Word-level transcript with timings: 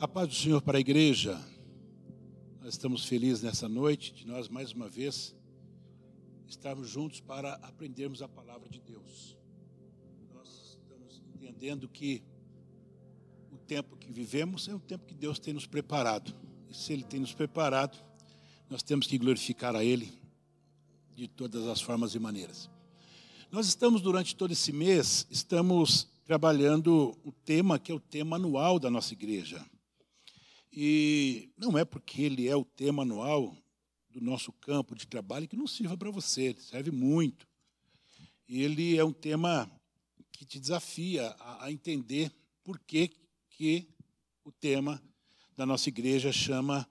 A 0.00 0.06
paz 0.06 0.28
do 0.28 0.34
Senhor 0.34 0.62
para 0.62 0.78
a 0.78 0.80
igreja. 0.80 1.36
Nós 2.60 2.74
estamos 2.74 3.04
felizes 3.06 3.42
nessa 3.42 3.68
noite 3.68 4.14
de 4.14 4.28
nós 4.28 4.48
mais 4.48 4.70
uma 4.70 4.88
vez 4.88 5.34
estarmos 6.46 6.88
juntos 6.88 7.18
para 7.18 7.54
aprendermos 7.54 8.22
a 8.22 8.28
palavra 8.28 8.68
de 8.68 8.78
Deus. 8.78 9.36
Nós 10.32 10.78
estamos 10.80 11.20
entendendo 11.34 11.88
que 11.88 12.22
o 13.50 13.56
tempo 13.56 13.96
que 13.96 14.12
vivemos 14.12 14.68
é 14.68 14.74
um 14.76 14.78
tempo 14.78 15.04
que 15.04 15.16
Deus 15.16 15.40
tem 15.40 15.52
nos 15.52 15.66
preparado. 15.66 16.32
E 16.70 16.74
se 16.74 16.92
Ele 16.92 17.02
tem 17.02 17.18
nos 17.18 17.34
preparado, 17.34 17.98
nós 18.70 18.84
temos 18.84 19.08
que 19.08 19.18
glorificar 19.18 19.74
a 19.74 19.82
Ele 19.82 20.16
de 21.16 21.26
todas 21.26 21.66
as 21.66 21.80
formas 21.80 22.14
e 22.14 22.20
maneiras. 22.20 22.70
Nós 23.50 23.66
estamos 23.66 24.00
durante 24.00 24.36
todo 24.36 24.52
esse 24.52 24.70
mês, 24.70 25.26
estamos 25.28 26.06
trabalhando 26.24 27.18
o 27.24 27.32
tema 27.32 27.80
que 27.80 27.90
é 27.90 27.94
o 27.96 27.98
tema 27.98 28.36
anual 28.36 28.78
da 28.78 28.88
nossa 28.88 29.12
igreja. 29.12 29.60
E 30.72 31.50
não 31.56 31.78
é 31.78 31.84
porque 31.84 32.22
ele 32.22 32.48
é 32.48 32.56
o 32.56 32.64
tema 32.64 33.02
anual 33.02 33.56
do 34.10 34.20
nosso 34.20 34.52
campo 34.52 34.94
de 34.94 35.06
trabalho 35.06 35.48
que 35.48 35.56
não 35.56 35.66
sirva 35.66 35.96
para 35.96 36.10
você, 36.10 36.42
ele 36.44 36.60
serve 36.60 36.90
muito. 36.90 37.46
E 38.48 38.62
ele 38.62 38.96
é 38.96 39.04
um 39.04 39.12
tema 39.12 39.70
que 40.32 40.44
te 40.44 40.58
desafia 40.58 41.28
a, 41.38 41.66
a 41.66 41.72
entender 41.72 42.32
por 42.62 42.78
que, 42.78 43.10
que 43.50 43.88
o 44.44 44.52
tema 44.52 45.02
da 45.56 45.66
nossa 45.66 45.88
igreja 45.88 46.32
chama 46.32 46.88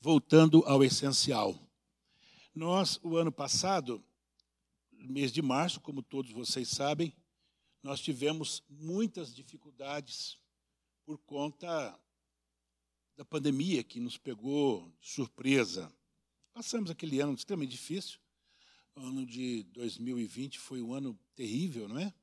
Voltando 0.00 0.62
ao 0.66 0.82
Essencial. 0.84 1.58
Nós, 2.54 2.98
o 3.02 3.16
ano 3.16 3.30
passado, 3.30 4.04
mês 4.90 5.32
de 5.32 5.40
março, 5.40 5.80
como 5.80 6.02
todos 6.02 6.32
vocês 6.32 6.68
sabem, 6.68 7.14
nós 7.82 8.00
tivemos 8.00 8.62
muitas 8.68 9.34
dificuldades 9.34 10.36
por 11.04 11.18
conta 11.18 11.98
da 13.18 13.24
pandemia 13.24 13.82
que 13.82 13.98
nos 13.98 14.16
pegou 14.16 14.88
de 15.00 15.08
surpresa. 15.10 15.92
Passamos 16.54 16.88
aquele 16.88 17.18
ano 17.18 17.34
extremamente 17.34 17.72
difícil. 17.72 18.20
O 18.94 19.00
ano 19.00 19.26
de 19.26 19.64
2020 19.72 20.56
foi 20.60 20.80
um 20.80 20.92
ano 20.92 21.18
terrível, 21.34 21.88
não 21.88 21.98
é? 21.98 22.14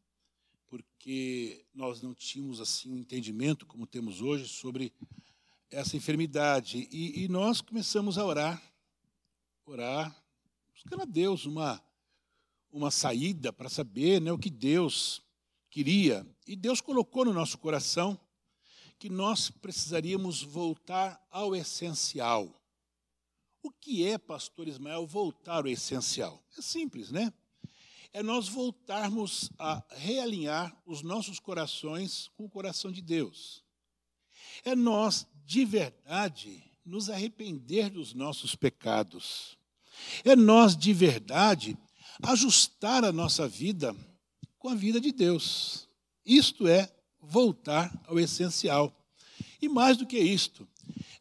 Porque 0.67 1.65
nós 1.73 2.01
não 2.01 2.13
tínhamos 2.13 2.61
assim 2.61 2.93
um 2.93 2.97
entendimento 2.97 3.65
como 3.65 3.85
temos 3.85 4.21
hoje 4.21 4.47
sobre 4.47 4.93
essa 5.69 5.97
enfermidade. 5.97 6.87
E, 6.89 7.25
e 7.25 7.27
nós 7.27 7.59
começamos 7.59 8.17
a 8.17 8.23
orar, 8.23 8.63
orar, 9.65 10.15
buscando 10.73 11.01
a 11.01 11.05
Deus 11.05 11.45
uma, 11.45 11.83
uma 12.71 12.89
saída 12.89 13.51
para 13.51 13.67
saber 13.67 14.21
né, 14.21 14.31
o 14.31 14.39
que 14.39 14.49
Deus 14.49 15.21
queria. 15.69 16.25
E 16.47 16.55
Deus 16.55 16.79
colocou 16.79 17.25
no 17.25 17.33
nosso 17.33 17.57
coração 17.57 18.17
que 18.97 19.09
nós 19.09 19.49
precisaríamos 19.49 20.41
voltar 20.41 21.21
ao 21.29 21.55
essencial. 21.55 22.61
O 23.61 23.71
que 23.71 24.05
é, 24.05 24.17
pastor 24.17 24.67
Ismael, 24.67 25.05
voltar 25.07 25.63
ao 25.63 25.67
essencial? 25.67 26.43
É 26.57 26.61
simples, 26.61 27.11
né? 27.11 27.33
É 28.13 28.23
nós 28.23 28.47
voltarmos 28.47 29.49
a 29.59 29.83
realinhar 29.89 30.75
os 30.85 31.01
nossos 31.01 31.39
corações 31.39 32.29
com 32.35 32.45
o 32.45 32.49
coração 32.49 32.91
de 32.91 33.01
Deus. 33.01 33.63
É 34.63 34.75
nós, 34.75 35.27
de 35.43 35.65
verdade, 35.65 36.63
nos 36.85 37.09
arrepender 37.09 37.89
dos 37.89 38.13
nossos 38.13 38.55
pecados. 38.55 39.57
É 40.23 40.35
nós, 40.35 40.77
de 40.77 40.93
verdade, 40.93 41.77
ajustar 42.21 43.03
a 43.03 43.11
nossa 43.11 43.47
vida 43.47 43.95
com 44.57 44.69
a 44.69 44.75
vida 44.75 45.01
de 45.01 45.11
Deus. 45.11 45.89
Isto 46.25 46.67
é 46.67 46.91
voltar 47.27 47.91
ao 48.07 48.19
essencial. 48.19 48.93
E 49.61 49.67
mais 49.67 49.97
do 49.97 50.05
que 50.05 50.17
isto, 50.17 50.67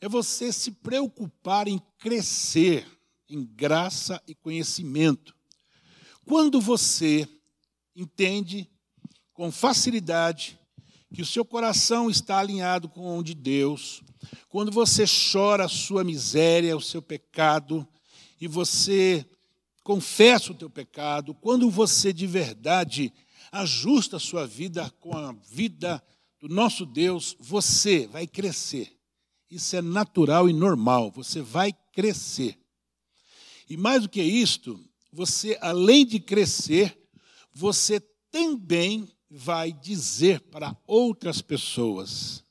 é 0.00 0.08
você 0.08 0.52
se 0.52 0.70
preocupar 0.70 1.68
em 1.68 1.80
crescer 1.98 2.86
em 3.28 3.44
graça 3.44 4.22
e 4.26 4.34
conhecimento. 4.34 5.34
Quando 6.26 6.60
você 6.60 7.28
entende 7.96 8.68
com 9.32 9.50
facilidade 9.50 10.58
que 11.12 11.22
o 11.22 11.26
seu 11.26 11.44
coração 11.44 12.10
está 12.10 12.38
alinhado 12.38 12.88
com 12.88 13.18
o 13.18 13.22
de 13.22 13.34
Deus, 13.34 14.02
quando 14.48 14.70
você 14.70 15.04
chora 15.06 15.64
a 15.64 15.68
sua 15.68 16.04
miséria, 16.04 16.76
o 16.76 16.80
seu 16.80 17.00
pecado, 17.00 17.86
e 18.40 18.48
você 18.48 19.24
confessa 19.82 20.52
o 20.52 20.54
teu 20.54 20.70
pecado, 20.70 21.34
quando 21.34 21.70
você 21.70 22.12
de 22.12 22.26
verdade 22.26 23.12
ajusta 23.54 24.16
a 24.16 24.20
sua 24.20 24.46
vida 24.46 24.90
com 24.98 25.16
a 25.16 25.32
vida 25.48 26.02
do 26.40 26.48
nosso 26.48 26.84
Deus, 26.84 27.36
você 27.38 28.06
vai 28.08 28.26
crescer. 28.26 28.92
Isso 29.48 29.76
é 29.76 29.80
natural 29.80 30.48
e 30.48 30.52
normal, 30.52 31.12
você 31.12 31.40
vai 31.40 31.72
crescer. 31.92 32.58
E 33.70 33.76
mais 33.76 34.02
do 34.02 34.08
que 34.08 34.20
isto, 34.20 34.78
você, 35.12 35.56
além 35.60 36.04
de 36.04 36.18
crescer, 36.18 36.98
você 37.52 38.00
também 38.30 39.08
vai 39.30 39.72
dizer 39.72 40.40
para 40.40 40.76
outras 40.84 41.40
pessoas 41.40 42.42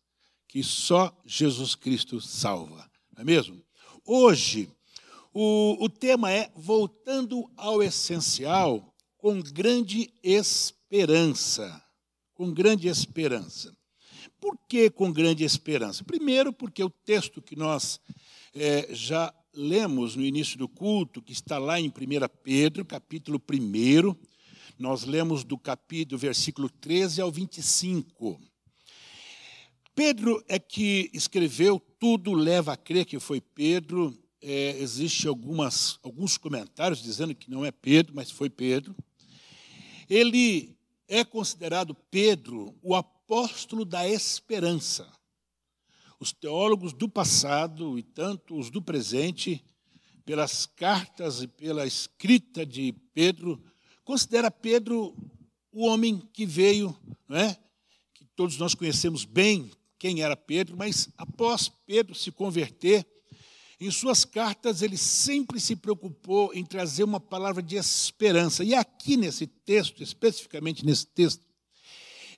que 0.48 0.64
só 0.64 1.14
Jesus 1.26 1.76
Cristo 1.76 2.22
salva. 2.22 2.90
Não 3.14 3.22
é 3.22 3.26
mesmo? 3.26 3.62
Hoje, 4.06 4.72
o, 5.34 5.84
o 5.84 5.90
tema 5.90 6.32
é 6.32 6.50
voltando 6.56 7.52
ao 7.58 7.84
essencial 7.84 8.96
com 9.18 9.42
grande 9.42 10.14
esperança 10.24 10.83
esperança, 10.94 11.84
com 12.36 12.54
grande 12.54 12.88
esperança. 12.88 13.76
Por 14.40 14.56
que 14.70 14.92
com 14.92 15.12
grande 15.12 15.44
esperança? 15.44 16.04
Primeiro, 16.04 16.54
porque 16.54 16.84
o 16.84 16.90
texto 16.90 17.42
que 17.42 17.56
nós 17.56 18.00
é, 18.54 18.94
já 18.94 19.34
lemos 19.56 20.16
no 20.16 20.24
início 20.24 20.56
do 20.56 20.70
culto, 20.70 21.20
que 21.20 21.34
está 21.34 21.58
lá 21.58 21.80
em 21.80 21.88
1 21.88 21.92
Pedro, 22.44 22.86
capítulo 22.86 23.42
1, 23.42 24.16
nós 24.78 25.04
lemos 25.04 25.44
do 25.44 25.58
capítulo, 25.58 26.20
versículo 26.20 26.70
13 26.70 27.22
ao 27.22 27.32
25. 27.32 28.40
Pedro 29.96 30.44
é 30.48 30.60
que 30.60 31.10
escreveu, 31.12 31.80
tudo 32.00 32.34
leva 32.34 32.74
a 32.74 32.78
crer 32.78 33.06
que 33.06 33.20
foi 33.20 33.42
Pedro. 33.42 34.16
É, 34.40 34.78
Existem 34.80 35.28
alguns 35.28 36.38
comentários 36.38 37.02
dizendo 37.02 37.34
que 37.34 37.50
não 37.50 37.66
é 37.66 37.72
Pedro, 37.72 38.14
mas 38.16 38.30
foi 38.30 38.48
Pedro. 38.48 38.96
Ele 40.08 40.73
é 41.14 41.24
considerado 41.24 41.94
Pedro 42.10 42.76
o 42.82 42.96
apóstolo 42.96 43.86
da 43.86 44.10
esperança. 44.10 45.08
Os 46.20 46.32
teólogos 46.32 46.92
do 46.92 47.08
passado 47.08 48.00
e 48.00 48.02
tanto 48.02 48.58
os 48.58 48.72
do 48.72 48.82
presente, 48.82 49.64
pelas 50.26 50.66
cartas 50.66 51.44
e 51.44 51.48
pela 51.48 51.86
escrita 51.86 52.66
de 52.66 52.94
Pedro, 53.14 53.64
considera 54.04 54.50
Pedro 54.50 55.16
o 55.72 55.86
homem 55.86 56.18
que 56.34 56.48
veio, 56.48 56.98
não 57.28 57.38
é? 57.38 57.60
que 58.16 58.26
todos 58.36 58.58
nós 58.58 58.74
conhecemos 58.74 59.24
bem 59.24 59.70
quem 60.00 60.24
era 60.24 60.36
Pedro, 60.36 60.76
mas 60.76 61.10
após 61.16 61.70
Pedro 61.86 62.16
se 62.16 62.32
converter, 62.32 63.06
em 63.86 63.92
suas 63.92 64.24
cartas, 64.24 64.82
ele 64.82 64.98
sempre 64.98 65.60
se 65.60 65.76
preocupou 65.76 66.54
em 66.54 66.64
trazer 66.64 67.04
uma 67.04 67.20
palavra 67.20 67.62
de 67.62 67.76
esperança. 67.76 68.64
E 68.64 68.74
aqui 68.74 69.18
nesse 69.18 69.48
texto, 69.48 70.02
especificamente 70.02 70.86
nesse 70.86 71.08
texto, 71.08 71.46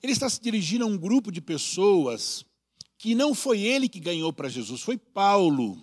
ele 0.02 0.12
está 0.12 0.28
se 0.28 0.40
dirigindo 0.40 0.84
a 0.84 0.88
um 0.88 0.96
grupo 0.96 1.30
de 1.30 1.40
pessoas 1.40 2.44
que 2.98 3.14
não 3.14 3.34
foi 3.34 3.60
ele 3.60 3.88
que 3.88 4.00
ganhou 4.00 4.32
para 4.32 4.48
Jesus, 4.48 4.80
foi 4.80 4.96
Paulo. 4.96 5.78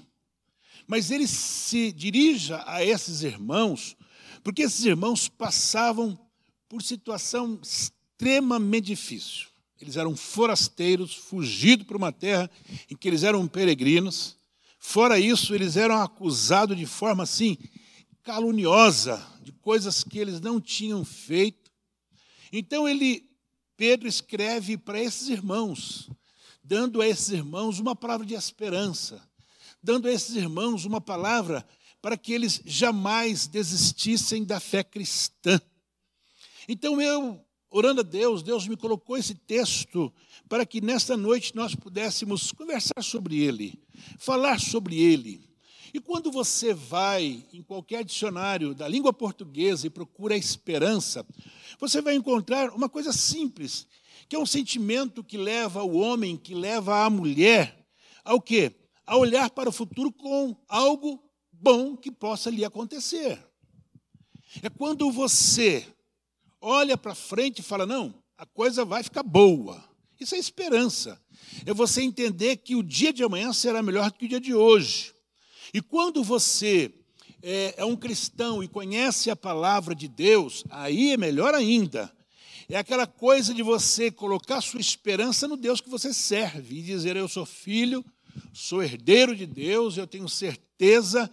Mas 0.87 1.11
ele 1.11 1.27
se 1.27 1.91
dirige 1.91 2.53
a 2.65 2.83
esses 2.83 3.23
irmãos, 3.23 3.95
porque 4.43 4.63
esses 4.63 4.83
irmãos 4.83 5.29
passavam 5.29 6.19
por 6.67 6.81
situação 6.81 7.59
extremamente 7.61 8.87
difícil. 8.87 9.47
Eles 9.79 9.97
eram 9.97 10.15
forasteiros, 10.15 11.13
fugidos 11.13 11.85
para 11.85 11.97
uma 11.97 12.11
terra 12.11 12.49
em 12.89 12.95
que 12.95 13.07
eles 13.07 13.23
eram 13.23 13.47
peregrinos. 13.47 14.37
Fora 14.85 15.17
isso, 15.17 15.55
eles 15.55 15.77
eram 15.77 16.01
acusados 16.01 16.77
de 16.77 16.85
forma 16.85 17.23
assim 17.23 17.57
caluniosa 18.21 19.25
de 19.41 19.53
coisas 19.53 20.03
que 20.03 20.19
eles 20.19 20.41
não 20.41 20.59
tinham 20.59 21.05
feito. 21.05 21.71
Então 22.51 22.87
ele 22.87 23.27
Pedro 23.77 24.09
escreve 24.09 24.77
para 24.77 25.01
esses 25.01 25.29
irmãos, 25.29 26.09
dando 26.61 27.01
a 27.01 27.07
esses 27.07 27.29
irmãos 27.29 27.79
uma 27.79 27.95
palavra 27.95 28.25
de 28.25 28.35
esperança, 28.35 29.25
dando 29.81 30.07
a 30.07 30.11
esses 30.11 30.35
irmãos 30.35 30.83
uma 30.83 30.99
palavra 30.99 31.65
para 32.01 32.17
que 32.17 32.33
eles 32.33 32.61
jamais 32.65 33.47
desistissem 33.47 34.43
da 34.43 34.59
fé 34.59 34.83
cristã. 34.83 35.59
Então 36.67 37.01
eu 37.01 37.43
orando 37.73 38.01
a 38.01 38.03
Deus, 38.03 38.43
Deus 38.43 38.67
me 38.67 38.77
colocou 38.77 39.17
esse 39.17 39.33
texto 39.33 40.13
para 40.47 40.63
que 40.63 40.79
nesta 40.79 41.17
noite 41.17 41.55
nós 41.55 41.73
pudéssemos 41.73 42.51
conversar 42.51 43.01
sobre 43.01 43.41
ele, 43.41 43.81
falar 44.19 44.59
sobre 44.59 45.01
ele. 45.01 45.49
E 45.91 45.99
quando 45.99 46.31
você 46.31 46.71
vai 46.71 47.43
em 47.51 47.63
qualquer 47.63 48.05
dicionário 48.05 48.75
da 48.75 48.87
língua 48.87 49.11
portuguesa 49.11 49.87
e 49.87 49.89
procura 49.89 50.35
a 50.35 50.37
esperança, 50.37 51.25
você 51.79 51.99
vai 51.99 52.13
encontrar 52.13 52.69
uma 52.69 52.87
coisa 52.87 53.11
simples, 53.11 53.87
que 54.29 54.35
é 54.35 54.39
um 54.39 54.45
sentimento 54.45 55.23
que 55.23 55.37
leva 55.37 55.83
o 55.83 55.95
homem, 55.95 56.37
que 56.37 56.53
leva 56.53 57.03
a 57.03 57.09
mulher 57.09 57.87
ao 58.23 58.39
quê? 58.39 58.71
A 59.05 59.17
olhar 59.17 59.49
para 59.49 59.69
o 59.69 59.73
futuro 59.73 60.11
com 60.11 60.55
algo 60.67 61.23
bom 61.51 61.97
que 61.97 62.11
possa 62.11 62.51
lhe 62.51 62.63
acontecer. 62.63 63.43
É 64.61 64.69
quando 64.69 65.11
você 65.11 65.87
olha 66.63 66.97
para 66.97 67.13
frente 67.13 67.59
e 67.59 67.63
fala: 67.63 67.85
não, 67.85 68.15
a 68.37 68.45
coisa 68.45 68.83
vai 68.85 69.03
ficar 69.03 69.21
boa. 69.21 69.83
Isso 70.19 70.33
é 70.33 70.37
esperança. 70.37 71.21
É 71.65 71.73
você 71.73 72.01
entender 72.01 72.57
que 72.57 72.75
o 72.75 72.81
dia 72.81 73.11
de 73.11 73.23
amanhã 73.23 73.51
será 73.51 73.83
melhor 73.83 74.09
do 74.09 74.17
que 74.17 74.25
o 74.25 74.29
dia 74.29 74.39
de 74.39 74.53
hoje. 74.53 75.13
E 75.73 75.81
quando 75.81 76.23
você 76.23 76.91
é, 77.41 77.75
é 77.77 77.85
um 77.85 77.95
cristão 77.95 78.63
e 78.63 78.67
conhece 78.67 79.29
a 79.29 79.35
palavra 79.35 79.93
de 79.93 80.07
Deus, 80.07 80.63
aí 80.69 81.11
é 81.11 81.17
melhor 81.17 81.53
ainda. 81.53 82.11
É 82.69 82.77
aquela 82.77 83.05
coisa 83.05 83.53
de 83.53 83.61
você 83.61 84.09
colocar 84.09 84.61
sua 84.61 84.79
esperança 84.79 85.47
no 85.47 85.57
Deus 85.57 85.81
que 85.81 85.89
você 85.89 86.13
serve 86.13 86.79
e 86.79 86.81
dizer: 86.81 87.17
Eu 87.17 87.27
sou 87.27 87.45
filho, 87.45 88.03
sou 88.53 88.81
herdeiro 88.81 89.35
de 89.35 89.45
Deus, 89.45 89.97
eu 89.97 90.07
tenho 90.07 90.29
certeza 90.29 91.29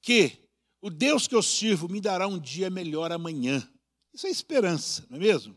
que 0.00 0.32
o 0.80 0.88
Deus 0.88 1.28
que 1.28 1.34
eu 1.34 1.42
sirvo 1.42 1.88
me 1.88 2.00
dará 2.00 2.26
um 2.26 2.38
dia 2.38 2.70
melhor 2.70 3.12
amanhã. 3.12 3.68
Isso 4.20 4.26
é 4.26 4.30
esperança, 4.30 5.06
não 5.08 5.16
é 5.16 5.20
mesmo? 5.20 5.56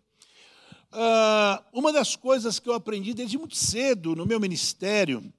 Ah, 0.90 1.62
uma 1.74 1.92
das 1.92 2.16
coisas 2.16 2.60
que 2.60 2.70
eu 2.70 2.74
aprendi 2.74 3.14
desde 3.14 3.38
muito 3.38 3.58
cedo 3.58 4.16
no 4.16 4.26
meu 4.26 4.40
ministério, 4.40 5.34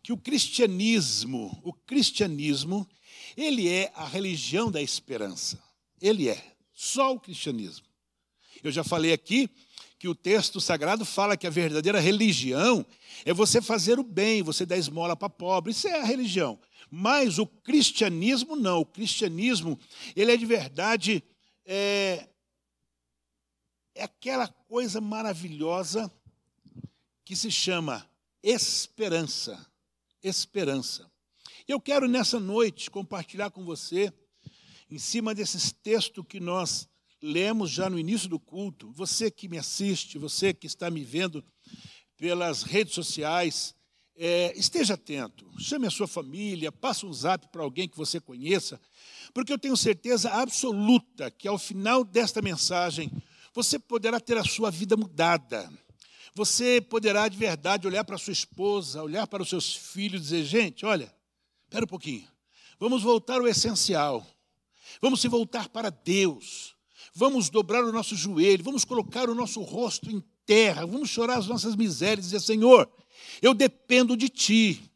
que 0.00 0.12
o 0.12 0.16
cristianismo, 0.16 1.60
o 1.64 1.72
cristianismo, 1.72 2.88
ele 3.36 3.68
é 3.68 3.90
a 3.96 4.06
religião 4.06 4.70
da 4.70 4.80
esperança. 4.80 5.60
Ele 6.00 6.28
é, 6.28 6.54
só 6.72 7.12
o 7.12 7.18
cristianismo. 7.18 7.86
Eu 8.62 8.70
já 8.70 8.84
falei 8.84 9.12
aqui 9.12 9.50
que 9.98 10.06
o 10.06 10.14
texto 10.14 10.60
sagrado 10.60 11.04
fala 11.04 11.36
que 11.36 11.48
a 11.48 11.50
verdadeira 11.50 11.98
religião 11.98 12.86
é 13.24 13.34
você 13.34 13.60
fazer 13.60 13.98
o 13.98 14.04
bem, 14.04 14.44
você 14.44 14.64
dar 14.64 14.76
esmola 14.76 15.16
para 15.16 15.28
pobre. 15.28 15.72
Isso 15.72 15.88
é 15.88 15.98
a 15.98 16.04
religião. 16.04 16.56
Mas 16.88 17.36
o 17.36 17.48
cristianismo 17.48 18.54
não. 18.54 18.78
O 18.78 18.86
cristianismo, 18.86 19.76
ele 20.14 20.30
é 20.30 20.36
de 20.36 20.46
verdade 20.46 21.24
é, 21.66 22.29
é 24.00 24.04
aquela 24.04 24.48
coisa 24.48 24.98
maravilhosa 24.98 26.10
que 27.22 27.36
se 27.36 27.50
chama 27.50 28.08
esperança. 28.42 29.66
Esperança. 30.22 31.10
Eu 31.68 31.78
quero 31.78 32.08
nessa 32.08 32.40
noite 32.40 32.90
compartilhar 32.90 33.50
com 33.50 33.62
você, 33.62 34.10
em 34.90 34.98
cima 34.98 35.34
desses 35.34 35.70
textos 35.70 36.24
que 36.26 36.40
nós 36.40 36.88
lemos 37.22 37.70
já 37.70 37.90
no 37.90 37.98
início 37.98 38.26
do 38.26 38.40
culto, 38.40 38.90
você 38.92 39.30
que 39.30 39.48
me 39.48 39.58
assiste, 39.58 40.18
você 40.18 40.54
que 40.54 40.66
está 40.66 40.90
me 40.90 41.04
vendo 41.04 41.44
pelas 42.16 42.62
redes 42.62 42.94
sociais, 42.94 43.74
é, 44.16 44.58
esteja 44.58 44.94
atento, 44.94 45.46
chame 45.58 45.86
a 45.86 45.90
sua 45.90 46.08
família, 46.08 46.72
passe 46.72 47.04
um 47.04 47.12
zap 47.12 47.46
para 47.48 47.62
alguém 47.62 47.86
que 47.86 47.98
você 47.98 48.18
conheça, 48.18 48.80
porque 49.34 49.52
eu 49.52 49.58
tenho 49.58 49.76
certeza 49.76 50.30
absoluta 50.30 51.30
que 51.30 51.46
ao 51.46 51.58
final 51.58 52.02
desta 52.02 52.40
mensagem 52.40 53.10
você 53.52 53.78
poderá 53.78 54.20
ter 54.20 54.36
a 54.36 54.44
sua 54.44 54.70
vida 54.70 54.96
mudada. 54.96 55.70
Você 56.34 56.80
poderá 56.80 57.28
de 57.28 57.36
verdade 57.36 57.86
olhar 57.86 58.04
para 58.04 58.16
sua 58.16 58.32
esposa, 58.32 59.02
olhar 59.02 59.26
para 59.26 59.42
os 59.42 59.48
seus 59.48 59.74
filhos 59.74 60.20
e 60.20 60.24
dizer: 60.24 60.44
gente, 60.44 60.86
olha, 60.86 61.12
espera 61.64 61.84
um 61.84 61.88
pouquinho, 61.88 62.26
vamos 62.78 63.02
voltar 63.02 63.40
ao 63.40 63.48
essencial, 63.48 64.24
vamos 65.02 65.20
se 65.20 65.28
voltar 65.28 65.68
para 65.68 65.90
Deus, 65.90 66.76
vamos 67.14 67.50
dobrar 67.50 67.84
o 67.84 67.92
nosso 67.92 68.14
joelho, 68.14 68.62
vamos 68.62 68.84
colocar 68.84 69.28
o 69.28 69.34
nosso 69.34 69.60
rosto 69.62 70.10
em 70.10 70.22
terra, 70.46 70.86
vamos 70.86 71.10
chorar 71.10 71.38
as 71.38 71.48
nossas 71.48 71.74
misérias 71.74 72.26
e 72.26 72.30
dizer: 72.30 72.40
Senhor, 72.40 72.88
eu 73.42 73.52
dependo 73.52 74.16
de 74.16 74.28
Ti. 74.28 74.86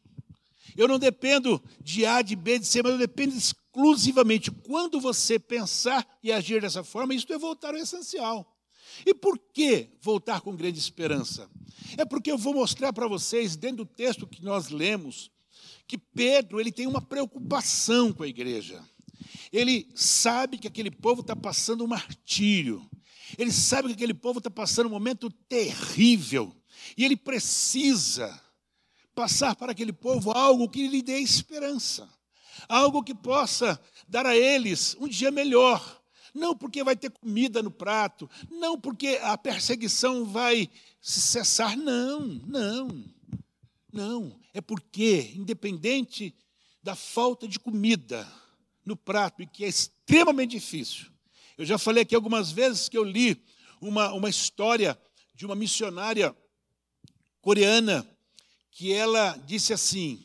Eu 0.77 0.89
não 0.89 0.99
dependo 0.99 1.63
de 1.79 2.05
A, 2.05 2.21
de 2.21 2.35
B, 2.35 2.59
de 2.59 2.65
C, 2.65 2.83
mas 2.83 2.91
eu 2.91 2.97
dependo 2.97 3.33
exclusivamente. 3.75 4.49
Quando 4.49 4.99
você 4.99 5.37
pensar 5.37 6.07
e 6.23 6.31
agir 6.31 6.61
dessa 6.61 6.83
forma, 6.83 7.13
isso 7.13 7.31
é 7.31 7.37
voltar 7.37 7.73
ao 7.73 7.79
essencial. 7.79 8.57
E 9.05 9.13
por 9.13 9.37
que 9.37 9.89
voltar 10.01 10.39
com 10.39 10.55
grande 10.55 10.79
esperança? 10.79 11.49
É 11.97 12.05
porque 12.05 12.31
eu 12.31 12.37
vou 12.37 12.53
mostrar 12.53 12.93
para 12.93 13.07
vocês, 13.07 13.57
dentro 13.57 13.77
do 13.77 13.85
texto 13.85 14.25
que 14.25 14.41
nós 14.41 14.69
lemos, 14.69 15.29
que 15.85 15.97
Pedro 15.97 16.59
ele 16.59 16.71
tem 16.71 16.87
uma 16.87 17.01
preocupação 17.01 18.13
com 18.13 18.23
a 18.23 18.27
igreja. 18.27 18.81
Ele 19.51 19.89
sabe 19.93 20.57
que 20.57 20.67
aquele 20.67 20.89
povo 20.89 21.21
está 21.21 21.35
passando 21.35 21.83
um 21.83 21.87
martírio. 21.87 22.89
Ele 23.37 23.51
sabe 23.51 23.89
que 23.89 23.93
aquele 23.95 24.13
povo 24.13 24.37
está 24.37 24.49
passando 24.49 24.87
um 24.87 24.91
momento 24.91 25.29
terrível. 25.29 26.55
E 26.97 27.03
ele 27.03 27.17
precisa 27.17 28.41
passar 29.13 29.55
para 29.55 29.71
aquele 29.71 29.93
povo 29.93 30.31
algo 30.31 30.69
que 30.69 30.87
lhe 30.87 31.01
dê 31.01 31.19
esperança 31.19 32.14
algo 32.67 33.03
que 33.03 33.13
possa 33.13 33.79
dar 34.07 34.25
a 34.25 34.35
eles 34.35 34.95
um 34.99 35.07
dia 35.07 35.31
melhor. 35.31 36.01
Não 36.33 36.55
porque 36.55 36.83
vai 36.83 36.95
ter 36.95 37.09
comida 37.09 37.63
no 37.63 37.71
prato, 37.71 38.29
não 38.51 38.79
porque 38.79 39.19
a 39.21 39.37
perseguição 39.37 40.25
vai 40.25 40.69
se 41.01 41.21
cessar, 41.21 41.77
não, 41.77 42.19
não, 42.19 43.05
não. 43.91 44.39
É 44.53 44.59
porque, 44.59 45.31
independente 45.35 46.35
da 46.83 46.95
falta 46.95 47.47
de 47.47 47.57
comida 47.57 48.29
no 48.85 48.97
prato, 48.97 49.41
e 49.41 49.47
que 49.47 49.63
é 49.63 49.67
extremamente 49.67 50.51
difícil, 50.51 51.07
eu 51.57 51.65
já 51.65 51.77
falei 51.77 52.03
aqui 52.03 52.13
algumas 52.13 52.51
vezes 52.51 52.89
que 52.89 52.97
eu 52.97 53.03
li 53.03 53.41
uma, 53.79 54.11
uma 54.13 54.29
história 54.29 54.99
de 55.33 55.45
uma 55.45 55.55
missionária 55.55 56.35
coreana 57.41 58.05
que 58.71 58.91
ela 58.91 59.37
disse 59.45 59.71
assim: 59.71 60.24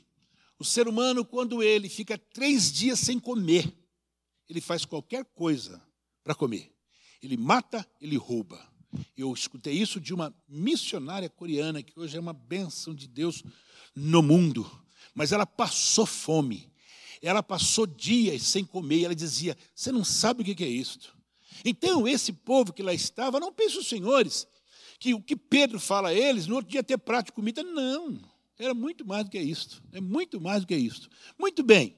o 0.60 0.64
ser 0.64 0.86
humano, 0.86 1.24
quando 1.24 1.62
ele 1.62 1.88
fica 1.88 2.18
três 2.18 2.70
dias 2.70 3.00
sem 3.00 3.18
comer, 3.18 3.72
ele 4.46 4.60
faz 4.60 4.84
qualquer 4.84 5.24
coisa 5.24 5.82
para 6.22 6.34
comer. 6.34 6.70
Ele 7.22 7.38
mata, 7.38 7.86
ele 7.98 8.18
rouba. 8.18 8.60
Eu 9.16 9.32
escutei 9.32 9.72
isso 9.72 9.98
de 9.98 10.12
uma 10.12 10.34
missionária 10.46 11.30
coreana, 11.30 11.82
que 11.82 11.98
hoje 11.98 12.18
é 12.18 12.20
uma 12.20 12.34
bênção 12.34 12.94
de 12.94 13.08
Deus 13.08 13.42
no 13.96 14.23
mundo. 14.23 14.70
Mas 15.14 15.32
ela 15.32 15.46
passou 15.46 16.04
fome. 16.04 16.70
Ela 17.23 17.42
passou 17.42 17.87
dias 17.87 18.42
sem 18.42 18.62
comer. 18.62 18.99
E 18.99 19.04
ela 19.06 19.14
dizia: 19.14 19.56
Você 19.75 19.90
não 19.90 20.04
sabe 20.04 20.42
o 20.42 20.44
que 20.44 20.62
é 20.62 20.68
isto. 20.68 21.16
Então, 21.64 22.06
esse 22.06 22.35
povo 22.35 22.70
que 22.70 22.82
lá 22.82 22.92
estava, 22.92 23.40
não 23.40 23.50
pense 23.50 23.78
os 23.78 23.88
senhores 23.88 24.46
que 24.99 25.14
o 25.14 25.23
que 25.23 25.35
Pedro 25.35 25.80
fala 25.80 26.11
a 26.11 26.14
eles, 26.14 26.46
no 26.46 26.56
outro 26.56 26.70
dia 26.70 26.85
ter 26.85 26.99
prato 26.99 27.26
de 27.26 27.32
comida. 27.32 27.62
Não. 27.62 28.20
Era 28.61 28.75
muito 28.75 29.07
mais 29.07 29.25
do 29.25 29.31
que 29.31 29.38
isto. 29.38 29.83
É 29.90 30.02
muito 30.02 30.38
mais 30.38 30.61
do 30.61 30.67
que 30.67 30.76
isto. 30.76 31.09
Muito 31.38 31.62
bem. 31.62 31.97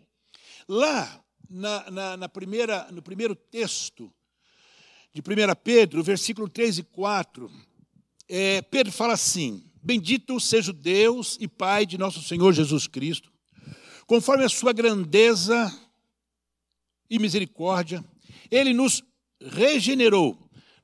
Lá, 0.68 1.20
na, 1.50 1.90
na, 1.90 2.16
na 2.16 2.28
primeira, 2.28 2.86
no 2.92 3.02
primeiro 3.02 3.34
texto 3.34 4.12
de 5.12 5.20
1 5.20 5.24
Pedro, 5.64 6.04
versículo 6.04 6.48
3 6.48 6.78
e 6.78 6.82
4, 6.84 7.50
é, 8.28 8.62
Pedro 8.62 8.92
fala 8.92 9.14
assim: 9.14 9.68
Bendito 9.82 10.38
seja 10.38 10.70
o 10.70 10.74
Deus 10.74 11.36
e 11.40 11.48
Pai 11.48 11.84
de 11.84 11.98
nosso 11.98 12.22
Senhor 12.22 12.52
Jesus 12.52 12.86
Cristo, 12.86 13.32
conforme 14.06 14.44
a 14.44 14.48
sua 14.48 14.72
grandeza 14.72 15.76
e 17.10 17.18
misericórdia, 17.18 18.04
ele 18.52 18.72
nos 18.72 19.02
regenerou 19.40 20.38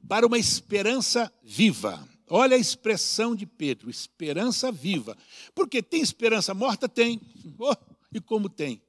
para 0.09 0.27
uma 0.27 0.39
esperança 0.39 1.33
viva 1.41 2.05
Olha 2.31 2.57
a 2.57 2.61
expressão 2.61 3.35
de 3.35 3.47
Pedro, 3.47 3.89
esperança 3.89 4.71
viva. 4.71 5.17
Porque 5.55 5.83
tem 5.83 6.01
esperança 6.01 6.53
morta? 6.55 6.89
Tem. 6.89 7.21
Oh, 7.59 7.75
e 8.13 8.21
como 8.21 8.49
tem? 8.49 8.83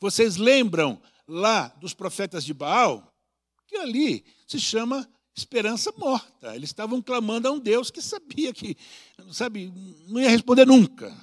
Vocês 0.00 0.36
lembram 0.36 1.00
lá 1.26 1.68
dos 1.80 1.94
profetas 1.94 2.44
de 2.44 2.52
Baal? 2.52 3.12
Que 3.66 3.76
ali 3.76 4.24
se 4.46 4.60
chama 4.60 5.08
esperança 5.34 5.92
morta. 5.96 6.54
Eles 6.54 6.70
estavam 6.70 7.00
clamando 7.02 7.48
a 7.48 7.52
um 7.52 7.58
Deus 7.58 7.90
que 7.90 8.00
sabia 8.00 8.52
que, 8.52 8.76
sabe, 9.32 9.72
não 10.06 10.20
ia 10.20 10.30
responder 10.30 10.66
nunca. 10.66 11.14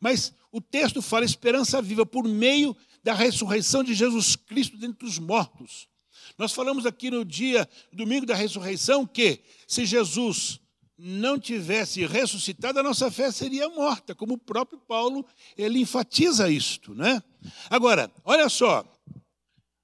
Mas 0.00 0.32
o 0.52 0.60
texto 0.60 1.00
fala 1.02 1.24
esperança 1.24 1.80
viva 1.82 2.04
por 2.04 2.24
meio 2.24 2.76
da 3.02 3.14
ressurreição 3.14 3.82
de 3.82 3.94
Jesus 3.94 4.36
Cristo 4.36 4.76
dentre 4.76 5.06
os 5.06 5.18
mortos. 5.18 5.88
Nós 6.36 6.52
falamos 6.52 6.84
aqui 6.84 7.10
no 7.10 7.24
dia, 7.24 7.68
domingo 7.92 8.26
da 8.26 8.34
ressurreição, 8.34 9.06
que 9.06 9.40
se 9.66 9.86
Jesus 9.86 10.60
não 10.98 11.38
tivesse 11.38 12.06
ressuscitado, 12.06 12.78
a 12.78 12.82
nossa 12.82 13.10
fé 13.10 13.30
seria 13.30 13.68
morta, 13.68 14.14
como 14.14 14.34
o 14.34 14.38
próprio 14.38 14.78
Paulo 14.78 15.26
ele 15.56 15.80
enfatiza 15.80 16.50
isto, 16.50 16.94
né? 16.94 17.22
Agora, 17.68 18.10
olha 18.24 18.48
só, 18.48 18.84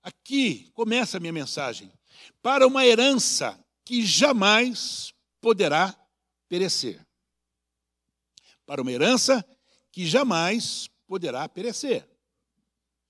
aqui 0.02 0.70
começa 0.72 1.16
a 1.18 1.20
minha 1.20 1.32
mensagem. 1.32 1.92
Para 2.40 2.66
uma 2.66 2.86
herança 2.86 3.58
que 3.84 4.04
jamais 4.04 5.12
poderá 5.40 5.94
perecer. 6.48 7.04
Para 8.64 8.80
uma 8.80 8.92
herança 8.92 9.44
que 9.90 10.06
jamais 10.06 10.88
poderá 11.06 11.46
perecer. 11.48 12.08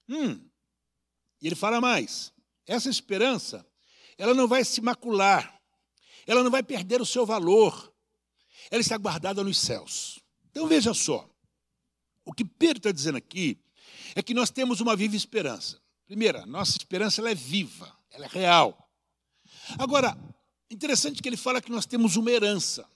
Hum, 0.08 0.40
e 1.40 1.46
ele 1.46 1.54
fala 1.54 1.80
mais: 1.80 2.32
essa 2.66 2.88
esperança, 2.88 3.66
ela 4.18 4.34
não 4.34 4.48
vai 4.48 4.64
se 4.64 4.80
macular, 4.80 5.60
ela 6.26 6.42
não 6.42 6.50
vai 6.50 6.62
perder 6.62 7.00
o 7.00 7.06
seu 7.06 7.24
valor, 7.26 7.91
ela 8.70 8.80
está 8.80 8.96
guardada 8.96 9.42
nos 9.42 9.58
céus. 9.58 10.20
Então 10.50 10.66
veja 10.66 10.92
só. 10.94 11.28
O 12.24 12.32
que 12.32 12.44
Pedro 12.44 12.78
está 12.78 12.92
dizendo 12.92 13.18
aqui 13.18 13.58
é 14.14 14.22
que 14.22 14.34
nós 14.34 14.50
temos 14.50 14.80
uma 14.80 14.94
viva 14.94 15.16
esperança. 15.16 15.80
Primeira, 16.06 16.44
nossa 16.46 16.72
esperança 16.72 17.20
ela 17.20 17.30
é 17.30 17.34
viva, 17.34 17.90
ela 18.10 18.26
é 18.26 18.28
real. 18.28 18.88
Agora, 19.78 20.16
interessante 20.70 21.22
que 21.22 21.28
ele 21.28 21.36
fala 21.36 21.60
que 21.60 21.70
nós 21.70 21.86
temos 21.86 22.16
uma 22.16 22.30
herança. 22.30 22.86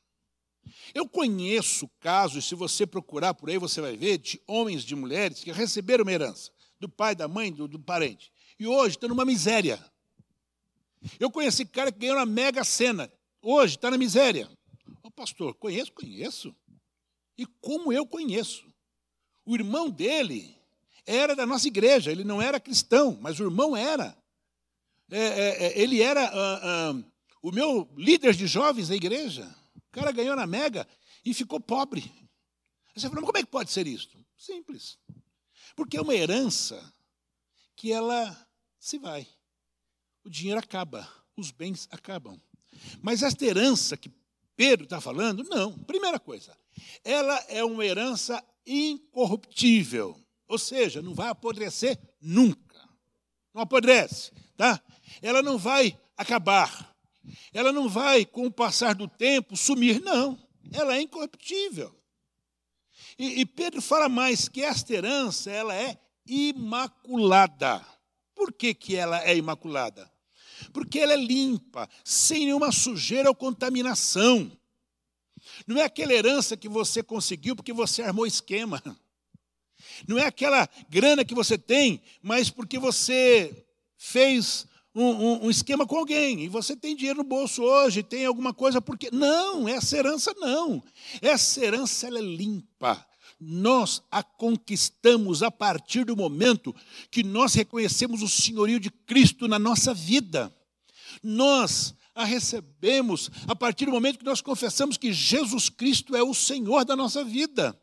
Eu 0.95 1.09
conheço 1.09 1.89
casos, 2.01 2.47
se 2.47 2.55
você 2.55 2.87
procurar 2.87 3.35
por 3.35 3.49
aí, 3.49 3.59
você 3.59 3.81
vai 3.81 3.97
ver, 3.97 4.19
de 4.19 4.41
homens, 4.47 4.83
de 4.83 4.95
mulheres 4.95 5.43
que 5.43 5.53
receberam 5.53 6.03
uma 6.03 6.13
herança 6.13 6.51
do 6.79 6.89
pai, 6.89 7.15
da 7.15 7.27
mãe, 7.29 7.53
do, 7.53 7.67
do 7.67 7.79
parente. 7.79 8.31
E 8.59 8.67
hoje 8.67 8.97
estão 8.97 9.09
numa 9.09 9.25
miséria. 9.25 9.83
Eu 11.21 11.31
conheci 11.31 11.65
cara 11.65 11.93
que 11.93 11.99
ganhou 11.99 12.17
uma 12.17 12.27
mega 12.27 12.65
cena. 12.65 13.11
Hoje 13.41 13.77
está 13.77 13.91
na 13.91 13.99
miséria. 13.99 14.51
Pastor, 15.17 15.55
conheço, 15.55 15.93
conheço. 15.93 16.55
E 17.39 17.47
como 17.47 17.91
eu 17.91 18.07
conheço. 18.07 18.71
O 19.47 19.55
irmão 19.55 19.89
dele 19.89 20.55
era 21.07 21.35
da 21.35 21.47
nossa 21.47 21.67
igreja, 21.67 22.13
ele 22.13 22.23
não 22.23 22.43
era 22.43 22.61
cristão, 22.61 23.19
mas 23.21 23.41
o 23.41 23.45
irmão 23.45 23.75
era. 23.75 24.17
É, 25.11 25.19
é, 25.19 25.67
é 25.67 25.79
ele 25.81 26.03
era 26.03 26.23
ah, 26.23 26.91
ah, 26.91 27.05
o 27.43 27.51
meu 27.51 27.89
líder 27.97 28.35
de 28.35 28.47
jovens 28.47 28.89
da 28.89 28.97
igreja. 28.97 29.47
O 29.75 29.91
cara 29.91 30.13
ganhou 30.13 30.37
na 30.37 30.47
mega 30.47 30.87
e 31.25 31.33
ficou 31.33 31.59
pobre. 31.59 32.13
Você 32.95 33.09
falou, 33.09 33.23
mas 33.23 33.27
como 33.27 33.39
é 33.39 33.43
que 33.43 33.51
pode 33.51 33.71
ser 33.71 33.87
isso? 33.87 34.19
Simples. 34.37 34.99
Porque 35.75 35.97
é 35.97 36.03
uma 36.03 36.15
herança 36.15 36.93
que 37.75 37.93
ela 37.93 38.49
se 38.79 38.99
vai. 38.99 39.27
O 40.25 40.29
dinheiro 40.29 40.59
acaba, 40.59 41.09
os 41.37 41.51
bens 41.51 41.89
acabam. 41.91 42.41
Mas 43.01 43.23
esta 43.23 43.45
herança 43.45 43.97
que 43.97 44.11
Pedro 44.57 44.85
está 44.85 45.01
falando, 45.01 45.45
não. 45.45 45.73
Primeira 45.81 46.19
coisa, 46.19 46.57
ela 47.05 47.37
é 47.49 47.63
uma 47.63 47.85
herança 47.85 48.43
incorruptível. 48.67 50.17
Ou 50.49 50.59
seja, 50.59 51.03
não 51.03 51.15
vai 51.15 51.29
apodrecer 51.29 51.99
nunca. 52.21 52.81
Não 53.53 53.63
apodrece, 53.63 54.33
tá? 54.57 54.81
Ela 55.21 55.43
não 55.43 55.59
vai 55.59 55.99
acabar. 56.17 56.95
Ela 57.53 57.73
não 57.73 57.89
vai, 57.89 58.25
com 58.25 58.47
o 58.47 58.53
passar 58.53 58.95
do 58.95 59.09
tempo, 59.09 59.57
sumir, 59.57 60.01
não. 60.01 60.39
Ela 60.73 60.97
é 60.97 61.01
incorruptível. 61.01 61.95
E, 63.19 63.41
e 63.41 63.47
Pedro 63.47 63.83
fala 63.83 64.09
mais 64.09 64.49
que 64.49 64.63
esta 64.63 64.93
herança, 64.93 65.51
ela 65.51 65.75
é 65.75 65.99
imaculada. 66.27 67.85
Por 68.35 68.53
que, 68.53 68.75
que 68.75 68.97
ela 68.97 69.23
é 69.25 69.37
imaculada? 69.37 70.11
Porque 70.73 70.99
ela 70.99 71.13
é 71.13 71.17
limpa, 71.17 71.89
sem 72.05 72.47
nenhuma 72.47 72.73
sujeira 72.73 73.29
ou 73.29 73.35
contaminação. 73.35 74.51
Não 75.67 75.79
é 75.79 75.85
aquela 75.85 76.13
herança 76.13 76.57
que 76.57 76.69
você 76.69 77.03
conseguiu 77.03 77.55
porque 77.55 77.73
você 77.73 78.03
armou 78.03 78.27
esquema. 78.27 78.83
Não 80.07 80.19
é 80.19 80.27
aquela 80.27 80.69
grana 80.89 81.25
que 81.25 81.35
você 81.35 81.57
tem, 81.57 82.03
mas 82.23 82.51
porque 82.51 82.79
você 82.79 83.67
fez 83.97 84.67
um, 84.95 85.05
um, 85.05 85.45
um, 85.45 85.51
esquema 85.51 85.87
com 85.87 85.97
alguém 85.97 86.43
e 86.43 86.49
você 86.49 86.75
tem 86.75 86.97
dinheiro 86.97 87.19
no 87.19 87.25
bolso 87.25 87.63
hoje, 87.63 88.03
tem 88.03 88.25
alguma 88.25 88.55
coisa 88.55 88.81
porque. 88.81 89.11
Não, 89.11 89.69
essa 89.69 89.97
herança 89.97 90.35
não. 90.39 90.83
Essa 91.21 91.65
herança 91.65 92.07
ela 92.07 92.19
é 92.19 92.23
limpa. 92.23 93.07
Nós 93.39 94.03
a 94.11 94.23
conquistamos 94.23 95.43
a 95.43 95.51
partir 95.51 96.05
do 96.05 96.17
momento 96.17 96.75
que 97.11 97.23
nós 97.23 97.55
reconhecemos 97.55 98.23
o 98.23 98.29
senhorio 98.29 98.81
de 98.81 98.91
Cristo 98.91 99.47
na 99.47 99.59
nossa 99.59 99.93
vida. 99.93 100.55
Nós 101.23 101.95
a 102.15 102.25
recebemos 102.25 103.31
a 103.47 103.55
partir 103.55 103.85
do 103.85 103.93
momento 103.93 104.19
que 104.19 104.25
nós 104.25 104.41
confessamos 104.41 104.97
que 104.97 105.13
Jesus 105.13 105.69
Cristo 105.69 106.17
é 106.17 106.23
o 106.23 106.33
Senhor 106.33 106.85
da 106.85 106.97
nossa 106.97 107.23
vida. 107.23 107.79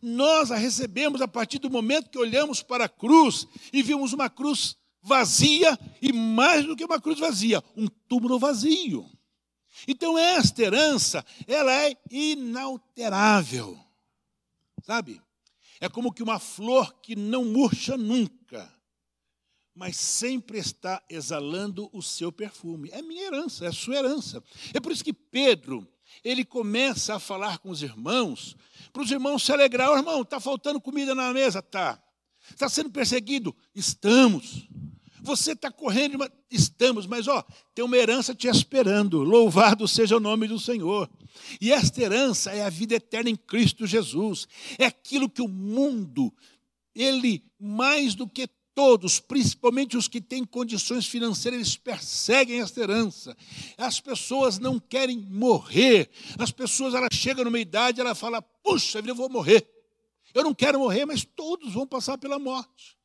Nós 0.00 0.52
a 0.52 0.56
recebemos 0.56 1.20
a 1.20 1.28
partir 1.28 1.58
do 1.58 1.70
momento 1.70 2.10
que 2.10 2.18
olhamos 2.18 2.62
para 2.62 2.84
a 2.84 2.88
cruz 2.88 3.46
e 3.72 3.82
vimos 3.82 4.12
uma 4.12 4.30
cruz 4.30 4.76
vazia 5.02 5.78
e 6.00 6.12
mais 6.12 6.64
do 6.64 6.76
que 6.76 6.84
uma 6.84 7.00
cruz 7.00 7.18
vazia, 7.18 7.62
um 7.76 7.86
túmulo 8.08 8.38
vazio. 8.38 9.04
Então 9.86 10.16
esta 10.16 10.62
herança, 10.62 11.24
ela 11.46 11.72
é 11.72 11.96
inalterável. 12.10 13.85
Sabe? 14.86 15.20
É 15.80 15.88
como 15.88 16.12
que 16.12 16.22
uma 16.22 16.38
flor 16.38 17.00
que 17.02 17.16
não 17.16 17.44
murcha 17.44 17.96
nunca, 17.96 18.72
mas 19.74 19.96
sempre 19.96 20.58
está 20.58 21.02
exalando 21.10 21.90
o 21.92 22.00
seu 22.00 22.30
perfume. 22.30 22.88
É 22.92 23.02
minha 23.02 23.24
herança, 23.24 23.66
é 23.66 23.72
sua 23.72 23.96
herança. 23.96 24.40
É 24.72 24.78
por 24.78 24.92
isso 24.92 25.02
que 25.02 25.12
Pedro, 25.12 25.86
ele 26.22 26.44
começa 26.44 27.16
a 27.16 27.18
falar 27.18 27.58
com 27.58 27.68
os 27.68 27.82
irmãos, 27.82 28.56
para 28.92 29.02
os 29.02 29.10
irmãos 29.10 29.44
se 29.44 29.52
alegrar. 29.52 29.90
Oh, 29.90 29.96
irmão, 29.96 30.22
está 30.22 30.38
faltando 30.38 30.80
comida 30.80 31.16
na 31.16 31.32
mesa? 31.32 31.60
Tá. 31.60 32.00
Está 32.48 32.68
sendo 32.68 32.88
perseguido? 32.88 33.54
Estamos. 33.74 34.68
Você 35.26 35.52
está 35.52 35.72
correndo? 35.72 36.18
Estamos, 36.48 37.04
mas 37.04 37.26
ó, 37.26 37.44
tem 37.74 37.84
uma 37.84 37.96
herança 37.96 38.32
te 38.32 38.46
esperando. 38.46 39.24
Louvado 39.24 39.88
seja 39.88 40.16
o 40.16 40.20
nome 40.20 40.46
do 40.46 40.58
Senhor. 40.58 41.10
E 41.60 41.72
esta 41.72 42.00
herança 42.00 42.52
é 42.52 42.64
a 42.64 42.70
vida 42.70 42.94
eterna 42.94 43.28
em 43.28 43.34
Cristo 43.34 43.86
Jesus. 43.86 44.46
É 44.78 44.86
aquilo 44.86 45.28
que 45.28 45.42
o 45.42 45.48
mundo, 45.48 46.32
ele 46.94 47.42
mais 47.58 48.14
do 48.14 48.28
que 48.28 48.48
Todos, 48.76 49.18
principalmente 49.18 49.96
os 49.96 50.06
que 50.06 50.20
têm 50.20 50.44
condições 50.44 51.06
financeiras, 51.06 51.58
eles 51.58 51.76
perseguem 51.78 52.60
esta 52.60 52.78
herança. 52.78 53.34
As 53.78 54.02
pessoas 54.02 54.58
não 54.58 54.78
querem 54.78 55.18
morrer. 55.18 56.10
As 56.38 56.52
pessoas, 56.52 56.92
ela 56.92 57.08
chega 57.10 57.42
numa 57.42 57.58
idade, 57.58 58.02
ela 58.02 58.14
fala: 58.14 58.42
"Puxa, 58.42 58.98
eu 58.98 59.14
vou 59.14 59.30
morrer. 59.30 59.66
Eu 60.34 60.44
não 60.44 60.52
quero 60.52 60.78
morrer, 60.78 61.06
mas 61.06 61.24
todos 61.24 61.72
vão 61.72 61.86
passar 61.86 62.18
pela 62.18 62.38
morte. 62.38 62.95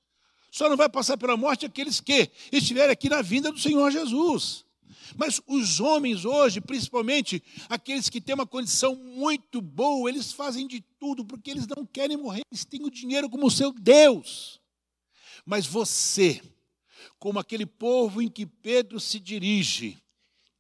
Só 0.51 0.70
não 0.70 0.75
vai 0.75 0.89
passar 0.89 1.17
pela 1.17 1.38
morte 1.38 1.65
aqueles 1.65 2.01
que 2.01 2.29
estiverem 2.51 2.91
aqui 2.91 3.08
na 3.08 3.22
vinda 3.22 3.51
do 3.51 3.58
Senhor 3.58 3.89
Jesus. 3.89 4.65
Mas 5.15 5.41
os 5.48 5.79
homens 5.79 6.25
hoje, 6.25 6.60
principalmente 6.60 7.41
aqueles 7.70 8.10
que 8.10 8.20
têm 8.20 8.36
uma 8.36 8.46
condição 8.46 8.93
muito 8.93 9.62
boa, 9.62 10.10
eles 10.10 10.34
fazem 10.34 10.67
de 10.67 10.81
tudo 11.00 11.25
porque 11.25 11.50
eles 11.50 11.65
não 11.67 11.86
querem 11.86 12.17
morrer, 12.17 12.41
eles 12.51 12.65
têm 12.65 12.84
o 12.84 12.91
dinheiro 12.91 13.29
como 13.29 13.50
seu 13.50 13.72
Deus. 13.72 14.60
Mas 15.46 15.65
você, 15.65 16.41
como 17.17 17.39
aquele 17.39 17.65
povo 17.65 18.22
em 18.22 18.27
que 18.27 18.46
Pedro 18.46 19.00
se 19.00 19.20
dirige, 19.20 20.03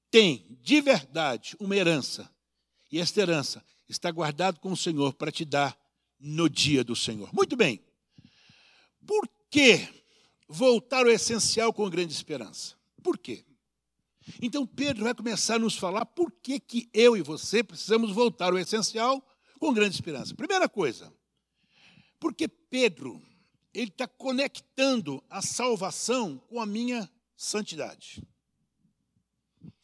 tem 0.09 0.57
de 0.61 0.79
verdade 0.79 1.55
uma 1.59 1.75
herança. 1.75 2.29
E 2.89 2.99
esta 2.99 3.19
herança 3.19 3.63
está 3.89 4.09
guardada 4.09 4.57
com 4.57 4.71
o 4.71 4.77
Senhor 4.77 5.13
para 5.13 5.31
te 5.31 5.43
dar 5.43 5.77
no 6.19 6.49
dia 6.49 6.83
do 6.83 6.95
Senhor. 6.95 7.29
Muito 7.33 7.55
bem. 7.57 7.81
Por 9.05 9.27
que 9.51 9.87
voltar 10.47 11.05
ao 11.05 11.11
essencial 11.11 11.73
com 11.73 11.89
grande 11.89 12.13
esperança? 12.13 12.75
Por 13.03 13.17
quê? 13.17 13.45
Então 14.41 14.65
Pedro 14.65 15.03
vai 15.03 15.13
começar 15.13 15.55
a 15.55 15.59
nos 15.59 15.77
falar 15.77 16.05
por 16.05 16.31
que, 16.31 16.59
que 16.59 16.89
eu 16.93 17.17
e 17.17 17.21
você 17.21 17.63
precisamos 17.63 18.11
voltar 18.11 18.51
ao 18.51 18.57
essencial 18.57 19.23
com 19.59 19.73
grande 19.73 19.95
esperança. 19.95 20.33
Primeira 20.33 20.69
coisa, 20.69 21.13
porque 22.19 22.47
Pedro 22.47 23.21
ele 23.73 23.89
está 23.89 24.07
conectando 24.07 25.23
a 25.29 25.41
salvação 25.41 26.37
com 26.37 26.59
a 26.59 26.65
minha 26.65 27.09
santidade. 27.35 28.23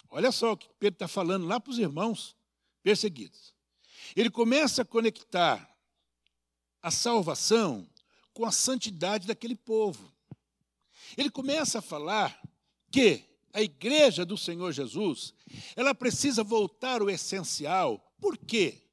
Olha 0.09 0.31
só 0.31 0.53
o 0.53 0.57
que 0.57 0.69
Pedro 0.79 0.95
está 0.95 1.07
falando 1.07 1.45
lá 1.45 1.59
para 1.59 1.71
os 1.71 1.79
irmãos 1.79 2.35
perseguidos. 2.81 3.53
Ele 4.15 4.29
começa 4.29 4.81
a 4.81 4.85
conectar 4.85 5.69
a 6.81 6.91
salvação 6.91 7.87
com 8.37 8.45
a 8.45 8.51
santidade 8.51 9.25
daquele 9.25 9.55
povo. 9.55 10.13
Ele 11.17 11.31
começa 11.31 11.79
a 11.79 11.81
falar 11.81 12.39
que 12.91 13.23
a 13.51 13.63
igreja 13.63 14.23
do 14.23 14.37
Senhor 14.37 14.71
Jesus, 14.71 15.33
ela 15.75 15.95
precisa 15.95 16.43
voltar 16.43 17.01
ao 17.01 17.09
essencial. 17.09 18.13
Por 18.21 18.37
quê? 18.37 18.83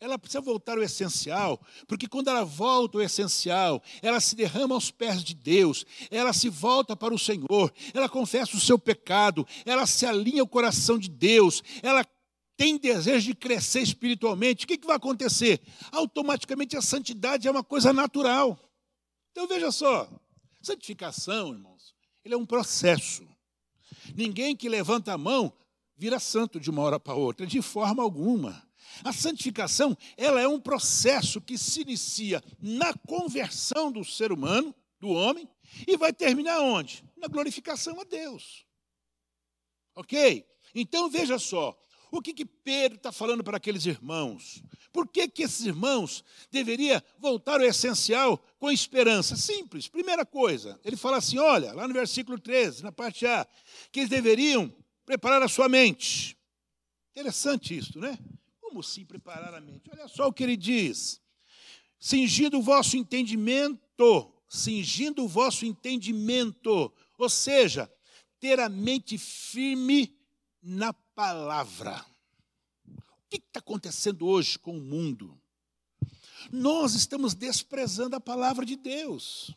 Ela 0.00 0.18
precisa 0.18 0.40
voltar 0.40 0.78
ao 0.78 0.82
essencial, 0.82 1.60
porque 1.86 2.08
quando 2.08 2.28
ela 2.28 2.44
volta 2.44 2.96
ao 2.96 3.02
essencial, 3.02 3.82
ela 4.00 4.18
se 4.20 4.34
derrama 4.34 4.74
aos 4.74 4.90
pés 4.90 5.22
de 5.22 5.34
Deus, 5.34 5.84
ela 6.10 6.32
se 6.32 6.48
volta 6.48 6.96
para 6.96 7.14
o 7.14 7.18
Senhor, 7.18 7.70
ela 7.92 8.08
confessa 8.08 8.56
o 8.56 8.60
seu 8.60 8.78
pecado, 8.78 9.46
ela 9.66 9.86
se 9.86 10.06
alinha 10.06 10.40
ao 10.40 10.48
coração 10.48 10.98
de 10.98 11.10
Deus, 11.10 11.62
ela 11.82 12.06
tem 12.56 12.78
desejo 12.78 13.26
de 13.26 13.34
crescer 13.34 13.82
espiritualmente. 13.82 14.64
O 14.64 14.68
que, 14.68 14.78
que 14.78 14.86
vai 14.86 14.96
acontecer? 14.96 15.60
Automaticamente 15.92 16.74
a 16.74 16.80
santidade 16.80 17.46
é 17.46 17.50
uma 17.50 17.62
coisa 17.62 17.92
natural. 17.92 18.58
Então 19.34 19.48
veja 19.48 19.72
só, 19.72 20.08
santificação, 20.62 21.52
irmãos, 21.52 21.92
ele 22.24 22.34
é 22.34 22.36
um 22.36 22.46
processo. 22.46 23.26
Ninguém 24.14 24.54
que 24.54 24.68
levanta 24.68 25.12
a 25.12 25.18
mão 25.18 25.52
vira 25.96 26.20
santo 26.20 26.60
de 26.60 26.70
uma 26.70 26.82
hora 26.82 27.00
para 27.00 27.16
outra, 27.16 27.44
de 27.44 27.60
forma 27.60 28.00
alguma. 28.00 28.64
A 29.02 29.12
santificação, 29.12 29.98
ela 30.16 30.40
é 30.40 30.46
um 30.46 30.60
processo 30.60 31.40
que 31.40 31.58
se 31.58 31.80
inicia 31.80 32.40
na 32.60 32.94
conversão 32.94 33.90
do 33.90 34.04
ser 34.04 34.30
humano, 34.30 34.72
do 35.00 35.08
homem, 35.08 35.50
e 35.84 35.96
vai 35.96 36.12
terminar 36.12 36.60
onde? 36.60 37.04
Na 37.16 37.26
glorificação 37.26 38.00
a 38.00 38.04
Deus. 38.04 38.64
OK? 39.96 40.46
Então 40.76 41.10
veja 41.10 41.40
só, 41.40 41.76
O 42.14 42.22
que, 42.22 42.32
que 42.32 42.44
Pedro 42.44 42.96
está 42.96 43.10
falando 43.10 43.42
para 43.42 43.56
aqueles 43.56 43.86
irmãos? 43.86 44.62
Por 44.92 45.08
que, 45.08 45.26
que 45.26 45.42
esses 45.42 45.66
irmãos 45.66 46.22
deveriam 46.48 47.02
voltar 47.18 47.60
ao 47.60 47.66
essencial 47.66 48.38
com 48.56 48.70
esperança? 48.70 49.34
Simples. 49.34 49.88
Primeira 49.88 50.24
coisa, 50.24 50.78
ele 50.84 50.94
fala 50.94 51.16
assim: 51.16 51.38
olha, 51.38 51.72
lá 51.72 51.88
no 51.88 51.92
versículo 51.92 52.38
13, 52.38 52.84
na 52.84 52.92
parte 52.92 53.26
A, 53.26 53.44
que 53.90 53.98
eles 53.98 54.10
deveriam 54.10 54.72
preparar 55.04 55.42
a 55.42 55.48
sua 55.48 55.68
mente. 55.68 56.38
Interessante 57.10 57.76
isso, 57.76 57.98
né? 57.98 58.16
Como 58.60 58.80
sim 58.80 59.04
preparar 59.04 59.52
a 59.52 59.60
mente? 59.60 59.90
Olha 59.90 60.06
só 60.06 60.28
o 60.28 60.32
que 60.32 60.44
ele 60.44 60.56
diz: 60.56 61.20
cingindo 61.98 62.60
o 62.60 62.62
vosso 62.62 62.96
entendimento, 62.96 64.32
cingindo 64.48 65.24
o 65.24 65.28
vosso 65.28 65.66
entendimento, 65.66 66.92
ou 67.18 67.28
seja, 67.28 67.92
ter 68.38 68.60
a 68.60 68.68
mente 68.68 69.18
firme 69.18 70.16
na 70.62 70.94
palavra. 71.14 72.04
O 72.86 73.28
que 73.30 73.36
está 73.36 73.60
acontecendo 73.60 74.26
hoje 74.26 74.58
com 74.58 74.76
o 74.76 74.80
mundo? 74.80 75.40
Nós 76.52 76.94
estamos 76.94 77.34
desprezando 77.34 78.16
a 78.16 78.20
palavra 78.20 78.66
de 78.66 78.76
Deus. 78.76 79.54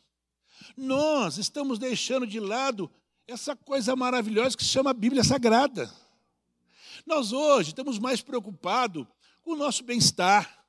Nós 0.76 1.38
estamos 1.38 1.80
deixando 1.80 2.26
de 2.26 2.40
lado 2.40 2.90
essa 3.28 3.56
coisa 3.56 3.96
maravilhosa 3.96 4.56
que 4.56 4.64
se 4.64 4.70
chama 4.70 4.94
Bíblia 4.94 5.24
Sagrada. 5.24 5.92
Nós 7.06 7.32
hoje 7.32 7.70
estamos 7.70 8.00
mais 8.00 8.22
preocupados 8.22 9.06
com 9.42 9.52
o 9.52 9.58
nosso 9.58 9.84
bem-estar. 9.84 10.66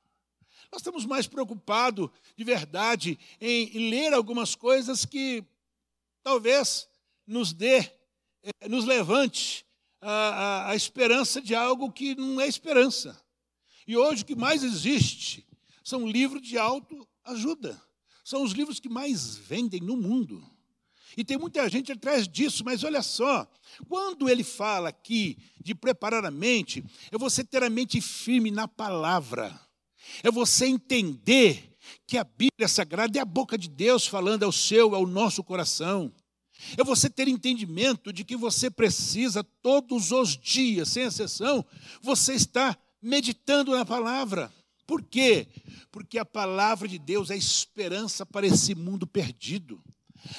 Nós 0.71 0.81
estamos 0.81 1.05
mais 1.05 1.27
preocupados, 1.27 2.09
de 2.35 2.43
verdade, 2.43 3.17
em 3.39 3.89
ler 3.89 4.13
algumas 4.13 4.55
coisas 4.55 5.05
que 5.05 5.43
talvez 6.21 6.87
nos 7.25 7.53
dê, 7.53 7.79
eh, 8.43 8.67
nos 8.67 8.85
levante 8.85 9.65
a, 10.01 10.11
a, 10.11 10.71
a 10.71 10.75
esperança 10.75 11.41
de 11.41 11.53
algo 11.55 11.91
que 11.91 12.15
não 12.15 12.39
é 12.39 12.47
esperança. 12.47 13.19
E 13.87 13.97
hoje 13.97 14.23
o 14.23 14.25
que 14.25 14.35
mais 14.35 14.63
existe 14.63 15.45
são 15.83 16.07
livros 16.07 16.41
de 16.41 16.57
autoajuda. 16.57 17.81
São 18.23 18.43
os 18.43 18.51
livros 18.51 18.79
que 18.79 18.89
mais 18.89 19.35
vendem 19.35 19.81
no 19.81 19.97
mundo. 19.97 20.43
E 21.17 21.23
tem 21.23 21.37
muita 21.37 21.67
gente 21.67 21.91
atrás 21.91 22.27
disso, 22.27 22.63
mas 22.63 22.83
olha 22.83 23.01
só, 23.01 23.49
quando 23.87 24.29
ele 24.29 24.43
fala 24.43 24.89
aqui 24.89 25.37
de 25.59 25.73
preparar 25.73 26.23
a 26.23 26.31
mente, 26.31 26.83
é 27.11 27.17
você 27.17 27.43
ter 27.43 27.63
a 27.63 27.69
mente 27.69 27.99
firme 27.99 28.51
na 28.51 28.67
palavra, 28.67 29.59
é 30.23 30.29
você 30.29 30.67
entender 30.67 31.75
que 32.05 32.17
a 32.17 32.23
Bíblia 32.23 32.67
Sagrada 32.67 33.17
é 33.17 33.21
a 33.21 33.25
boca 33.25 33.57
de 33.57 33.67
Deus 33.67 34.05
falando 34.05 34.43
ao 34.43 34.51
seu, 34.51 34.93
ao 34.93 35.07
nosso 35.07 35.43
coração. 35.43 36.13
É 36.77 36.83
você 36.83 37.09
ter 37.09 37.27
entendimento 37.27 38.11
de 38.11 38.23
que 38.23 38.35
você 38.35 38.69
precisa, 38.69 39.43
todos 39.43 40.11
os 40.11 40.37
dias, 40.37 40.89
sem 40.89 41.03
exceção, 41.03 41.65
você 42.01 42.33
está 42.33 42.77
meditando 43.01 43.71
na 43.71 43.85
palavra. 43.85 44.51
Por 44.85 45.03
quê? 45.03 45.47
Porque 45.91 46.17
a 46.17 46.25
palavra 46.25 46.87
de 46.87 46.97
Deus 46.97 47.29
é 47.29 47.37
esperança 47.37 48.25
para 48.25 48.47
esse 48.47 48.75
mundo 48.75 49.05
perdido. 49.05 49.81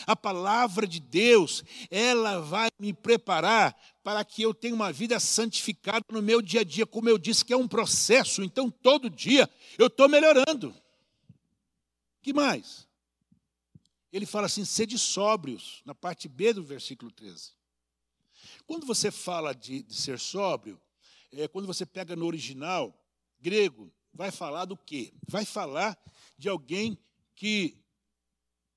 A 0.07 0.15
palavra 0.15 0.87
de 0.87 1.01
Deus, 1.01 1.65
ela 1.91 2.41
vai 2.41 2.69
me 2.79 2.93
preparar 2.93 3.77
para 4.03 4.25
que 4.25 4.43
eu 4.43 4.53
tenha 4.53 4.75
uma 4.75 4.93
vida 4.93 5.19
santificada 5.19 6.05
no 6.11 6.21
meu 6.21 6.43
dia 6.43 6.61
a 6.61 6.65
dia, 6.65 6.87
como 6.87 7.09
eu 7.09 7.17
disse 7.17 7.45
que 7.45 7.53
é 7.53 7.57
um 7.57 7.69
processo, 7.69 8.43
então 8.43 8.71
todo 8.71 9.09
dia 9.09 9.49
eu 9.79 9.87
estou 9.87 10.09
melhorando. 10.09 10.75
que 12.23 12.33
mais? 12.33 12.90
Ele 14.13 14.27
fala 14.27 14.47
assim: 14.47 14.65
sede 14.65 14.99
sóbrios, 14.99 15.83
na 15.85 15.95
parte 15.95 16.29
B 16.29 16.53
do 16.53 16.63
versículo 16.63 17.11
13. 17.11 17.53
Quando 18.67 18.87
você 18.87 19.11
fala 19.11 19.55
de, 19.55 19.83
de 19.83 19.95
ser 19.95 20.19
sóbrio, 20.19 20.81
é, 21.33 21.47
quando 21.47 21.67
você 21.67 21.87
pega 21.87 22.17
no 22.17 22.27
original 22.27 22.95
grego, 23.41 23.93
vai 24.13 24.31
falar 24.31 24.65
do 24.65 24.77
quê? 24.77 25.13
Vai 25.29 25.45
falar 25.45 25.99
de 26.37 26.49
alguém 26.49 26.99
que 27.35 27.77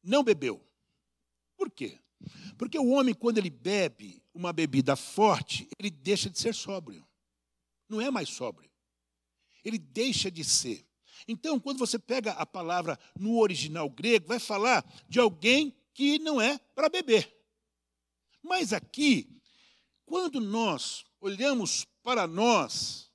não 0.03 0.23
bebeu. 0.23 0.61
Por 1.57 1.71
quê? 1.71 1.99
Porque 2.57 2.77
o 2.77 2.89
homem, 2.89 3.13
quando 3.13 3.37
ele 3.37 3.49
bebe 3.49 4.21
uma 4.33 4.53
bebida 4.53 4.95
forte, 4.95 5.67
ele 5.77 5.89
deixa 5.89 6.29
de 6.29 6.39
ser 6.39 6.53
sóbrio. 6.53 7.05
Não 7.89 7.99
é 7.99 8.09
mais 8.09 8.29
sóbrio. 8.29 8.69
Ele 9.63 9.77
deixa 9.77 10.29
de 10.29 10.43
ser. 10.43 10.85
Então, 11.27 11.59
quando 11.59 11.79
você 11.79 11.97
pega 11.97 12.31
a 12.33 12.45
palavra 12.45 12.99
no 13.17 13.39
original 13.39 13.89
grego, 13.89 14.27
vai 14.27 14.39
falar 14.39 14.85
de 15.07 15.19
alguém 15.19 15.75
que 15.93 16.19
não 16.19 16.41
é 16.41 16.57
para 16.75 16.89
beber. 16.89 17.33
Mas 18.41 18.73
aqui, 18.73 19.29
quando 20.05 20.41
nós 20.41 21.05
olhamos 21.21 21.85
para 22.03 22.27
nós 22.27 23.09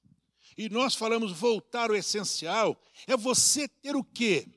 e 0.57 0.69
nós 0.69 0.95
falamos 0.95 1.33
voltar 1.33 1.91
ao 1.91 1.97
essencial, 1.97 2.81
é 3.07 3.17
você 3.17 3.69
ter 3.69 3.95
o 3.95 4.03
quê? 4.03 4.49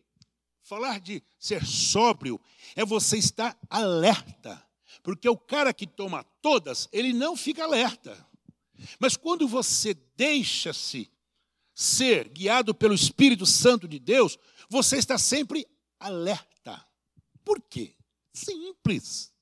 Falar 0.64 1.00
de 1.00 1.22
ser 1.38 1.66
sóbrio 1.66 2.40
é 2.76 2.86
você 2.86 3.18
estar 3.18 3.58
alerta. 3.70 4.66
Porque 5.04 5.28
o 5.28 5.38
cara 5.38 5.74
que 5.74 5.86
toma 5.86 6.24
todas, 6.42 6.88
ele 6.92 7.12
não 7.12 7.36
fica 7.36 7.64
alerta. 7.64 8.26
Mas 9.00 9.18
quando 9.18 9.48
você 9.48 9.94
deixa-se 10.16 11.12
ser 11.82 12.30
guiado 12.30 12.76
pelo 12.76 12.94
Espírito 12.94 13.44
Santo 13.44 13.88
de 13.88 13.98
Deus, 13.98 14.38
você 14.70 14.98
está 14.98 15.18
sempre 15.18 15.66
alerta. 16.00 16.86
Por 17.44 17.60
quê? 17.60 17.96
Simples. 18.32 19.34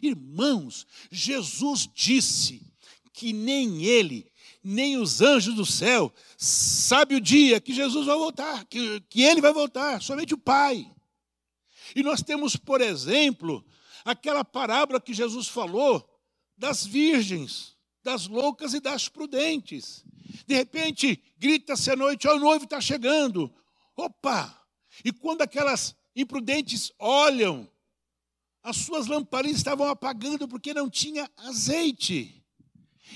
Irmãos, 0.00 0.86
Jesus 1.10 1.90
disse 1.92 2.72
que 3.12 3.32
nem 3.32 3.84
ele, 3.84 4.30
nem 4.62 4.98
os 4.98 5.20
anjos 5.20 5.56
do 5.56 5.66
céu, 5.66 6.14
sabe 6.38 7.16
o 7.16 7.20
dia 7.20 7.60
que 7.60 7.74
Jesus 7.74 8.06
vai 8.06 8.16
voltar, 8.16 8.64
que, 8.66 9.00
que 9.08 9.22
ele 9.22 9.40
vai 9.40 9.52
voltar, 9.52 10.00
somente 10.00 10.32
o 10.32 10.38
Pai. 10.38 10.88
E 11.96 12.04
nós 12.04 12.22
temos, 12.22 12.54
por 12.54 12.80
exemplo, 12.80 13.66
aquela 14.04 14.44
parábola 14.44 15.00
que 15.00 15.12
Jesus 15.12 15.48
falou 15.48 16.08
das 16.56 16.86
virgens, 16.86 17.76
das 18.00 18.28
loucas 18.28 18.74
e 18.74 18.80
das 18.80 19.08
prudentes. 19.08 20.04
De 20.46 20.54
repente, 20.54 21.22
grita-se 21.38 21.90
à 21.90 21.96
noite: 21.96 22.28
oh, 22.28 22.36
o 22.36 22.40
noivo 22.40 22.64
está 22.64 22.80
chegando. 22.80 23.52
Opa! 23.96 24.56
E 25.04 25.12
quando 25.12 25.42
aquelas 25.42 25.94
imprudentes 26.14 26.92
olham, 26.98 27.68
as 28.62 28.76
suas 28.76 29.06
lamparinas 29.06 29.58
estavam 29.58 29.88
apagando 29.88 30.46
porque 30.46 30.74
não 30.74 30.88
tinha 30.88 31.30
azeite. 31.36 32.44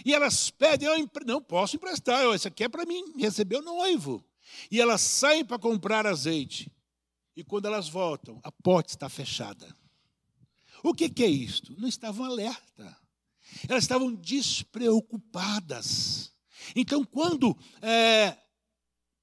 E 0.05 0.13
elas 0.13 0.51
pedem, 0.51 0.89
não 1.27 1.41
posso 1.41 1.77
emprestar, 1.77 2.25
isso 2.35 2.49
aqui 2.49 2.65
é 2.65 2.69
para 2.69 2.85
mim 2.85 3.15
receber 3.17 3.57
o 3.57 3.63
noivo. 3.63 4.25
E 4.71 4.81
elas 4.81 5.01
saem 5.01 5.45
para 5.45 5.59
comprar 5.59 6.07
azeite. 6.07 6.73
E 7.37 7.45
quando 7.45 7.67
elas 7.67 7.89
voltam, 7.89 8.41
a 8.43 8.51
porta 8.51 8.93
está 8.93 9.09
fechada. 9.09 9.77
O 10.83 10.95
que, 10.95 11.09
que 11.09 11.23
é 11.25 11.29
isto? 11.29 11.75
Não 11.79 11.89
estavam 11.89 12.27
alerta. 12.27 12.97
Elas 13.69 13.85
estavam 13.85 14.13
despreocupadas. 14.15 16.34
Então, 16.75 17.05
quando 17.05 17.57
é, 17.81 18.37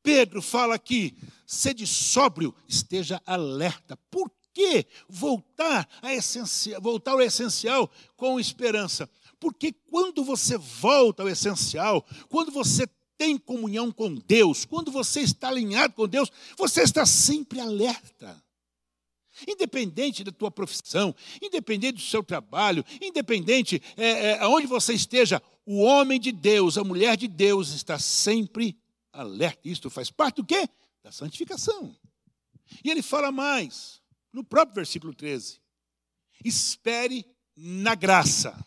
Pedro 0.04 0.42
fala 0.42 0.76
aqui, 0.76 1.16
sede 1.46 1.86
sóbrio, 1.86 2.56
esteja 2.68 3.22
alerta. 3.26 3.98
Por 4.10 4.32
que 4.54 4.86
voltar, 5.08 5.88
a 6.02 6.14
essencial, 6.14 6.82
voltar 6.82 7.12
ao 7.12 7.22
essencial 7.22 7.90
com 8.16 8.40
esperança? 8.40 9.10
Porque 9.40 9.72
quando 9.72 10.24
você 10.24 10.58
volta 10.58 11.24
ao 11.24 11.30
essencial, 11.30 12.06
quando 12.30 12.52
você 12.52 12.88
tem 13.18 13.38
comunhão 13.38 13.92
com 13.92 14.16
Deus, 14.16 14.66
quando 14.66 14.92
você 14.92 15.22
está 15.22 15.50
alinhado 15.50 15.94
com 15.94 16.08
Deus, 16.08 16.32
você 16.58 16.82
está 16.82 17.06
sempre 17.06 17.60
alerta. 17.60 18.42
Independente 19.48 20.24
da 20.24 20.32
tua 20.32 20.52
profissão, 20.52 21.16
independente 21.42 21.96
do 21.96 22.02
seu 22.02 22.24
trabalho, 22.24 22.86
independente 23.02 23.82
é, 23.98 24.06
é, 24.06 24.40
aonde 24.40 24.68
você 24.68 24.94
esteja, 24.94 25.42
o 25.66 25.80
homem 25.82 26.20
de 26.20 26.32
Deus, 26.32 26.78
a 26.78 26.84
mulher 26.84 27.18
de 27.18 27.28
Deus 27.28 27.70
está 27.70 28.00
sempre 28.00 28.78
alerta. 29.12 29.68
Isto 29.68 29.90
faz 29.90 30.10
parte 30.10 30.38
do 30.38 30.46
quê? 30.46 30.68
Da 31.04 31.12
santificação. 31.12 31.96
E 32.84 32.90
ele 32.90 33.02
fala 33.02 33.32
mais, 33.32 34.02
no 34.32 34.44
próprio 34.44 34.76
versículo 34.76 35.14
13: 35.14 35.60
espere 36.44 37.26
na 37.56 37.96
graça. 37.96 38.58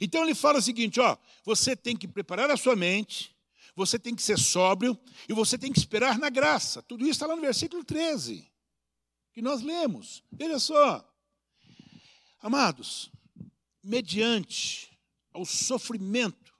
Então 0.00 0.22
ele 0.22 0.34
fala 0.34 0.58
o 0.58 0.62
seguinte: 0.62 1.00
ó, 1.00 1.16
você 1.44 1.74
tem 1.74 1.96
que 1.96 2.06
preparar 2.06 2.50
a 2.50 2.56
sua 2.56 2.76
mente, 2.76 3.34
você 3.74 3.98
tem 3.98 4.14
que 4.14 4.22
ser 4.22 4.38
sóbrio 4.38 4.98
e 5.28 5.32
você 5.32 5.56
tem 5.56 5.72
que 5.72 5.78
esperar 5.78 6.18
na 6.18 6.28
graça. 6.28 6.82
Tudo 6.82 7.02
isso 7.02 7.12
está 7.12 7.26
lá 7.26 7.36
no 7.36 7.42
versículo 7.42 7.84
13 7.84 8.46
que 9.38 9.42
nós 9.42 9.62
lemos. 9.62 10.22
Veja 10.32 10.58
só, 10.58 11.08
amados, 12.40 13.10
mediante 13.82 14.98
ao 15.32 15.44
sofrimento 15.46 16.52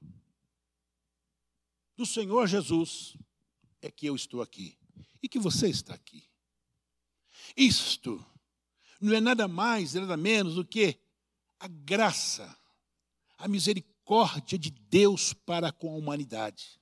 do 1.97 2.07
Senhor 2.07 2.47
Jesus, 2.47 3.17
é 3.83 3.91
que 3.91 4.07
eu 4.07 4.15
estou 4.15 4.41
aqui 4.41 4.79
e 5.21 5.29
que 5.29 5.39
você 5.39 5.69
está 5.69 5.93
aqui. 5.93 6.31
Isto 7.57 8.25
não 9.01 9.13
é 9.13 9.21
nada 9.21 9.49
mais, 9.49 9.95
nada 9.95 10.17
menos 10.17 10.55
do 10.55 10.65
que 10.65 11.01
a 11.59 11.67
graça, 11.69 12.57
a 13.37 13.49
misericórdia 13.49 13.99
misericórdia 14.09 14.59
de 14.59 14.71
Deus 14.71 15.35
para 15.35 15.71
com 15.71 15.93
a 15.93 15.97
humanidade. 15.97 16.81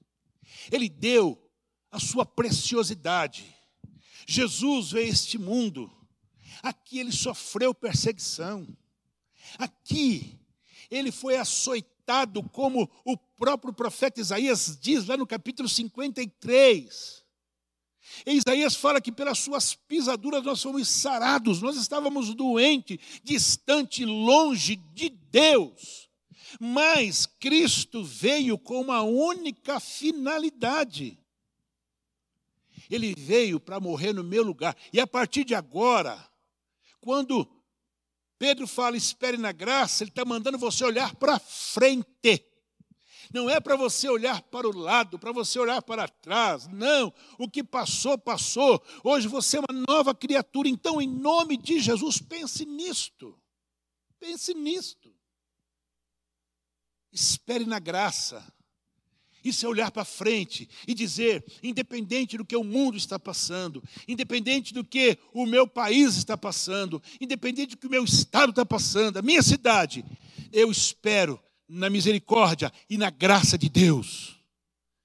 Ele 0.71 0.89
deu 0.89 1.51
a 1.91 1.99
sua 1.99 2.25
preciosidade. 2.25 3.56
Jesus 4.27 4.91
veio 4.91 5.07
a 5.07 5.09
este 5.09 5.39
mundo. 5.39 5.91
Aqui 6.63 6.99
ele 6.99 7.13
sofreu 7.13 7.73
perseguição. 7.73 8.67
Aqui 9.59 10.39
ele 10.91 11.13
foi 11.13 11.37
açoitado, 11.37 12.43
como 12.51 12.91
o 13.05 13.17
próprio 13.17 13.73
profeta 13.73 14.21
Isaías 14.21 14.79
diz 14.81 15.07
lá 15.07 15.17
no 15.17 15.27
capítulo 15.27 15.69
53. 15.69 17.25
E 18.25 18.33
Isaías 18.33 18.75
fala 18.75 19.01
que 19.01 19.13
pelas 19.13 19.39
suas 19.39 19.75
pisaduras 19.75 20.43
nós 20.43 20.63
fomos 20.63 20.89
sarados, 20.89 21.61
nós 21.61 21.77
estávamos 21.77 22.35
doentes, 22.35 22.99
distante, 23.23 24.05
longe 24.05 24.77
de 24.77 25.09
Deus. 25.09 26.09
Mas 26.61 27.27
Cristo 27.27 28.03
veio 28.03 28.57
com 28.57 28.81
uma 28.81 29.03
única 29.03 29.81
finalidade. 29.81 31.19
Ele 32.91 33.15
veio 33.17 33.59
para 33.59 33.81
morrer 33.81 34.13
no 34.13 34.25
meu 34.25 34.43
lugar. 34.43 34.77
E 34.93 35.01
a 35.01 35.07
partir 35.07 35.45
de 35.45 35.55
agora, 35.55 36.19
quando 37.01 37.49
Pedro 38.39 38.67
fala, 38.67 38.97
espere 38.97 39.37
na 39.37 39.53
graça, 39.53 40.03
ele 40.03 40.11
está 40.11 40.25
mandando 40.25 40.59
você 40.59 40.85
olhar 40.85 41.15
para 41.17 41.39
frente. 41.39 42.45
Não 43.33 43.51
é 43.51 43.59
para 43.61 43.77
você 43.77 44.09
olhar 44.09 44.43
para 44.43 44.69
o 44.69 44.77
lado, 44.77 45.19
para 45.19 45.33
você 45.33 45.59
olhar 45.59 45.83
para 45.83 46.09
trás. 46.09 46.67
Não. 46.69 47.13
O 47.39 47.49
que 47.49 47.65
passou, 47.65 48.17
passou. 48.17 48.83
Hoje 49.03 49.27
você 49.27 49.57
é 49.57 49.61
uma 49.61 49.85
nova 49.89 50.15
criatura. 50.15 50.69
Então, 50.69 51.01
em 51.01 51.09
nome 51.09 51.57
de 51.57 51.81
Jesus, 51.81 52.19
pense 52.19 52.65
nisto. 52.65 53.39
Pense 54.19 54.55
nisto. 54.55 55.15
Espere 57.13 57.65
na 57.65 57.79
graça. 57.79 58.47
Isso 59.47 59.65
é 59.65 59.69
olhar 59.69 59.93
para 59.93 60.05
frente 60.05 60.69
e 60.89 60.93
dizer, 60.93 61.45
independente 61.63 62.37
do 62.37 62.45
que 62.45 62.57
o 62.57 62.65
mundo 62.65 62.97
está 62.97 63.17
passando, 63.17 63.81
independente 64.09 64.75
do 64.75 64.83
que 64.83 65.17
o 65.33 65.47
meu 65.47 65.69
país 65.69 66.17
está 66.17 66.37
passando, 66.37 67.01
independente 67.21 67.71
do 67.71 67.77
que 67.77 67.87
o 67.87 67.91
meu 67.91 68.03
estado 68.03 68.51
está 68.51 68.67
passando, 68.67 69.19
a 69.19 69.23
minha 69.23 69.43
cidade, 69.43 70.05
eu 70.53 70.69
espero 70.69 71.41
na 71.69 71.89
misericórdia 71.89 72.73
e 72.91 72.99
na 72.99 73.09
graça 73.09 73.57
de 73.57 73.69
Deus. 73.69 74.37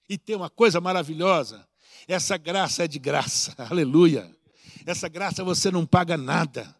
E 0.10 0.18
tem 0.18 0.36
uma 0.36 0.50
coisa 0.50 0.82
maravilhosa: 0.82 1.68
essa 2.08 2.36
graça 2.36 2.86
é 2.86 2.88
de 2.88 2.98
graça, 2.98 3.54
aleluia. 3.70 4.36
Essa 4.88 5.08
graça 5.08 5.44
você 5.44 5.70
não 5.70 5.86
paga 5.86 6.18
nada. 6.18 6.76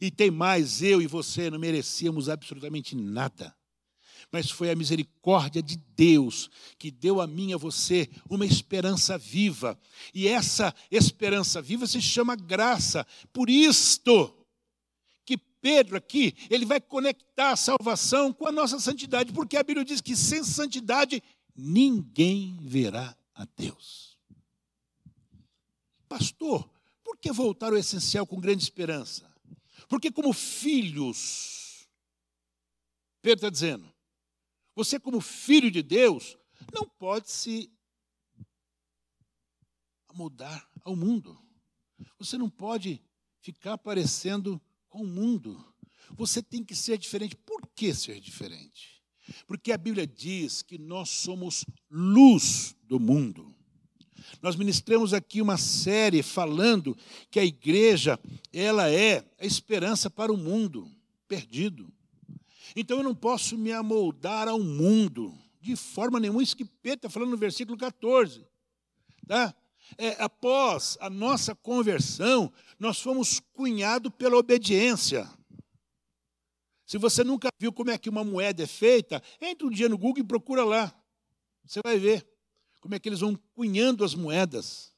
E 0.00 0.10
tem 0.10 0.30
mais, 0.30 0.82
eu 0.82 1.00
e 1.00 1.06
você 1.06 1.50
não 1.50 1.58
merecíamos 1.58 2.28
absolutamente 2.28 2.96
nada 2.96 3.55
mas 4.32 4.50
foi 4.50 4.70
a 4.70 4.76
misericórdia 4.76 5.62
de 5.62 5.76
Deus 5.76 6.50
que 6.78 6.90
deu 6.90 7.20
a 7.20 7.26
mim 7.26 7.50
e 7.50 7.54
a 7.54 7.56
você 7.56 8.08
uma 8.28 8.44
esperança 8.44 9.16
viva. 9.16 9.78
E 10.12 10.28
essa 10.28 10.74
esperança 10.90 11.62
viva 11.62 11.86
se 11.86 12.02
chama 12.02 12.36
graça. 12.36 13.06
Por 13.32 13.48
isto 13.48 14.34
que 15.24 15.38
Pedro 15.38 15.96
aqui, 15.96 16.34
ele 16.50 16.64
vai 16.64 16.80
conectar 16.80 17.52
a 17.52 17.56
salvação 17.56 18.32
com 18.32 18.46
a 18.46 18.52
nossa 18.52 18.78
santidade, 18.78 19.32
porque 19.32 19.56
a 19.56 19.62
Bíblia 19.62 19.84
diz 19.84 20.00
que 20.00 20.16
sem 20.16 20.44
santidade 20.44 21.22
ninguém 21.54 22.58
verá 22.60 23.16
a 23.34 23.46
Deus. 23.56 24.18
Pastor, 26.08 26.68
por 27.02 27.16
que 27.16 27.32
voltar 27.32 27.68
ao 27.68 27.78
essencial 27.78 28.26
com 28.26 28.40
grande 28.40 28.62
esperança? 28.62 29.30
Porque 29.88 30.10
como 30.10 30.32
filhos, 30.32 31.88
Pedro 33.22 33.38
está 33.38 33.50
dizendo, 33.50 33.95
você, 34.76 35.00
como 35.00 35.22
filho 35.22 35.70
de 35.70 35.82
Deus, 35.82 36.36
não 36.70 36.86
pode 36.86 37.30
se 37.30 37.72
mudar 40.12 40.68
ao 40.82 40.94
mundo. 40.94 41.36
Você 42.18 42.36
não 42.36 42.50
pode 42.50 43.02
ficar 43.40 43.78
parecendo 43.78 44.60
com 44.90 45.02
o 45.02 45.06
mundo. 45.06 45.64
Você 46.10 46.42
tem 46.42 46.62
que 46.62 46.74
ser 46.74 46.98
diferente. 46.98 47.34
Por 47.34 47.66
que 47.74 47.94
ser 47.94 48.20
diferente? 48.20 49.02
Porque 49.46 49.72
a 49.72 49.78
Bíblia 49.78 50.06
diz 50.06 50.60
que 50.60 50.76
nós 50.76 51.08
somos 51.08 51.64
luz 51.90 52.76
do 52.82 53.00
mundo. 53.00 53.54
Nós 54.42 54.56
ministramos 54.56 55.14
aqui 55.14 55.40
uma 55.40 55.56
série 55.56 56.22
falando 56.22 56.96
que 57.30 57.40
a 57.40 57.44
igreja, 57.44 58.20
ela 58.52 58.90
é 58.90 59.24
a 59.38 59.46
esperança 59.46 60.10
para 60.10 60.32
o 60.32 60.36
mundo 60.36 60.90
perdido. 61.26 61.90
Então 62.76 62.98
eu 62.98 63.02
não 63.02 63.14
posso 63.14 63.56
me 63.56 63.72
amoldar 63.72 64.46
ao 64.46 64.60
mundo, 64.60 65.34
de 65.62 65.74
forma 65.74 66.20
nenhuma. 66.20 66.42
Isso 66.42 66.54
que 66.54 66.64
Pedro 66.66 66.98
está 66.98 67.08
falando 67.08 67.30
no 67.30 67.38
versículo 67.38 67.78
14. 67.78 68.46
Tá? 69.26 69.54
É, 69.96 70.22
após 70.22 70.98
a 71.00 71.08
nossa 71.08 71.54
conversão, 71.54 72.52
nós 72.78 73.00
fomos 73.00 73.40
cunhados 73.54 74.12
pela 74.18 74.36
obediência. 74.36 75.26
Se 76.84 76.98
você 76.98 77.24
nunca 77.24 77.48
viu 77.58 77.72
como 77.72 77.90
é 77.90 77.96
que 77.96 78.10
uma 78.10 78.22
moeda 78.22 78.62
é 78.62 78.66
feita, 78.66 79.22
entre 79.40 79.66
um 79.66 79.70
dia 79.70 79.88
no 79.88 79.96
Google 79.96 80.22
e 80.22 80.26
procura 80.26 80.62
lá. 80.62 80.94
Você 81.64 81.80
vai 81.82 81.98
ver 81.98 82.28
como 82.80 82.94
é 82.94 82.98
que 82.98 83.08
eles 83.08 83.20
vão 83.20 83.36
cunhando 83.54 84.04
as 84.04 84.14
moedas. 84.14 84.94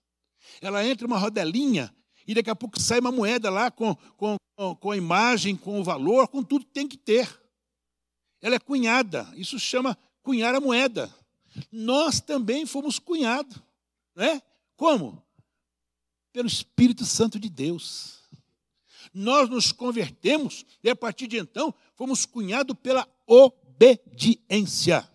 Ela 0.61 0.85
entra 0.85 1.07
uma 1.07 1.17
rodelinha 1.17 1.95
e 2.27 2.35
daqui 2.35 2.51
a 2.51 2.57
pouco 2.57 2.81
sai 2.81 2.99
uma 2.99 3.13
moeda 3.13 3.49
lá 3.49 3.71
com, 3.71 3.95
com, 4.17 4.37
com 4.81 4.91
a 4.91 4.97
imagem, 4.97 5.57
com 5.57 5.81
o 5.81 5.85
valor, 5.85 6.27
com 6.29 6.43
tudo 6.43 6.67
que 6.67 6.73
tem 6.73 6.89
que 6.89 6.99
ter. 6.99 7.48
Ela 8.41 8.57
é 8.57 8.59
cunhada, 8.59 9.29
isso 9.35 9.59
chama 9.59 9.99
cunhar 10.23 10.55
a 10.55 10.61
moeda. 10.61 11.13
Nós 11.73 12.21
também 12.21 12.67
fomos 12.67 12.99
cunhados, 12.99 13.57
né? 14.15 14.41
Como? 14.77 15.25
Pelo 16.33 16.47
Espírito 16.47 17.05
Santo 17.05 17.39
de 17.39 17.49
Deus. 17.49 18.19
Nós 19.13 19.49
nos 19.49 19.73
convertemos 19.73 20.65
e 20.85 20.91
a 20.91 20.95
partir 20.95 21.27
de 21.27 21.39
então 21.39 21.75
fomos 21.95 22.25
cunhados 22.25 22.77
pela 22.81 23.09
obediência. 23.27 25.11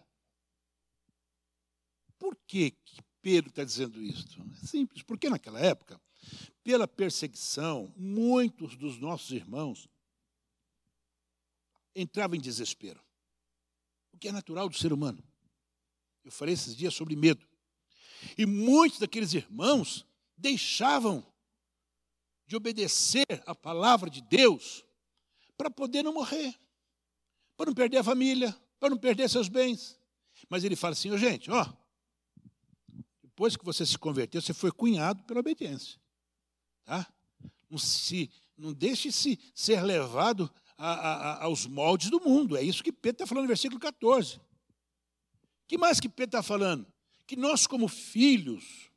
Por 2.18 2.36
que, 2.48 2.72
que 2.72 3.02
Pedro 3.22 3.50
está 3.50 3.64
dizendo 3.64 4.02
isso? 4.02 4.42
É 4.52 4.66
simples, 4.66 5.04
porque 5.04 5.30
naquela 5.30 5.60
época, 5.60 6.02
pela 6.64 6.88
perseguição, 6.88 7.94
muitos 7.96 8.76
dos 8.76 8.98
nossos 8.98 9.32
irmãos 9.32 9.88
entravam 11.96 12.36
em 12.36 12.42
desespero 12.42 13.02
que 14.24 14.30
é 14.30 14.32
natural 14.32 14.70
do 14.70 14.78
ser 14.78 14.94
humano. 14.94 15.22
Eu 16.24 16.32
falei 16.32 16.54
esses 16.54 16.78
dias 16.78 16.94
sobre 16.94 17.14
medo. 17.14 17.46
E 18.38 18.46
muitos 18.46 18.98
daqueles 18.98 19.34
irmãos 19.34 20.06
deixavam 20.38 21.22
de 22.48 22.56
obedecer 22.56 23.26
a 23.46 23.54
palavra 23.54 24.10
de 24.10 24.22
Deus 24.22 24.86
para 25.58 25.70
poder 25.70 26.04
não 26.04 26.14
morrer, 26.14 26.58
para 27.58 27.66
não 27.66 27.74
perder 27.74 27.98
a 27.98 28.04
família, 28.04 28.58
para 28.80 28.92
não 28.92 28.98
perder 28.98 29.30
seus 29.30 29.50
bens. 29.50 30.00
Mas 30.48 30.64
ele 30.64 30.78
fala 30.78 30.94
assim, 30.94 31.12
oh, 31.12 31.18
gente, 31.18 31.52
ó, 31.52 31.68
depois 33.22 33.58
que 33.58 33.66
você 33.66 33.86
se 33.86 33.98
converteu, 33.98 34.42
você 34.42 34.54
foi 34.54 34.72
cunhado 34.72 35.22
pela 35.26 35.42
obediência. 35.42 36.00
Tá? 36.86 37.14
Não, 37.70 37.78
se, 37.78 38.32
não 38.58 38.72
deixe-se 38.72 39.38
ser 39.54 39.82
levado 39.82 40.50
a, 40.78 40.92
a, 40.94 41.44
aos 41.44 41.66
moldes 41.66 42.10
do 42.10 42.20
mundo. 42.20 42.58
É 42.58 42.62
isso 42.62 42.84
que 42.84 42.92
Pedro 42.92 43.24
está 43.24 43.28
falando 43.28 43.44
no 43.44 43.48
versículo 43.48 43.80
14. 43.80 44.40
que 45.68 45.78
mais 45.78 46.00
que 46.00 46.10
Pedro 46.10 46.38
está 46.38 46.44
falando? 46.44 46.86
Que 47.26 47.36
nós, 47.36 47.66
como 47.66 47.88
filhos, 47.88 48.92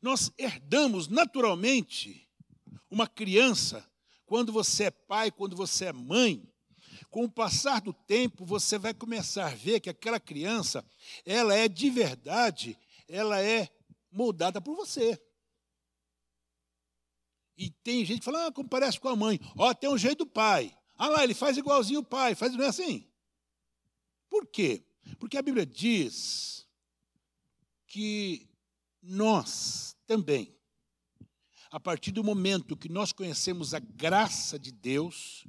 nós 0.00 0.30
herdamos 0.38 1.08
naturalmente 1.08 2.28
uma 2.90 3.06
criança, 3.06 3.88
quando 4.26 4.52
você 4.52 4.84
é 4.84 4.90
pai, 4.90 5.30
quando 5.30 5.56
você 5.56 5.86
é 5.86 5.92
mãe, 5.92 6.46
com 7.10 7.24
o 7.24 7.30
passar 7.30 7.80
do 7.80 7.92
tempo, 7.92 8.44
você 8.44 8.78
vai 8.78 8.94
começar 8.94 9.46
a 9.46 9.54
ver 9.54 9.80
que 9.80 9.90
aquela 9.90 10.20
criança, 10.20 10.84
ela 11.24 11.54
é 11.54 11.68
de 11.68 11.90
verdade, 11.90 12.78
ela 13.08 13.40
é 13.40 13.68
moldada 14.10 14.60
por 14.60 14.74
você. 14.76 15.20
E 17.56 17.70
tem 17.70 18.04
gente 18.04 18.18
que 18.20 18.24
fala, 18.24 18.46
ah, 18.46 18.52
como 18.52 18.68
parece 18.68 18.98
com 18.98 19.08
a 19.08 19.16
mãe. 19.16 19.38
Ó, 19.56 19.72
tem 19.72 19.88
um 19.88 19.98
jeito 19.98 20.24
do 20.24 20.30
pai. 20.30 20.76
Ah 20.96 21.08
lá, 21.08 21.24
ele 21.24 21.34
faz 21.34 21.56
igualzinho 21.56 22.00
o 22.00 22.04
pai, 22.04 22.34
faz 22.34 22.54
não 22.54 22.64
é 22.64 22.68
assim? 22.68 23.08
Por 24.28 24.46
quê? 24.46 24.84
Porque 25.18 25.36
a 25.36 25.42
Bíblia 25.42 25.66
diz 25.66 26.66
que 27.86 28.48
nós 29.02 29.96
também, 30.06 30.56
a 31.70 31.78
partir 31.78 32.10
do 32.10 32.24
momento 32.24 32.76
que 32.76 32.88
nós 32.88 33.12
conhecemos 33.12 33.74
a 33.74 33.78
graça 33.78 34.58
de 34.58 34.72
Deus, 34.72 35.44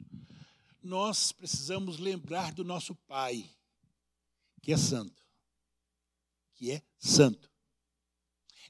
nós 0.84 1.32
precisamos 1.32 1.98
lembrar 1.98 2.54
do 2.54 2.64
nosso 2.64 2.94
Pai, 2.94 3.50
que 4.62 4.72
é 4.72 4.78
santo. 4.78 5.24
Que 6.54 6.72
é 6.72 6.82
santo. 7.00 7.52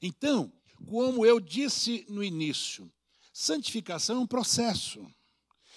Então, 0.00 0.52
como 0.86 1.24
eu 1.24 1.40
disse 1.40 2.06
no 2.08 2.22
início, 2.22 2.90
Santificação 3.38 4.16
é 4.16 4.20
um 4.20 4.26
processo. 4.26 5.06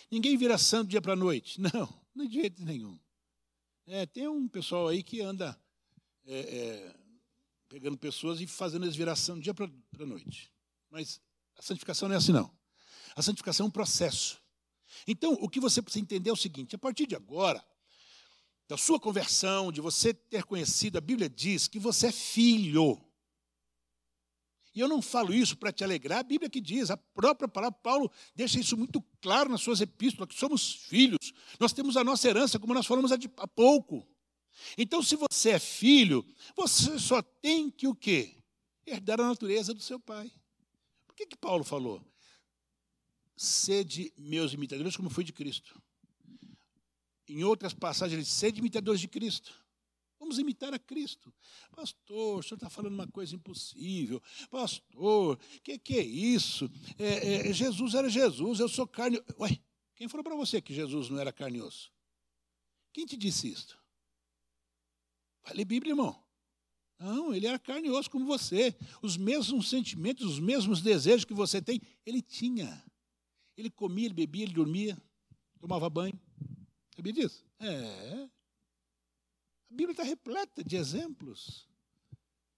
Ninguém 0.10 0.38
vira 0.38 0.58
santo 0.58 0.91
dia 0.91 1.02
para 1.02 1.13
noite. 1.13 1.60
Não, 2.15 2.26
de 2.26 2.36
jeito 2.36 2.63
nenhum. 2.63 2.98
É, 3.86 4.06
tem 4.06 4.30
um 4.30 4.48
pessoal 4.48 4.88
aí 4.88 5.04
que 5.04 5.19
anda 5.19 5.62
é, 6.26 6.39
é, 6.39 6.95
pegando 7.67 7.98
pessoas 7.98 8.39
e 8.39 8.48
fazendo 8.48 8.86
desviração 8.86 9.36
de 9.36 9.41
dia 9.41 9.54
para 9.54 10.06
noite. 10.06 10.50
Mas 10.89 11.19
a 11.58 11.62
santificação 11.62 12.08
não 12.08 12.15
é 12.15 12.17
assim, 12.17 12.32
não. 12.32 12.50
A 13.13 13.22
santificação 13.22 13.65
é 13.65 13.67
um 13.67 13.72
processo. 13.72 14.41
Então, 15.06 15.34
o 15.41 15.50
que 15.50 15.60
você 15.60 15.82
precisa 15.82 16.02
entender 16.02 16.30
é 16.30 16.34
o 16.34 16.38
seguinte: 16.38 16.78
a 16.78 16.80
partir 16.80 17.08
de 17.08 17.15
agora, 17.15 17.62
da 18.69 18.78
sua 18.78 19.02
conversão, 19.02 19.69
de 19.69 19.82
você 19.82 20.13
ter 20.13 20.45
conhecido, 20.45 20.98
a 20.98 21.02
Bíblia 21.02 21.30
diz 21.30 21.67
que 21.67 21.78
você 21.78 22.08
é 22.08 22.12
filho. 22.13 22.98
E 24.73 24.79
eu 24.79 24.88
não 24.88 25.01
falo 25.01 25.34
isso 25.34 25.58
para 25.58 25.71
te 25.71 25.84
alegrar, 25.84 26.19
a 26.19 26.23
Bíblia 26.23 26.49
que 26.49 26.62
diz, 26.62 26.91
a 26.91 26.97
própria 26.97 27.47
palavra, 27.47 27.77
Paulo 27.82 28.12
deixa 28.36 28.60
isso 28.60 28.77
muito 28.77 29.01
claro 29.19 29.49
nas 29.49 29.62
suas 29.62 29.82
epístolas, 29.82 30.29
que 30.29 30.39
somos 30.39 30.73
filhos, 30.73 31.34
nós 31.60 31.73
temos 31.73 31.97
a 31.97 32.03
nossa 32.03 32.27
herança, 32.27 32.60
como 32.60 32.73
nós 32.73 32.86
falamos 32.86 33.12
há 33.12 33.47
pouco. 33.47 34.08
Então, 34.77 35.01
se 35.01 35.15
você 35.15 35.51
é 35.51 35.60
filho, 35.60 36.25
você 36.55 36.99
só 36.99 37.21
tem 37.21 37.71
que 37.71 37.88
o 37.88 37.95
quê? 37.95 38.36
Herdar 38.86 39.19
a 39.19 39.27
natureza 39.27 39.73
do 39.73 39.82
seu 39.82 39.99
pai. 39.99 40.32
Por 41.08 41.15
que, 41.15 41.25
que 41.25 41.38
Paulo 41.38 41.63
falou? 41.63 42.03
Sede 43.36 44.13
meus 44.17 44.53
imitadores, 44.53 44.95
como 44.95 45.10
foi 45.10 45.23
de 45.23 45.34
Cristo. 45.34 45.82
Em 47.27 47.43
outras 47.43 47.73
passagens, 47.73 48.17
ele 48.17 48.25
sede 48.25 48.60
imitadores 48.60 48.99
de 48.99 49.08
Cristo. 49.08 49.53
Vamos 50.19 50.38
imitar 50.38 50.73
a 50.73 50.79
Cristo. 50.79 51.34
Pastor, 51.73 52.39
o 52.39 52.43
senhor 52.43 52.58
está 52.58 52.69
falando 52.69 52.93
uma 52.93 53.08
coisa 53.08 53.34
impossível. 53.34 54.21
Pastor, 54.51 55.36
o 55.36 55.62
que, 55.62 55.79
que 55.79 55.97
é 55.97 56.03
isso? 56.03 56.69
É, 56.97 57.49
é, 57.49 57.53
Jesus 57.53 57.93
era 57.93 58.10
Jesus, 58.10 58.60
eu 58.60 58.67
sou 58.67 58.86
carne. 58.86 59.21
Ué, 59.39 59.58
quem 59.95 60.10
falou 60.10 60.23
para 60.23 60.36
você 60.36 60.62
que 60.62 60.73
Jesus 60.73 61.10
não 61.10 61.19
era 61.19 61.32
carne 61.32 61.60
e 61.60 61.62
osso? 61.62 61.91
Quem 62.91 63.05
te 63.05 63.15
disse 63.15 63.49
isso? 63.49 63.79
Vai 65.43 65.53
ler 65.53 65.65
Bíblia, 65.65 65.93
irmão. 65.93 66.21
Não, 66.99 67.34
ele 67.34 67.47
era 67.47 67.58
carne 67.58 67.88
e 67.88 67.91
osso 67.91 68.10
como 68.10 68.25
você. 68.25 68.75
Os 69.01 69.15
mesmos 69.15 69.69
sentimentos, 69.69 70.25
os 70.25 70.39
mesmos 70.39 70.82
desejos 70.82 71.23
que 71.23 71.34
você 71.34 71.62
tem, 71.62 71.82
ele 72.05 72.21
tinha. 72.21 72.84
Ele 73.55 73.69
comia, 73.69 74.05
ele 74.05 74.13
bebia, 74.13 74.43
ele 74.43 74.53
dormia, 74.53 75.01
tomava 75.62 75.89
banho. 75.89 76.19
Sabia 76.93 77.13
disso? 77.13 77.45
É. 77.60 78.29
A 79.69 79.73
Bíblia 79.73 79.91
está 79.91 80.03
repleta 80.03 80.63
de 80.63 80.75
exemplos. 80.75 81.67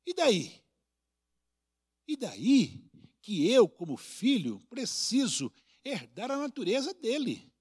E 0.06 0.14
daí? 0.14 0.62
E 2.08 2.16
daí 2.16 2.84
que 3.22 3.50
eu, 3.50 3.68
como 3.68 3.98
filho, 3.98 4.60
preciso 4.70 5.52
herdar 5.84 6.32
a 6.32 6.38
natureza 6.38 6.94
dele. 6.94 7.52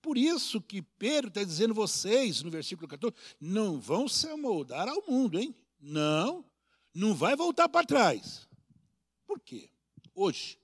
Por 0.00 0.18
isso 0.18 0.60
que 0.60 0.82
Pedro 0.82 1.28
está 1.28 1.44
dizendo 1.44 1.74
vocês, 1.74 2.42
no 2.42 2.50
versículo 2.50 2.88
14, 2.88 3.14
não 3.40 3.78
vão 3.78 4.08
se 4.08 4.28
amoldar 4.28 4.88
ao 4.88 5.04
mundo, 5.06 5.38
hein? 5.38 5.54
Não, 5.78 6.44
não 6.92 7.14
vai 7.14 7.36
voltar 7.36 7.68
para 7.68 7.86
trás. 7.86 8.48
Por 9.26 9.38
quê? 9.38 9.70
Hoje, 10.14 10.58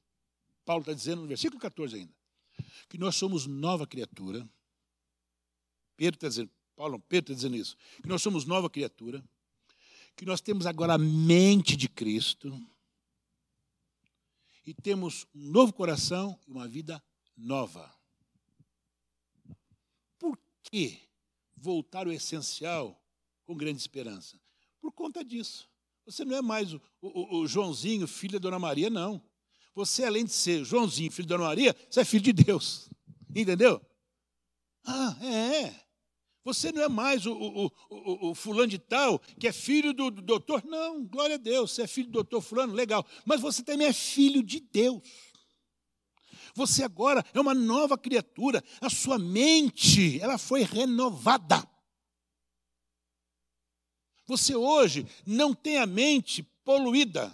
Paulo 0.64 0.82
está 0.82 0.92
dizendo 0.92 1.22
no 1.22 1.28
versículo 1.28 1.60
14 1.60 1.96
ainda, 1.96 2.14
que 2.88 2.98
nós 2.98 3.14
somos 3.14 3.46
nova 3.46 3.86
criatura. 3.86 4.48
Pedro 5.96 6.16
está 6.16 6.28
dizendo, 6.28 6.50
Paulo, 6.78 7.00
Pedro 7.00 7.32
está 7.32 7.34
dizendo 7.34 7.56
isso, 7.56 7.76
que 8.00 8.08
nós 8.08 8.22
somos 8.22 8.44
nova 8.44 8.70
criatura, 8.70 9.20
que 10.14 10.24
nós 10.24 10.40
temos 10.40 10.64
agora 10.64 10.94
a 10.94 10.98
mente 10.98 11.76
de 11.76 11.88
Cristo 11.88 12.56
e 14.64 14.72
temos 14.72 15.26
um 15.34 15.50
novo 15.50 15.72
coração 15.72 16.38
e 16.46 16.52
uma 16.52 16.68
vida 16.68 17.02
nova. 17.36 17.92
Por 20.20 20.38
que 20.70 21.00
voltar 21.56 22.06
ao 22.06 22.12
essencial 22.12 22.96
com 23.44 23.56
grande 23.56 23.80
esperança? 23.80 24.40
Por 24.80 24.92
conta 24.92 25.24
disso. 25.24 25.68
Você 26.06 26.24
não 26.24 26.36
é 26.36 26.40
mais 26.40 26.72
o, 26.72 26.80
o, 27.02 27.38
o 27.38 27.46
Joãozinho, 27.48 28.06
filho 28.06 28.34
da 28.34 28.38
Dona 28.38 28.58
Maria, 28.60 28.88
não. 28.88 29.20
Você, 29.74 30.04
além 30.04 30.24
de 30.24 30.32
ser 30.32 30.64
Joãozinho, 30.64 31.10
filho 31.10 31.26
da 31.26 31.36
Dona 31.36 31.48
Maria, 31.48 31.74
você 31.90 32.02
é 32.02 32.04
filho 32.04 32.22
de 32.22 32.32
Deus. 32.32 32.88
Entendeu? 33.34 33.84
Ah, 34.84 35.16
é. 35.20 35.87
Você 36.44 36.72
não 36.72 36.82
é 36.82 36.88
mais 36.88 37.26
o, 37.26 37.32
o, 37.32 37.66
o, 37.90 38.30
o, 38.30 38.34
fulano 38.34 38.68
de 38.68 38.78
tal, 38.78 39.18
que 39.38 39.46
é 39.46 39.52
filho 39.52 39.92
do, 39.92 40.10
do 40.10 40.22
doutor. 40.22 40.64
Não, 40.64 41.04
glória 41.04 41.34
a 41.34 41.38
Deus, 41.38 41.72
você 41.72 41.82
é 41.82 41.86
filho 41.86 42.08
do 42.08 42.12
doutor 42.12 42.40
fulano, 42.40 42.72
legal. 42.72 43.06
Mas 43.24 43.40
você 43.40 43.62
também 43.62 43.86
é 43.86 43.92
filho 43.92 44.42
de 44.42 44.60
Deus. 44.60 45.02
Você 46.54 46.82
agora 46.82 47.24
é 47.34 47.40
uma 47.40 47.54
nova 47.54 47.98
criatura. 47.98 48.64
A 48.80 48.88
sua 48.88 49.18
mente, 49.18 50.20
ela 50.20 50.38
foi 50.38 50.62
renovada. 50.62 51.68
Você 54.26 54.54
hoje 54.54 55.06
não 55.26 55.54
tem 55.54 55.78
a 55.78 55.86
mente 55.86 56.42
poluída. 56.64 57.32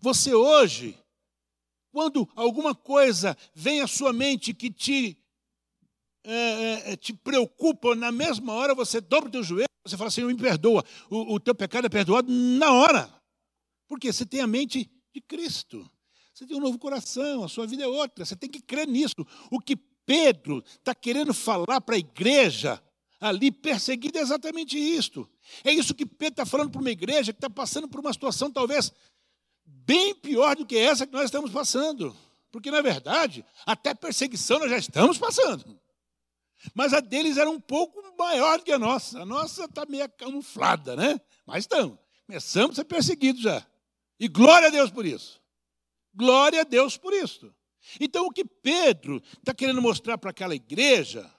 Você 0.00 0.34
hoje, 0.34 0.96
quando 1.90 2.28
alguma 2.36 2.74
coisa 2.74 3.36
vem 3.54 3.80
à 3.80 3.86
sua 3.86 4.12
mente 4.12 4.54
que 4.54 4.70
te 4.70 5.18
é, 6.24 6.32
é, 6.32 6.92
é, 6.92 6.96
te 6.96 7.12
preocupa, 7.12 7.94
na 7.94 8.12
mesma 8.12 8.52
hora 8.52 8.74
você 8.74 9.00
dobra 9.00 9.28
o 9.28 9.32
teu 9.32 9.42
joelho, 9.42 9.68
você 9.86 9.96
fala 9.96 10.08
assim, 10.08 10.24
me 10.24 10.36
perdoa. 10.36 10.84
O, 11.08 11.34
o 11.34 11.40
teu 11.40 11.54
pecado 11.54 11.86
é 11.86 11.88
perdoado 11.88 12.30
na 12.30 12.72
hora. 12.72 13.10
Porque 13.88 14.12
você 14.12 14.26
tem 14.26 14.40
a 14.40 14.46
mente 14.46 14.90
de 15.14 15.20
Cristo. 15.20 15.88
Você 16.32 16.46
tem 16.46 16.56
um 16.56 16.60
novo 16.60 16.78
coração, 16.78 17.44
a 17.44 17.48
sua 17.48 17.66
vida 17.66 17.82
é 17.82 17.86
outra. 17.86 18.24
Você 18.24 18.36
tem 18.36 18.48
que 18.48 18.60
crer 18.60 18.86
nisso. 18.86 19.14
O 19.50 19.58
que 19.58 19.76
Pedro 19.76 20.62
está 20.66 20.94
querendo 20.94 21.32
falar 21.32 21.80
para 21.80 21.96
a 21.96 21.98
igreja 21.98 22.82
ali 23.20 23.50
perseguida 23.50 24.18
é 24.18 24.22
exatamente 24.22 24.78
isto. 24.78 25.28
É 25.64 25.72
isso 25.72 25.94
que 25.94 26.06
Pedro 26.06 26.34
está 26.34 26.46
falando 26.46 26.70
para 26.70 26.80
uma 26.80 26.90
igreja 26.90 27.32
que 27.32 27.38
está 27.38 27.50
passando 27.50 27.88
por 27.88 28.00
uma 28.00 28.12
situação 28.12 28.50
talvez 28.50 28.92
bem 29.64 30.14
pior 30.14 30.56
do 30.56 30.66
que 30.66 30.76
essa 30.76 31.06
que 31.06 31.12
nós 31.12 31.24
estamos 31.24 31.50
passando. 31.50 32.16
Porque, 32.50 32.70
na 32.70 32.80
verdade, 32.80 33.44
até 33.64 33.94
perseguição 33.94 34.58
nós 34.58 34.70
já 34.70 34.78
estamos 34.78 35.18
passando. 35.18 35.79
Mas 36.74 36.92
a 36.92 37.00
deles 37.00 37.36
era 37.36 37.50
um 37.50 37.60
pouco 37.60 38.02
maior 38.18 38.60
que 38.62 38.72
a 38.72 38.78
nossa. 38.78 39.22
A 39.22 39.26
nossa 39.26 39.64
está 39.64 39.86
meio 39.86 40.08
camuflada, 40.10 40.94
né? 40.94 41.20
Mas 41.46 41.64
estamos. 41.64 41.98
Começamos 42.26 42.72
a 42.72 42.82
ser 42.82 42.84
perseguidos 42.84 43.42
já. 43.42 43.66
E 44.18 44.28
glória 44.28 44.68
a 44.68 44.70
Deus 44.70 44.90
por 44.90 45.06
isso. 45.06 45.40
Glória 46.14 46.60
a 46.60 46.64
Deus 46.64 46.96
por 46.96 47.12
isso. 47.12 47.52
Então, 47.98 48.26
o 48.26 48.30
que 48.30 48.44
Pedro 48.44 49.22
está 49.38 49.54
querendo 49.54 49.80
mostrar 49.80 50.18
para 50.18 50.30
aquela 50.30 50.54
igreja 50.54 51.30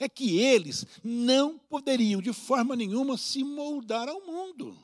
é 0.00 0.08
que 0.08 0.40
eles 0.40 0.84
não 1.04 1.58
poderiam, 1.58 2.20
de 2.20 2.32
forma 2.32 2.74
nenhuma, 2.74 3.16
se 3.16 3.44
moldar 3.44 4.08
ao 4.08 4.20
mundo. 4.20 4.76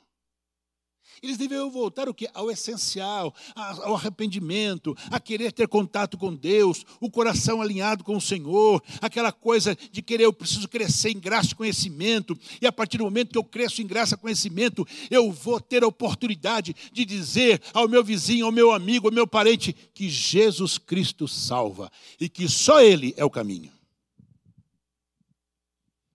Eles 1.22 1.37
deveriam 1.37 1.70
voltar 1.70 2.09
o 2.09 2.14
quê? 2.14 2.29
ao 2.35 2.50
essencial, 2.50 3.35
ao 3.55 3.94
arrependimento, 3.94 4.96
a 5.11 5.20
querer 5.20 5.53
ter 5.53 5.68
contato 5.68 6.18
com 6.18 6.35
Deus, 6.35 6.85
o 7.00 7.11
coração 7.11 7.62
alinhado 7.62 8.03
com 8.03 8.16
o 8.16 8.20
Senhor, 8.20 8.83
aquela 9.00 9.33
coisa 9.33 9.77
de 9.90 10.03
querer, 10.03 10.24
eu 10.24 10.33
preciso 10.33 10.68
crescer 10.68 11.11
em 11.11 11.18
graça 11.18 11.53
e 11.53 11.55
conhecimento, 11.55 12.37
e 12.61 12.66
a 12.66 12.72
partir 12.72 12.98
do 12.98 13.05
momento 13.05 13.31
que 13.31 13.38
eu 13.38 13.44
cresço 13.44 13.81
em 13.83 13.87
graça 13.87 14.14
e 14.14 14.18
conhecimento, 14.18 14.87
eu 15.11 15.31
vou 15.31 15.61
ter 15.61 15.85
a 15.85 15.87
oportunidade 15.87 16.74
de 16.92 17.05
dizer 17.05 17.62
ao 17.72 17.88
meu 17.88 18.03
vizinho, 18.03 18.46
ao 18.46 18.53
meu 18.53 18.72
amigo, 18.72 19.09
ao 19.09 19.14
meu 19.14 19.27
parente, 19.27 19.72
que 19.94 20.09
Jesus 20.09 20.77
Cristo 20.79 21.29
salva 21.29 21.90
e 22.20 22.29
que 22.29 22.48
só 22.48 22.81
Ele 22.81 23.14
é 23.16 23.24
o 23.24 23.31
caminho. 23.31 23.72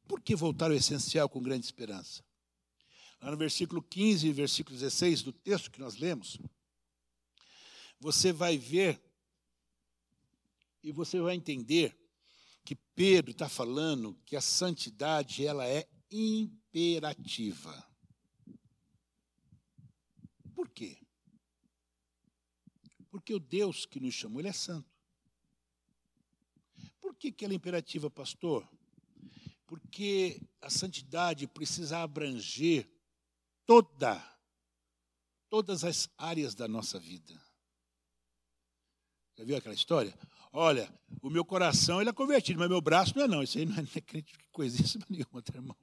Por 0.07 0.19
que 0.21 0.35
voltar 0.35 0.71
ao 0.71 0.75
essencial 0.75 1.29
com 1.29 1.41
grande 1.41 1.65
esperança? 1.65 2.28
Lá 3.21 3.31
no 3.31 3.37
versículo 3.37 3.81
15 3.81 4.27
e 4.27 4.33
versículo 4.33 4.77
16 4.77 5.23
do 5.23 5.33
texto 5.33 5.69
que 5.69 5.79
nós 5.79 5.97
lemos, 5.97 6.37
você 7.99 8.31
vai 8.31 8.57
ver 8.57 9.01
e 10.81 10.91
você 10.91 11.19
vai 11.19 11.35
entender 11.35 11.97
que 12.63 12.75
Pedro 12.75 13.31
está 13.31 13.49
falando 13.49 14.17
que 14.25 14.35
a 14.35 14.41
santidade 14.41 15.45
ela 15.45 15.67
é 15.67 15.87
imperativa. 16.09 17.85
Por 20.53 20.69
quê? 20.69 20.97
Porque 23.09 23.33
o 23.33 23.39
Deus 23.39 23.85
que 23.85 23.99
nos 23.99 24.13
chamou, 24.13 24.39
ele 24.39 24.49
é 24.49 24.53
santo. 24.53 24.89
Por 27.01 27.15
que, 27.15 27.31
que 27.31 27.43
ela 27.43 27.53
é 27.53 27.57
imperativa, 27.57 28.09
pastor? 28.09 28.69
Porque 29.65 30.41
a 30.61 30.69
santidade 30.69 31.47
precisa 31.47 31.99
abranger 31.99 32.89
toda, 33.69 34.19
todas 35.47 35.83
as 35.83 36.09
áreas 36.17 36.55
da 36.55 36.67
nossa 36.67 36.97
vida. 36.97 37.39
Já 39.37 39.43
viu 39.43 39.55
aquela 39.55 39.75
história? 39.75 40.17
Olha, 40.51 40.91
o 41.21 41.29
meu 41.29 41.45
coração 41.45 42.01
ele 42.01 42.09
é 42.09 42.13
convertido, 42.13 42.57
mas 42.57 42.67
meu 42.67 42.81
braço 42.81 43.15
não 43.15 43.25
é 43.25 43.27
não. 43.27 43.43
Isso 43.43 43.59
aí 43.59 43.67
não 43.67 43.75
é, 43.75 43.81
não 43.83 43.89
é 43.95 44.01
crente 44.01 44.33
que 44.35 44.43
coisa 44.51 44.81
isso 44.81 44.97
nenhuma, 45.07 45.43
tá, 45.43 45.53
irmão. 45.53 45.77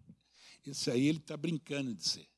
Isso 0.65 0.91
aí 0.91 1.07
ele 1.07 1.19
está 1.19 1.37
brincando 1.37 1.95
de 1.95 2.09
ser. 2.09 2.29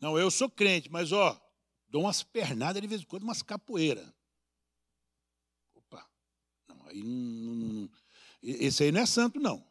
Não, 0.00 0.18
eu 0.18 0.28
sou 0.28 0.50
crente, 0.50 0.90
mas 0.90 1.12
ó, 1.12 1.40
dou 1.88 2.02
umas 2.02 2.24
pernadas 2.24 2.82
de 2.82 2.88
vez 2.88 3.02
em 3.02 3.04
quando, 3.04 3.22
umas 3.22 3.42
capoeiras. 3.42 4.12
Opa, 5.72 6.04
não, 6.66 6.88
aí 6.88 7.00
não, 7.00 7.54
não, 7.54 7.90
esse 8.42 8.82
aí 8.82 8.90
não 8.90 9.02
é 9.02 9.06
santo, 9.06 9.38
não. 9.38 9.64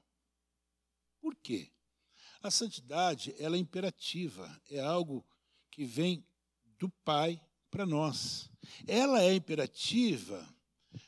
Por 1.20 1.36
quê? 1.36 1.74
A 2.44 2.52
santidade, 2.52 3.34
ela 3.40 3.56
é 3.56 3.60
imperativa, 3.60 4.62
é 4.70 4.78
algo 4.78 5.26
que 5.72 5.86
vem 5.86 6.26
do 6.78 6.90
Pai 6.90 7.42
para 7.72 7.86
nós. 7.86 8.52
Ela 8.86 9.24
é 9.24 9.34
imperativa 9.34 10.46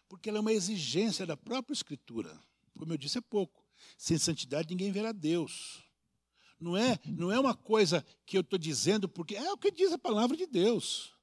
porque 0.07 0.29
ela 0.29 0.37
é 0.37 0.41
uma 0.41 0.53
exigência 0.53 1.25
da 1.25 1.35
própria 1.35 1.73
Escritura. 1.73 2.39
Como 2.77 2.93
eu 2.93 2.97
disse 2.97 3.17
há 3.17 3.21
pouco, 3.21 3.61
sem 3.97 4.17
santidade 4.17 4.69
ninguém 4.69 4.93
verá 4.93 5.11
Deus. 5.11 5.83
Não 6.57 6.77
é, 6.77 6.97
não 7.05 7.29
é 7.33 7.37
uma 7.37 7.53
coisa 7.53 8.03
que 8.25 8.37
eu 8.37 8.41
estou 8.41 8.57
dizendo 8.57 9.09
porque 9.09 9.35
é 9.35 9.51
o 9.51 9.57
que 9.57 9.69
diz 9.69 9.91
a 9.91 9.97
palavra 9.97 10.37
de 10.37 10.47
Deus. 10.47 11.13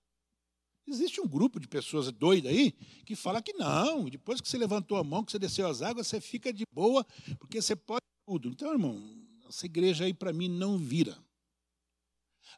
Existe 0.86 1.22
um 1.22 1.26
grupo 1.26 1.58
de 1.58 1.66
pessoas 1.66 2.12
doidas 2.12 2.52
aí 2.52 2.72
que 3.06 3.16
fala 3.16 3.40
que 3.40 3.54
não, 3.54 4.10
depois 4.10 4.42
que 4.42 4.48
você 4.48 4.58
levantou 4.58 4.98
a 4.98 5.04
mão, 5.04 5.24
que 5.24 5.32
você 5.32 5.38
desceu 5.38 5.66
as 5.66 5.80
águas, 5.80 6.06
você 6.06 6.20
fica 6.20 6.52
de 6.52 6.64
boa, 6.70 7.02
porque 7.38 7.62
você 7.62 7.74
pode 7.74 8.02
tudo. 8.26 8.48
Então, 8.48 8.72
irmão, 8.72 9.21
essa 9.52 9.66
igreja 9.66 10.04
aí 10.06 10.14
para 10.14 10.32
mim 10.32 10.48
não 10.48 10.78
vira. 10.78 11.16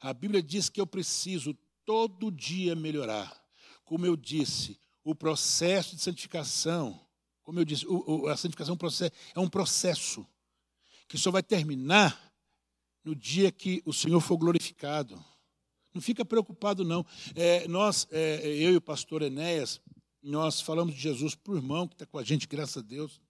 A 0.01 0.15
Bíblia 0.15 0.41
diz 0.41 0.69
que 0.69 0.81
eu 0.81 0.87
preciso 0.87 1.53
todo 1.85 2.31
dia 2.31 2.77
melhorar. 2.77 3.45
Como 3.85 4.07
eu 4.07 4.17
disse, 4.17 4.79
o 5.03 5.13
processo 5.13 5.97
de 5.97 6.03
santificação, 6.03 7.05
como 7.43 7.59
eu 7.59 7.65
disse, 7.65 7.85
a 8.31 8.37
santificação 8.37 8.73
é 8.73 8.75
um, 8.75 8.79
processo, 8.79 9.13
é 9.35 9.41
um 9.41 9.49
processo 9.49 10.25
que 11.09 11.19
só 11.19 11.33
vai 11.33 11.43
terminar 11.43 12.33
no 13.03 13.15
dia 13.15 13.51
que 13.51 13.83
o 13.85 13.93
Senhor 13.93 14.21
for 14.21 14.37
glorificado. 14.37 15.23
Não 15.93 16.01
fica 16.01 16.25
preocupado, 16.25 16.85
não. 16.85 17.05
É, 17.35 17.67
nós, 17.67 18.07
é, 18.13 18.47
eu 18.47 18.73
e 18.73 18.77
o 18.77 18.81
pastor 18.81 19.21
Enéas, 19.23 19.81
nós 20.23 20.61
falamos 20.61 20.95
de 20.95 21.01
Jesus 21.01 21.35
para 21.35 21.55
o 21.55 21.57
irmão 21.57 21.89
que 21.89 21.95
está 21.95 22.07
com 22.07 22.19
a 22.19 22.23
gente, 22.23 22.47
graças 22.47 22.77
a 22.77 22.87
Deus. 22.87 23.21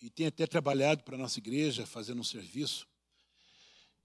E 0.00 0.08
tem 0.10 0.26
até 0.26 0.46
trabalhado 0.46 1.02
para 1.02 1.16
a 1.16 1.18
nossa 1.18 1.38
igreja, 1.38 1.86
fazendo 1.86 2.20
um 2.20 2.24
serviço. 2.24 2.86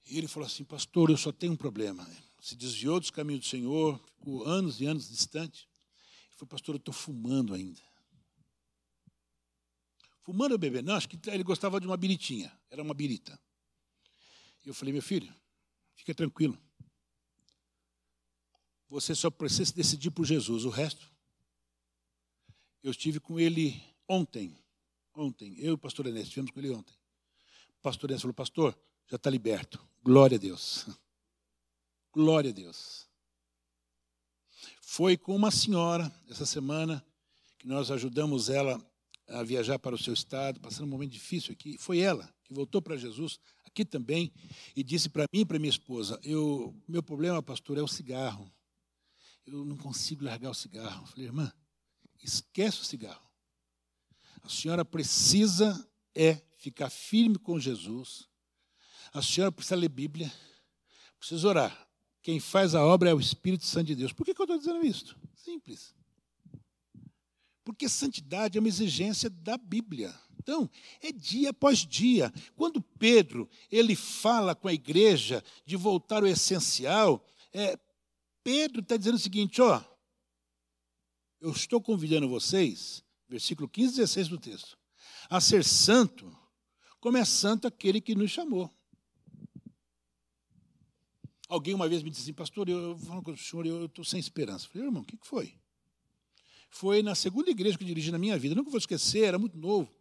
E 0.06 0.18
ele 0.18 0.28
falou 0.28 0.48
assim, 0.48 0.64
pastor, 0.64 1.10
eu 1.10 1.18
só 1.18 1.32
tenho 1.32 1.54
um 1.54 1.58
problema. 1.58 2.08
Se 2.42 2.56
desviou 2.56 3.00
dos 3.00 3.12
caminhos 3.12 3.42
do 3.42 3.48
Senhor, 3.48 4.00
ficou 4.18 4.44
anos 4.44 4.82
e 4.82 4.86
anos 4.86 5.08
distante. 5.08 5.70
Ele 6.28 6.38
falou, 6.38 6.50
pastor, 6.50 6.76
eu 6.76 6.80
estou 6.80 6.94
fumando 6.94 7.54
ainda. 7.54 7.82
Fumando 10.24 10.54
ou 10.54 10.58
bebendo? 10.58 10.88
Não, 10.88 10.96
acho 10.96 11.08
que 11.08 11.20
ele 11.30 11.44
gostava 11.44 11.80
de 11.80 11.88
uma 11.88 11.98
biritinha. 11.98 12.52
Era 12.70 12.82
uma 12.82 12.94
birita. 12.94 13.40
E 14.66 14.70
eu 14.70 14.74
falei, 14.74 14.94
meu 14.94 15.02
filho, 15.02 15.34
fica 15.96 16.16
tranquilo. 16.16 16.58
Você 18.90 19.14
só 19.14 19.30
precisa 19.30 19.74
decidir 19.74 20.12
por 20.12 20.26
Jesus. 20.26 20.66
O 20.66 20.70
resto, 20.70 21.12
eu 22.82 22.92
estive 22.92 23.20
com 23.20 23.40
ele 23.40 23.82
ontem. 24.08 24.58
Ontem, 25.16 25.56
eu 25.60 25.72
e 25.72 25.72
o 25.72 25.78
pastor 25.78 26.08
Enes 26.08 26.24
estivemos 26.24 26.52
com 26.52 26.60
ele 26.60 26.72
ontem. 26.72 26.96
O 27.78 27.82
pastor 27.82 28.10
Enes 28.10 28.22
falou, 28.22 28.34
pastor, 28.34 28.78
já 29.08 29.16
está 29.16 29.30
liberto. 29.30 29.80
Glória 30.04 30.38
a 30.38 30.40
Deus. 30.40 30.86
Glória 32.12 32.50
a 32.50 32.54
Deus. 32.54 33.08
Foi 34.82 35.18
com 35.18 35.36
uma 35.36 35.52
senhora 35.52 36.12
essa 36.30 36.46
semana 36.46 37.04
que 37.60 37.68
nós 37.68 37.92
ajudamos 37.92 38.50
ela 38.50 38.80
a 39.28 39.44
viajar 39.44 39.80
para 39.80 39.96
o 39.96 39.98
seu 39.98 40.14
estado, 40.14 40.60
passando 40.60 40.86
um 40.86 40.90
momento 40.90 41.12
difícil 41.12 41.54
aqui. 41.54 41.78
Foi 41.78 42.00
ela 42.00 42.34
que 42.44 42.54
voltou 42.54 42.82
para 42.82 42.98
Jesus 42.98 43.40
aqui 43.66 43.84
também 43.86 44.32
e 44.76 44.84
disse 44.84 45.10
para 45.10 45.26
mim 45.34 45.42
e 45.42 45.46
para 45.46 45.60
minha 45.60 45.70
esposa: 45.70 46.20
eu, 46.24 46.76
meu 46.88 47.02
problema, 47.02 47.42
pastor, 47.42 47.78
é 47.78 47.82
o 47.82 47.88
cigarro. 47.88 48.52
Eu 49.46 49.66
não 49.66 49.78
consigo 49.78 50.24
largar 50.24 50.52
o 50.52 50.54
cigarro. 50.54 51.04
Eu 51.04 51.08
falei, 51.08 51.26
irmã, 51.26 51.52
esquece 52.22 52.82
o 52.82 52.86
cigarro. 52.86 53.33
A 54.42 54.50
senhora 54.50 54.84
precisa 54.84 55.88
é 56.16 56.42
ficar 56.58 56.90
firme 56.90 57.38
com 57.38 57.60
Jesus. 57.60 58.28
A 59.14 59.22
senhora 59.22 59.52
precisa 59.52 59.76
ler 59.76 59.90
Bíblia, 59.90 60.32
precisa 61.20 61.48
orar. 61.48 61.88
Quem 62.22 62.40
faz 62.40 62.74
a 62.74 62.84
obra 62.84 63.10
é 63.10 63.14
o 63.14 63.20
Espírito 63.20 63.66
Santo 63.66 63.88
de 63.88 63.96
Deus. 63.96 64.14
Por 64.14 64.26
que, 64.26 64.34
que 64.34 64.42
eu 64.42 64.46
estou 64.46 64.58
dizendo 64.58 64.86
isso? 64.86 65.18
Simples. 65.36 65.94
Porque 67.64 67.88
santidade 67.88 68.58
é 68.58 68.62
uma 68.62 68.68
exigência 68.68 69.30
da 69.30 69.58
Bíblia. 69.58 70.14
Então, 70.40 70.70
é 71.02 71.12
dia 71.12 71.52
após 71.52 71.80
dia. 71.80 72.32
Quando 72.56 72.82
Pedro 72.82 73.50
ele 73.72 73.96
fala 73.96 74.54
com 74.56 74.68
a 74.68 74.74
igreja 74.74 75.44
de 75.66 75.76
voltar 75.76 76.24
ao 76.24 76.28
essencial, 76.28 77.26
é, 77.54 77.78
Pedro 78.44 78.82
está 78.82 78.98
dizendo 78.98 79.16
o 79.16 79.20
seguinte: 79.20 79.62
ó, 79.62 79.82
eu 81.40 81.52
estou 81.52 81.82
convidando 81.82 82.28
vocês, 82.28 83.04
versículo 83.34 83.68
15 83.68 83.94
e 83.94 83.96
16 83.98 84.28
do 84.28 84.38
texto, 84.38 84.78
a 85.30 85.42
ser 85.42 85.64
santo, 85.64 86.32
como 87.00 87.18
é 87.18 87.26
santo 87.26 87.68
aquele 87.68 88.00
que 88.00 88.14
nos 88.14 88.30
chamou. 88.30 88.72
Alguém 91.50 91.74
uma 91.74 91.90
vez 91.90 92.04
me 92.04 92.10
disse 92.10 92.24
assim, 92.24 92.34
pastor, 92.34 92.70
eu 92.70 92.96
vou 92.96 93.22
com 93.24 93.32
o 93.32 93.38
senhor, 93.38 93.66
eu 93.66 93.86
estou 93.86 94.06
sem 94.06 94.20
esperança. 94.20 94.66
Eu 94.66 94.72
falei, 94.72 94.88
irmão, 94.88 95.02
o 95.02 95.06
que, 95.06 95.18
que 95.18 95.28
foi? 95.28 95.56
Foi 96.70 97.04
na 97.04 97.14
segunda 97.16 97.50
igreja 97.50 97.78
que 97.78 97.84
eu 97.84 97.88
dirigi 97.88 98.12
na 98.12 98.18
minha 98.18 98.38
vida. 98.38 98.54
Eu 98.54 98.58
nunca 98.58 98.72
vou 98.72 98.78
esquecer, 98.78 99.24
era 99.26 99.38
muito 99.38 99.58
novo. 99.58 99.94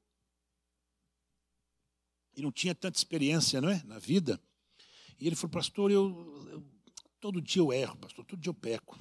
E 2.35 2.43
não 2.43 2.53
tinha 2.53 2.75
tanta 2.75 2.97
experiência 2.97 3.61
não 3.61 3.69
é, 3.69 3.83
na 3.85 3.99
vida. 3.99 4.41
E 5.19 5.27
ele 5.27 5.37
falou, 5.37 5.51
pastor, 5.51 5.91
eu, 5.91 6.49
eu 6.51 6.65
todo 7.21 7.41
dia 7.41 7.61
eu 7.61 7.73
erro, 7.73 7.97
pastor, 7.97 8.25
todo 8.25 8.41
dia 8.41 8.51
eu 8.51 8.55
peco. 8.55 8.99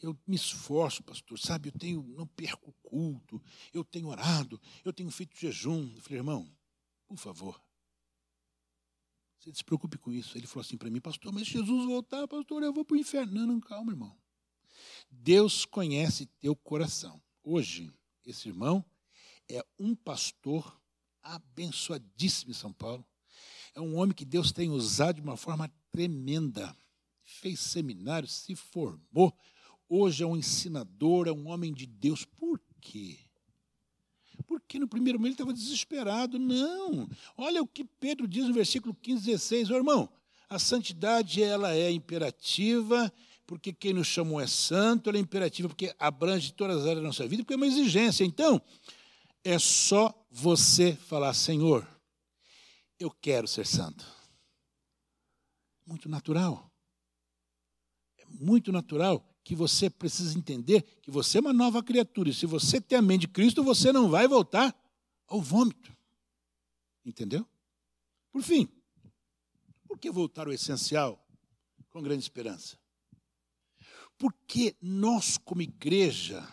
Eu 0.00 0.18
me 0.26 0.36
esforço, 0.36 1.02
pastor, 1.02 1.38
sabe? 1.38 1.68
Eu 1.68 1.72
tenho, 1.72 2.02
não 2.16 2.26
perco 2.26 2.70
o 2.70 2.88
culto, 2.88 3.42
eu 3.72 3.84
tenho 3.84 4.08
orado, 4.08 4.60
eu 4.84 4.92
tenho 4.92 5.10
feito 5.10 5.38
jejum. 5.38 5.92
Eu 5.94 6.00
falei, 6.00 6.18
irmão, 6.18 6.50
por 7.06 7.18
favor, 7.18 7.60
você 9.40 9.54
se 9.54 9.64
preocupe 9.64 9.96
com 9.96 10.12
isso. 10.12 10.36
Ele 10.36 10.46
falou 10.46 10.60
assim 10.60 10.76
para 10.76 10.90
mim, 10.90 11.00
pastor, 11.00 11.32
mas 11.32 11.46
Jesus 11.46 11.86
voltar, 11.86 12.28
pastor, 12.28 12.62
eu 12.62 12.72
vou 12.72 12.84
para 12.84 12.94
o 12.94 13.00
inferno. 13.00 13.32
Não, 13.32 13.46
não, 13.46 13.60
calma, 13.60 13.92
irmão. 13.92 14.16
Deus 15.10 15.64
conhece 15.64 16.26
teu 16.40 16.54
coração. 16.54 17.20
Hoje, 17.42 17.92
esse 18.24 18.48
irmão 18.48 18.84
é 19.48 19.64
um 19.78 19.94
pastor 19.94 20.78
abençoadíssimo 21.22 22.50
em 22.50 22.54
São 22.54 22.72
Paulo. 22.72 23.04
É 23.74 23.80
um 23.80 23.96
homem 23.96 24.14
que 24.14 24.24
Deus 24.24 24.52
tem 24.52 24.70
usado 24.70 25.16
de 25.16 25.22
uma 25.22 25.36
forma 25.36 25.72
tremenda. 25.90 26.76
Fez 27.22 27.60
seminário, 27.60 28.28
se 28.28 28.54
formou. 28.54 29.34
Hoje 29.92 30.22
é 30.22 30.26
um 30.26 30.36
ensinador, 30.36 31.26
é 31.26 31.32
um 31.32 31.48
homem 31.48 31.74
de 31.74 31.84
Deus. 31.84 32.24
Por 32.24 32.60
quê? 32.80 33.18
Porque 34.46 34.78
no 34.78 34.86
primeiro 34.86 35.18
momento 35.18 35.32
ele 35.32 35.42
estava 35.42 35.52
desesperado. 35.52 36.38
Não. 36.38 37.08
Olha 37.36 37.60
o 37.60 37.66
que 37.66 37.84
Pedro 37.84 38.28
diz 38.28 38.46
no 38.46 38.54
versículo 38.54 38.94
15, 38.94 39.26
16. 39.26 39.70
Ô, 39.70 39.74
irmão, 39.74 40.08
a 40.48 40.60
santidade 40.60 41.42
ela 41.42 41.74
é 41.74 41.90
imperativa 41.90 43.12
porque 43.50 43.72
quem 43.72 43.92
nos 43.92 44.06
chamou 44.06 44.40
é 44.40 44.46
santo, 44.46 45.10
ela 45.10 45.18
é 45.18 45.20
imperativa, 45.20 45.68
porque 45.68 45.92
abrange 45.98 46.52
todas 46.52 46.76
as 46.76 46.82
áreas 46.82 46.98
da 46.98 47.02
nossa 47.02 47.26
vida, 47.26 47.42
porque 47.42 47.54
é 47.54 47.56
uma 47.56 47.66
exigência. 47.66 48.22
Então, 48.22 48.62
é 49.42 49.58
só 49.58 50.14
você 50.30 50.94
falar, 50.94 51.34
Senhor, 51.34 51.84
eu 52.96 53.10
quero 53.10 53.48
ser 53.48 53.66
santo. 53.66 54.06
Muito 55.84 56.08
natural. 56.08 56.70
É 58.18 58.24
muito 58.26 58.70
natural 58.70 59.29
que 59.50 59.56
você 59.56 59.90
precisa 59.90 60.38
entender 60.38 60.82
que 61.02 61.10
você 61.10 61.38
é 61.38 61.40
uma 61.40 61.52
nova 61.52 61.82
criatura. 61.82 62.30
E 62.30 62.32
se 62.32 62.46
você 62.46 62.80
tem 62.80 62.96
a 62.96 63.02
mente 63.02 63.22
de 63.22 63.28
Cristo, 63.28 63.64
você 63.64 63.92
não 63.92 64.08
vai 64.08 64.28
voltar 64.28 64.72
ao 65.26 65.42
vômito. 65.42 65.92
Entendeu? 67.04 67.44
Por 68.30 68.44
fim, 68.44 68.68
por 69.88 69.98
que 69.98 70.08
voltar 70.08 70.46
ao 70.46 70.52
essencial 70.52 71.20
com 71.88 72.00
grande 72.00 72.22
esperança? 72.22 72.78
Porque 74.16 74.76
nós, 74.80 75.36
como 75.36 75.62
igreja, 75.62 76.46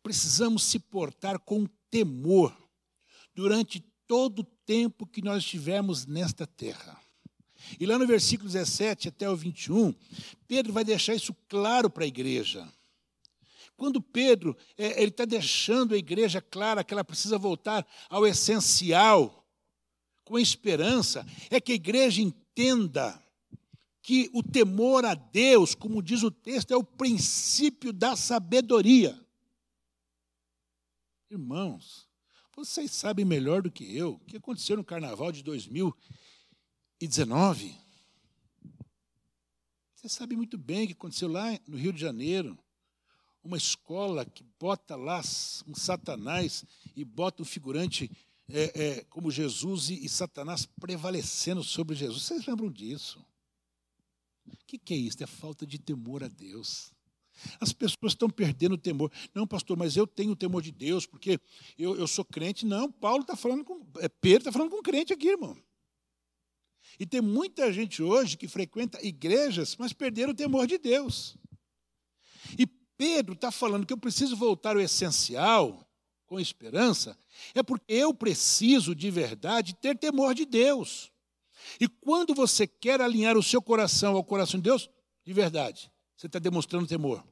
precisamos 0.00 0.62
se 0.62 0.78
portar 0.78 1.40
com 1.40 1.66
temor 1.90 2.56
durante 3.34 3.80
todo 4.06 4.42
o 4.42 4.50
tempo 4.64 5.08
que 5.08 5.22
nós 5.22 5.42
estivermos 5.42 6.06
nesta 6.06 6.46
terra. 6.46 6.99
E 7.78 7.86
lá 7.86 7.98
no 7.98 8.06
versículo 8.06 8.48
17 8.48 9.08
até 9.08 9.28
o 9.28 9.36
21, 9.36 9.94
Pedro 10.48 10.72
vai 10.72 10.84
deixar 10.84 11.14
isso 11.14 11.34
claro 11.48 11.88
para 11.90 12.04
a 12.04 12.08
igreja. 12.08 12.66
Quando 13.76 14.02
Pedro 14.02 14.56
é, 14.76 15.00
ele 15.00 15.10
está 15.10 15.24
deixando 15.24 15.94
a 15.94 15.98
igreja 15.98 16.40
clara 16.40 16.84
que 16.84 16.92
ela 16.92 17.04
precisa 17.04 17.38
voltar 17.38 17.86
ao 18.08 18.26
essencial, 18.26 19.40
com 20.24 20.38
esperança, 20.38 21.26
é 21.50 21.60
que 21.60 21.72
a 21.72 21.74
igreja 21.74 22.22
entenda 22.22 23.20
que 24.00 24.30
o 24.32 24.42
temor 24.42 25.04
a 25.04 25.14
Deus, 25.14 25.74
como 25.74 26.02
diz 26.02 26.22
o 26.22 26.30
texto, 26.30 26.72
é 26.72 26.76
o 26.76 26.84
princípio 26.84 27.92
da 27.92 28.14
sabedoria. 28.14 29.18
Irmãos, 31.30 32.08
vocês 32.54 32.90
sabem 32.90 33.24
melhor 33.24 33.62
do 33.62 33.70
que 33.70 33.96
eu 33.96 34.14
o 34.14 34.18
que 34.20 34.36
aconteceu 34.36 34.76
no 34.76 34.84
carnaval 34.84 35.32
de 35.32 35.42
2019. 37.00 37.74
Você 39.94 40.08
sabe 40.08 40.36
muito 40.36 40.58
bem 40.58 40.84
o 40.84 40.86
que 40.88 40.92
aconteceu 40.92 41.28
lá 41.28 41.58
no 41.66 41.76
Rio 41.76 41.92
de 41.92 42.00
Janeiro. 42.00 42.58
Uma 43.42 43.56
escola 43.56 44.24
que 44.24 44.44
bota 44.58 44.96
lá 44.96 45.20
um 45.66 45.74
satanás 45.74 46.62
e 46.94 47.02
bota 47.02 47.42
um 47.42 47.44
figurante 47.44 48.10
é, 48.50 48.82
é, 48.82 49.04
como 49.04 49.30
Jesus 49.30 49.88
e, 49.88 50.04
e, 50.04 50.08
Satanás 50.08 50.66
prevalecendo 50.66 51.62
sobre 51.64 51.96
Jesus. 51.96 52.24
Vocês 52.24 52.46
lembram 52.46 52.70
disso? 52.70 53.24
O 54.46 54.56
que, 54.66 54.76
que 54.76 54.92
é 54.92 54.96
isso? 54.96 55.22
É 55.22 55.26
falta 55.26 55.66
de 55.66 55.78
temor 55.78 56.22
a 56.22 56.28
Deus. 56.28 56.92
As 57.58 57.72
pessoas 57.72 58.12
estão 58.12 58.28
perdendo 58.28 58.74
o 58.74 58.78
temor. 58.78 59.10
Não, 59.34 59.46
pastor, 59.46 59.76
mas 59.76 59.96
eu 59.96 60.06
tenho 60.06 60.32
o 60.32 60.36
temor 60.36 60.60
de 60.60 60.72
Deus, 60.72 61.06
porque 61.06 61.40
eu, 61.78 61.96
eu 61.96 62.06
sou 62.06 62.24
crente. 62.24 62.66
Não, 62.66 62.92
Paulo 62.92 63.22
está 63.22 63.36
falando 63.36 63.64
com. 63.64 63.86
É, 64.00 64.08
Pedro 64.08 64.40
está 64.40 64.52
falando 64.52 64.70
com 64.70 64.82
crente 64.82 65.14
aqui, 65.14 65.28
irmão. 65.28 65.56
E 66.98 67.06
tem 67.06 67.20
muita 67.20 67.72
gente 67.72 68.02
hoje 68.02 68.36
que 68.36 68.48
frequenta 68.48 69.04
igrejas, 69.04 69.76
mas 69.78 69.92
perderam 69.92 70.32
o 70.32 70.36
temor 70.36 70.66
de 70.66 70.78
Deus. 70.78 71.36
E 72.58 72.66
Pedro 72.96 73.34
está 73.34 73.50
falando 73.50 73.86
que 73.86 73.92
eu 73.92 73.98
preciso 73.98 74.36
voltar 74.36 74.76
ao 74.76 74.82
essencial, 74.82 75.86
com 76.26 76.38
esperança, 76.38 77.18
é 77.54 77.62
porque 77.62 77.84
eu 77.92 78.14
preciso 78.14 78.94
de 78.94 79.10
verdade 79.10 79.74
ter 79.74 79.98
temor 79.98 80.34
de 80.34 80.44
Deus. 80.44 81.10
E 81.80 81.88
quando 81.88 82.34
você 82.34 82.66
quer 82.66 83.00
alinhar 83.00 83.36
o 83.36 83.42
seu 83.42 83.60
coração 83.60 84.16
ao 84.16 84.24
coração 84.24 84.60
de 84.60 84.64
Deus, 84.64 84.88
de 85.24 85.32
verdade, 85.32 85.90
você 86.16 86.26
está 86.26 86.38
demonstrando 86.38 86.86
temor. 86.86 87.24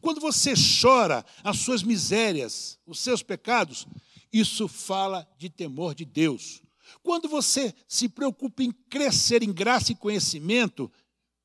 Quando 0.00 0.20
você 0.20 0.54
chora 0.80 1.24
as 1.42 1.58
suas 1.58 1.82
misérias, 1.82 2.78
os 2.86 3.00
seus 3.00 3.22
pecados, 3.22 3.86
isso 4.32 4.68
fala 4.68 5.28
de 5.36 5.50
temor 5.50 5.94
de 5.94 6.04
Deus. 6.04 6.62
Quando 7.02 7.28
você 7.28 7.74
se 7.86 8.08
preocupa 8.08 8.62
em 8.62 8.72
crescer 8.90 9.42
em 9.42 9.52
graça 9.52 9.92
e 9.92 9.96
conhecimento, 9.96 10.90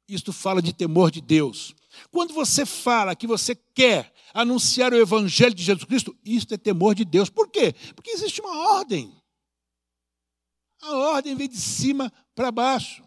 isto 0.08 0.34
fala 0.34 0.62
de 0.62 0.74
temor 0.74 1.12
de 1.12 1.22
Deus. 1.22 1.74
Quando 2.10 2.34
você 2.34 2.66
fala 2.66 3.16
que 3.16 3.28
você 3.28 3.56
quer 3.56 4.14
anunciar 4.34 4.94
o 4.94 4.98
Evangelho 4.98 5.54
de 5.54 5.64
Jesus 5.64 5.86
Cristo, 5.86 6.18
isso 6.24 6.48
é 6.54 6.58
temor 6.58 6.96
de 6.96 7.06
Deus. 7.06 7.30
Por 7.30 7.50
quê? 7.50 7.74
Porque 7.96 8.12
existe 8.12 8.42
uma 8.42 8.76
ordem. 8.76 9.16
A 10.82 10.96
ordem 10.96 11.36
vem 11.36 11.48
de 11.48 11.58
cima 11.58 12.12
para 12.34 12.52
baixo. 12.52 13.04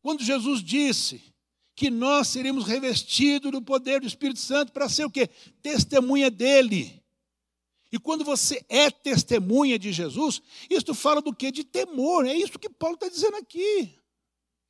Quando 0.00 0.22
Jesus 0.22 0.62
disse 0.62 1.34
que 1.74 1.90
nós 1.90 2.28
seríamos 2.28 2.66
revestidos 2.66 3.50
do 3.50 3.60
poder 3.60 4.00
do 4.00 4.06
Espírito 4.06 4.38
Santo 4.38 4.72
para 4.72 4.88
ser 4.88 5.04
o 5.04 5.10
quê? 5.10 5.28
Testemunha 5.60 6.30
dele. 6.30 7.03
E 7.94 7.98
quando 8.00 8.24
você 8.24 8.60
é 8.68 8.90
testemunha 8.90 9.78
de 9.78 9.92
Jesus, 9.92 10.42
isto 10.68 10.92
fala 10.92 11.22
do 11.22 11.32
quê? 11.32 11.52
De 11.52 11.62
temor. 11.62 12.26
É 12.26 12.34
isso 12.34 12.58
que 12.58 12.68
Paulo 12.68 12.96
está 12.96 13.08
dizendo 13.08 13.36
aqui. 13.36 13.96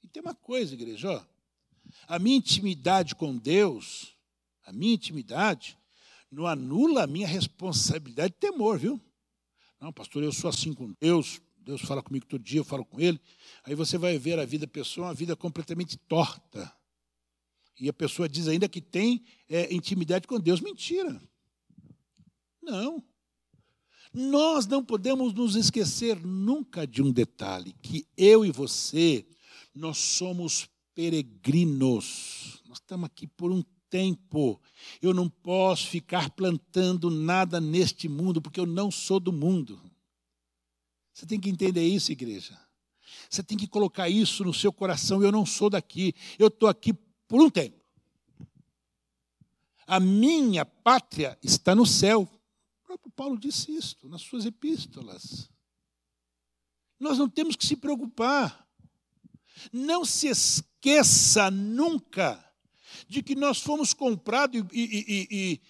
E 0.03 0.09
tem 0.09 0.21
uma 0.23 0.35
coisa, 0.35 0.75
igreja, 0.75 1.11
ó. 1.11 1.25
A 2.07 2.19
minha 2.19 2.37
intimidade 2.37 3.15
com 3.15 3.35
Deus, 3.35 4.15
a 4.67 4.75
minha 4.75 4.93
intimidade, 4.93 5.79
não 6.31 6.47
anula 6.47 7.05
a 7.05 7.07
minha 7.07 7.27
responsabilidade 7.27 8.35
de 8.35 8.41
temor, 8.41 8.79
viu? 8.79 9.01
Não, 9.81 9.91
pastor, 9.91 10.23
eu 10.23 10.31
sou 10.31 10.51
assim 10.51 10.75
com 10.75 10.93
Deus, 11.01 11.41
Deus 11.57 11.81
fala 11.81 12.03
comigo 12.03 12.27
todo 12.27 12.45
dia, 12.45 12.61
eu 12.61 12.65
falo 12.65 12.85
com 12.85 13.01
Ele. 13.01 13.19
Aí 13.65 13.75
você 13.75 13.97
vai 13.97 14.19
ver 14.19 14.39
a 14.39 14.45
vida 14.45 14.67
da 14.67 14.71
pessoa, 14.71 15.07
uma 15.07 15.15
vida 15.15 15.35
completamente 15.35 15.97
torta. 15.97 16.71
E 17.81 17.89
a 17.89 17.93
pessoa 17.95 18.29
diz 18.29 18.49
ainda 18.49 18.69
que 18.69 18.83
tem 18.83 19.25
é, 19.49 19.73
intimidade 19.73 20.29
com 20.29 20.39
Deus. 20.39 20.61
Mentira. 20.61 21.19
Não. 22.63 23.03
Nós 24.15 24.65
não 24.65 24.85
podemos 24.85 25.35
nos 25.35 25.57
esquecer 25.57 26.25
nunca 26.25 26.87
de 26.87 27.03
um 27.03 27.11
detalhe: 27.11 27.75
que 27.83 28.07
eu 28.17 28.45
e 28.45 28.53
você, 28.53 29.27
nós 29.75 29.99
somos 29.99 30.69
peregrinos. 30.95 32.63
Nós 32.69 32.79
estamos 32.79 33.07
aqui 33.07 33.27
por 33.27 33.51
um 33.51 33.63
tempo. 33.91 34.61
Eu 35.03 35.13
não 35.13 35.29
posso 35.29 35.89
ficar 35.89 36.31
plantando 36.31 37.11
nada 37.11 37.61
neste 37.61 38.09
mundo, 38.09 38.41
porque 38.41 38.61
eu 38.61 38.67
não 38.67 38.89
sou 38.89 39.19
do 39.19 39.33
mundo. 39.33 39.81
Você 41.13 41.27
tem 41.27 41.41
que 41.41 41.51
entender 41.51 41.85
isso, 41.85 42.13
igreja. 42.13 42.59
Você 43.29 43.43
tem 43.43 43.59
que 43.59 43.67
colocar 43.67 44.09
isso 44.09 44.45
no 44.45 44.55
seu 44.55 44.73
coração. 44.73 45.23
Eu 45.23 45.33
não 45.33 45.45
sou 45.45 45.69
daqui. 45.69 46.15
Eu 46.39 46.49
estou 46.49 46.69
aqui 46.69 46.93
por 47.27 47.41
um 47.41 47.51
tempo. 47.51 47.85
A 49.87 49.99
minha 49.99 50.65
pátria 50.65 51.37
está 51.43 51.75
no 51.75 51.87
céu. 51.87 52.29
Próprio 52.95 53.13
Paulo 53.13 53.39
disse 53.39 53.75
isso 53.75 54.09
nas 54.09 54.23
suas 54.23 54.47
epístolas. 54.47 55.51
Nós 57.01 57.19
não 57.19 57.29
temos 57.29 57.57
que 57.57 57.67
se 57.67 57.77
preocupar. 57.77 58.69
Não 59.73 60.05
se 60.05 60.29
esqueça 60.29 61.51
nunca 61.51 62.43
de 63.09 63.21
que 63.23 63.35
nós 63.35 63.59
fomos 63.59 63.93
comprados, 63.93 64.63
e, 64.73 64.81
e, 64.81 65.29
e, 65.31 65.61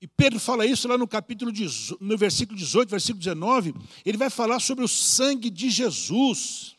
e 0.00 0.08
Pedro 0.08 0.40
fala 0.40 0.66
isso 0.66 0.88
lá 0.88 0.98
no 0.98 1.06
capítulo, 1.06 1.52
no 2.00 2.18
versículo 2.18 2.58
18, 2.58 2.90
versículo 2.90 3.18
19, 3.20 3.74
ele 4.04 4.18
vai 4.18 4.30
falar 4.30 4.58
sobre 4.58 4.84
o 4.84 4.88
sangue 4.88 5.48
de 5.48 5.70
Jesus. 5.70 6.76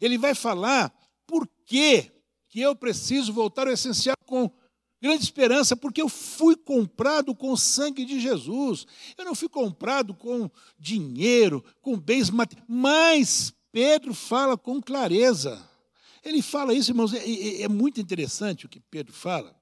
Ele 0.00 0.16
vai 0.16 0.34
falar 0.34 0.94
por 1.26 1.46
que 1.66 2.10
eu 2.54 2.74
preciso 2.74 3.34
voltar 3.34 3.66
ao 3.66 3.74
essencial 3.74 4.16
com 4.24 4.50
grande 5.02 5.24
esperança, 5.24 5.74
porque 5.74 6.00
eu 6.00 6.08
fui 6.08 6.54
comprado 6.54 7.34
com 7.34 7.50
o 7.50 7.56
sangue 7.56 8.04
de 8.04 8.20
Jesus. 8.20 8.86
Eu 9.18 9.24
não 9.24 9.34
fui 9.34 9.48
comprado 9.48 10.14
com 10.14 10.48
dinheiro, 10.78 11.64
com 11.80 11.98
bens 11.98 12.30
materiais, 12.30 12.64
mas 12.68 13.52
Pedro 13.72 14.14
fala 14.14 14.56
com 14.56 14.80
clareza. 14.80 15.68
Ele 16.24 16.40
fala 16.40 16.72
isso, 16.72 16.92
irmãos, 16.92 17.12
é, 17.12 17.62
é, 17.62 17.68
muito 17.68 18.00
interessante 18.00 18.64
o 18.64 18.68
que 18.68 18.78
Pedro 18.78 19.12
fala, 19.12 19.60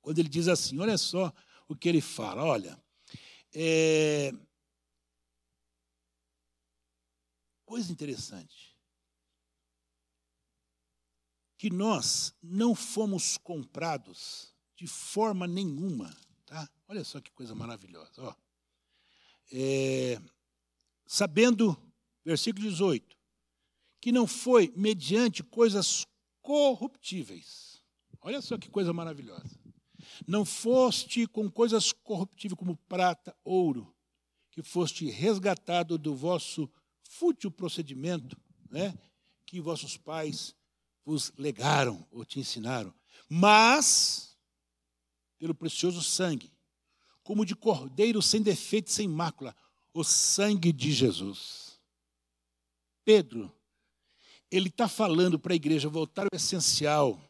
quando 0.00 0.20
ele 0.20 0.28
diz 0.28 0.46
assim: 0.46 0.78
olha 0.78 0.96
só 0.96 1.32
o 1.68 1.74
que 1.74 1.88
ele 1.88 2.00
fala, 2.00 2.44
olha. 2.44 2.80
É... 3.52 4.32
Coisa 7.64 7.90
interessante. 7.90 8.75
Que 11.56 11.70
nós 11.70 12.34
não 12.42 12.74
fomos 12.74 13.38
comprados 13.38 14.54
de 14.76 14.86
forma 14.86 15.46
nenhuma. 15.46 16.14
Tá? 16.44 16.68
Olha 16.88 17.02
só 17.04 17.20
que 17.20 17.32
coisa 17.32 17.54
maravilhosa. 17.54 18.22
Ó. 18.22 18.34
É... 19.52 20.20
Sabendo, 21.06 21.76
versículo 22.24 22.68
18, 22.68 23.16
que 24.00 24.12
não 24.12 24.26
foi 24.26 24.72
mediante 24.76 25.42
coisas 25.42 26.06
corruptíveis. 26.42 27.82
Olha 28.20 28.40
só 28.40 28.58
que 28.58 28.68
coisa 28.68 28.92
maravilhosa. 28.92 29.58
Não 30.26 30.44
foste 30.44 31.26
com 31.26 31.50
coisas 31.50 31.92
corruptíveis 31.92 32.58
como 32.58 32.76
prata, 32.88 33.36
ouro, 33.44 33.94
que 34.50 34.62
foste 34.62 35.10
resgatado 35.10 35.98
do 35.98 36.14
vosso 36.14 36.70
fútil 37.02 37.50
procedimento, 37.50 38.36
né, 38.70 38.96
que 39.44 39.60
vossos 39.60 39.96
pais 39.96 40.54
vos 41.06 41.32
legaram 41.38 42.04
ou 42.10 42.24
te 42.24 42.40
ensinaram, 42.40 42.92
mas 43.28 44.36
pelo 45.38 45.54
precioso 45.54 46.02
sangue, 46.02 46.52
como 47.22 47.46
de 47.46 47.54
cordeiro 47.54 48.20
sem 48.20 48.42
defeito, 48.42 48.90
sem 48.90 49.06
mácula, 49.06 49.54
o 49.94 50.02
sangue 50.02 50.72
de 50.72 50.92
Jesus. 50.92 51.80
Pedro 53.04 53.52
ele 54.50 54.68
está 54.68 54.88
falando 54.88 55.38
para 55.38 55.52
a 55.52 55.56
igreja 55.56 55.88
voltar 55.88 56.22
ao 56.22 56.36
essencial, 56.36 57.20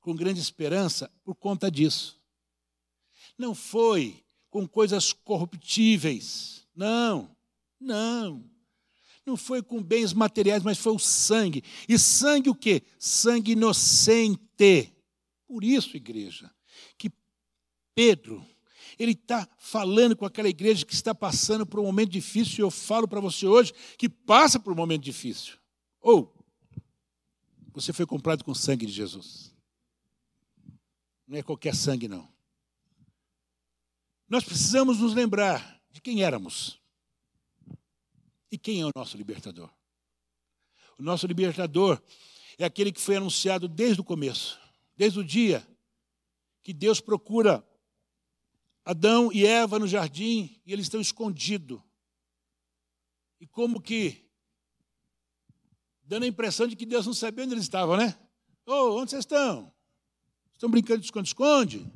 com 0.00 0.14
grande 0.14 0.40
esperança, 0.40 1.10
por 1.24 1.34
conta 1.34 1.70
disso. 1.70 2.20
Não 3.38 3.54
foi 3.54 4.24
com 4.50 4.66
coisas 4.66 5.12
corruptíveis, 5.12 6.66
não, 6.74 7.36
não. 7.80 8.55
Não 9.26 9.36
foi 9.36 9.60
com 9.60 9.82
bens 9.82 10.12
materiais, 10.12 10.62
mas 10.62 10.78
foi 10.78 10.92
o 10.92 10.98
sangue. 11.00 11.64
E 11.88 11.98
sangue 11.98 12.48
o 12.48 12.54
quê? 12.54 12.82
Sangue 12.96 13.52
inocente. 13.52 14.92
Por 15.48 15.64
isso, 15.64 15.96
igreja, 15.96 16.48
que 16.96 17.10
Pedro, 17.92 18.46
ele 18.96 19.12
está 19.12 19.48
falando 19.58 20.16
com 20.16 20.24
aquela 20.24 20.48
igreja 20.48 20.86
que 20.86 20.94
está 20.94 21.12
passando 21.12 21.66
por 21.66 21.80
um 21.80 21.84
momento 21.84 22.10
difícil, 22.10 22.58
e 22.58 22.62
eu 22.62 22.70
falo 22.70 23.08
para 23.08 23.20
você 23.20 23.46
hoje 23.46 23.72
que 23.98 24.08
passa 24.08 24.60
por 24.60 24.72
um 24.72 24.76
momento 24.76 25.02
difícil. 25.02 25.56
Ou 26.00 26.32
você 27.72 27.92
foi 27.92 28.06
comprado 28.06 28.44
com 28.44 28.54
sangue 28.54 28.86
de 28.86 28.92
Jesus. 28.92 29.52
Não 31.26 31.36
é 31.36 31.42
qualquer 31.42 31.74
sangue, 31.74 32.06
não. 32.06 32.28
Nós 34.28 34.44
precisamos 34.44 35.00
nos 35.00 35.14
lembrar 35.14 35.80
de 35.90 36.00
quem 36.00 36.22
éramos 36.22 36.80
e 38.50 38.58
quem 38.58 38.80
é 38.80 38.86
o 38.86 38.90
nosso 38.94 39.16
libertador. 39.16 39.70
O 40.98 41.02
nosso 41.02 41.26
libertador 41.26 42.00
é 42.58 42.64
aquele 42.64 42.92
que 42.92 43.00
foi 43.00 43.16
anunciado 43.16 43.68
desde 43.68 44.00
o 44.00 44.04
começo, 44.04 44.58
desde 44.96 45.18
o 45.18 45.24
dia 45.24 45.66
que 46.62 46.72
Deus 46.72 47.00
procura 47.00 47.66
Adão 48.84 49.32
e 49.32 49.46
Eva 49.46 49.78
no 49.78 49.86
jardim 49.86 50.60
e 50.64 50.72
eles 50.72 50.86
estão 50.86 51.00
escondidos. 51.00 51.80
E 53.40 53.46
como 53.46 53.80
que 53.80 54.24
dando 56.02 56.22
a 56.22 56.28
impressão 56.28 56.66
de 56.66 56.76
que 56.76 56.86
Deus 56.86 57.04
não 57.04 57.12
sabia 57.12 57.44
onde 57.44 57.54
eles 57.54 57.64
estavam, 57.64 57.96
né? 57.96 58.18
Oh, 58.64 58.98
onde 58.98 59.10
vocês 59.10 59.22
estão? 59.24 59.72
Estão 60.52 60.70
brincando 60.70 61.00
de 61.00 61.06
esconde-esconde? 61.06 61.86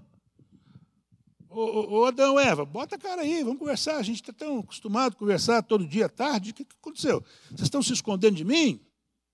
Ô, 1.52 1.98
ô, 1.98 2.04
Adão, 2.04 2.38
Eva, 2.38 2.64
bota 2.64 2.94
a 2.94 2.98
cara 2.98 3.22
aí, 3.22 3.42
vamos 3.42 3.58
conversar. 3.58 3.96
A 3.96 4.02
gente 4.02 4.22
está 4.22 4.32
tão 4.32 4.60
acostumado 4.60 5.14
a 5.14 5.18
conversar 5.18 5.60
todo 5.64 5.84
dia 5.84 6.06
à 6.06 6.08
tarde. 6.08 6.52
O 6.52 6.54
que, 6.54 6.64
que 6.64 6.76
aconteceu? 6.80 7.24
Vocês 7.48 7.62
estão 7.62 7.82
se 7.82 7.92
escondendo 7.92 8.36
de 8.36 8.44
mim? 8.44 8.80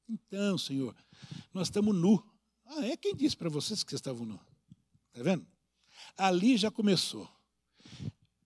Então, 0.09 0.57
Senhor, 0.57 0.97
nós 1.53 1.67
estamos 1.67 1.95
nu. 1.95 2.25
Ah, 2.65 2.87
é 2.87 2.97
quem 2.97 3.15
disse 3.15 3.37
para 3.37 3.51
vocês 3.51 3.85
que 3.85 3.91
vocês 3.91 4.01
estavam 4.01 4.25
nu? 4.25 4.41
Está 5.09 5.23
vendo? 5.23 5.47
Ali 6.17 6.57
já 6.57 6.71
começou. 6.71 7.29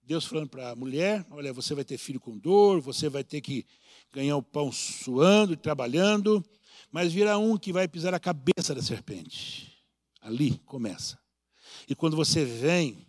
Deus 0.03 0.25
falando 0.25 0.49
para 0.49 0.71
a 0.71 0.75
mulher: 0.75 1.25
olha, 1.31 1.53
você 1.53 1.73
vai 1.73 1.85
ter 1.85 1.97
filho 1.97 2.19
com 2.19 2.37
dor, 2.37 2.81
você 2.81 3.07
vai 3.07 3.23
ter 3.23 3.39
que 3.39 3.65
ganhar 4.11 4.35
o 4.35 4.43
pão 4.43 4.69
suando 4.69 5.53
e 5.53 5.57
trabalhando, 5.57 6.43
mas 6.91 7.13
virá 7.13 7.37
um 7.37 7.57
que 7.57 7.71
vai 7.71 7.87
pisar 7.87 8.13
a 8.13 8.19
cabeça 8.19 8.75
da 8.75 8.81
serpente. 8.81 9.71
Ali 10.19 10.57
começa. 10.65 11.17
E 11.87 11.95
quando 11.95 12.17
você 12.17 12.43
vem 12.43 13.07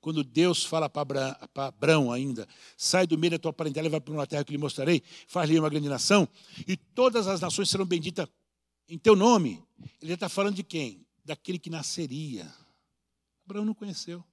quando 0.00 0.22
Deus 0.22 0.64
fala 0.64 0.88
para 0.88 1.38
Abraão 1.54 2.12
ainda, 2.12 2.46
sai 2.76 3.06
do 3.06 3.18
meio 3.18 3.32
da 3.32 3.38
tua 3.38 3.52
parentela 3.52 3.86
e 3.86 3.90
vai 3.90 4.00
para 4.00 4.14
uma 4.14 4.26
terra 4.26 4.44
que 4.44 4.52
lhe 4.52 4.58
mostrarei, 4.58 5.02
faz-lhe 5.26 5.58
uma 5.58 5.68
grande 5.68 5.88
nação, 5.88 6.28
e 6.66 6.76
todas 6.76 7.26
as 7.26 7.40
nações 7.40 7.68
serão 7.68 7.84
benditas 7.84 8.28
em 8.88 8.96
teu 8.96 9.16
nome. 9.16 9.62
Ele 10.00 10.14
está 10.14 10.28
falando 10.28 10.54
de 10.54 10.62
quem? 10.62 11.06
Daquele 11.24 11.58
que 11.58 11.68
nasceria. 11.68 12.52
Abraão 13.44 13.64
não 13.64 13.74
conheceu. 13.74 14.24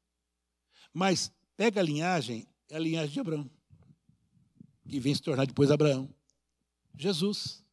Mas 0.93 1.31
pega 1.57 1.81
a 1.81 1.83
linhagem, 1.83 2.47
é 2.69 2.75
a 2.75 2.79
linhagem 2.79 3.11
de 3.11 3.19
Abraão, 3.19 3.49
que 4.87 4.99
vem 4.99 5.13
se 5.13 5.21
tornar 5.21 5.45
depois 5.45 5.71
Abraão. 5.71 6.09
Jesus. 6.97 7.63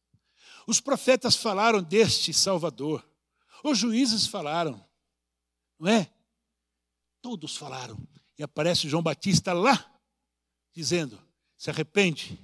Os 0.67 0.81
profetas 0.81 1.35
falaram 1.35 1.81
deste 1.81 2.33
Salvador. 2.33 3.07
Os 3.63 3.77
juízes 3.77 4.27
falaram. 4.27 4.83
Não 5.79 5.89
é? 5.89 6.09
Todos 7.23 7.55
falaram. 7.55 7.97
E 8.37 8.43
aparece 8.43 8.89
João 8.89 9.01
Batista 9.01 9.53
lá, 9.53 9.89
dizendo: 10.73 11.17
se 11.57 11.69
arrepende, 11.69 12.37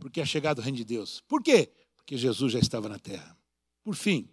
porque 0.00 0.20
é 0.20 0.26
chegado 0.26 0.58
o 0.58 0.62
reino 0.62 0.76
de 0.76 0.84
Deus. 0.84 1.20
Por 1.28 1.40
quê? 1.40 1.72
Porque 1.94 2.18
Jesus 2.18 2.52
já 2.52 2.58
estava 2.58 2.88
na 2.88 2.98
terra. 2.98 3.38
Por 3.84 3.94
fim, 3.94 4.28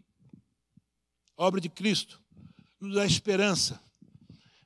a 1.38 1.46
obra 1.46 1.62
de 1.62 1.70
Cristo 1.70 2.20
nos 2.80 2.96
dá 2.96 3.06
esperança 3.06 3.80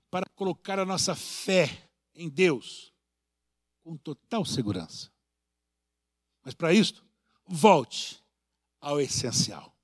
para 0.09 0.25
colocar 0.29 0.79
a 0.79 0.85
nossa 0.85 1.13
fé 1.13 1.91
em 2.15 2.29
Deus 2.29 2.93
com 3.81 3.97
total 3.97 4.45
segurança. 4.45 5.11
Mas 6.41 6.53
para 6.53 6.73
isso, 6.73 7.03
volte 7.45 8.23
ao 8.79 9.01
essencial. 9.01 9.77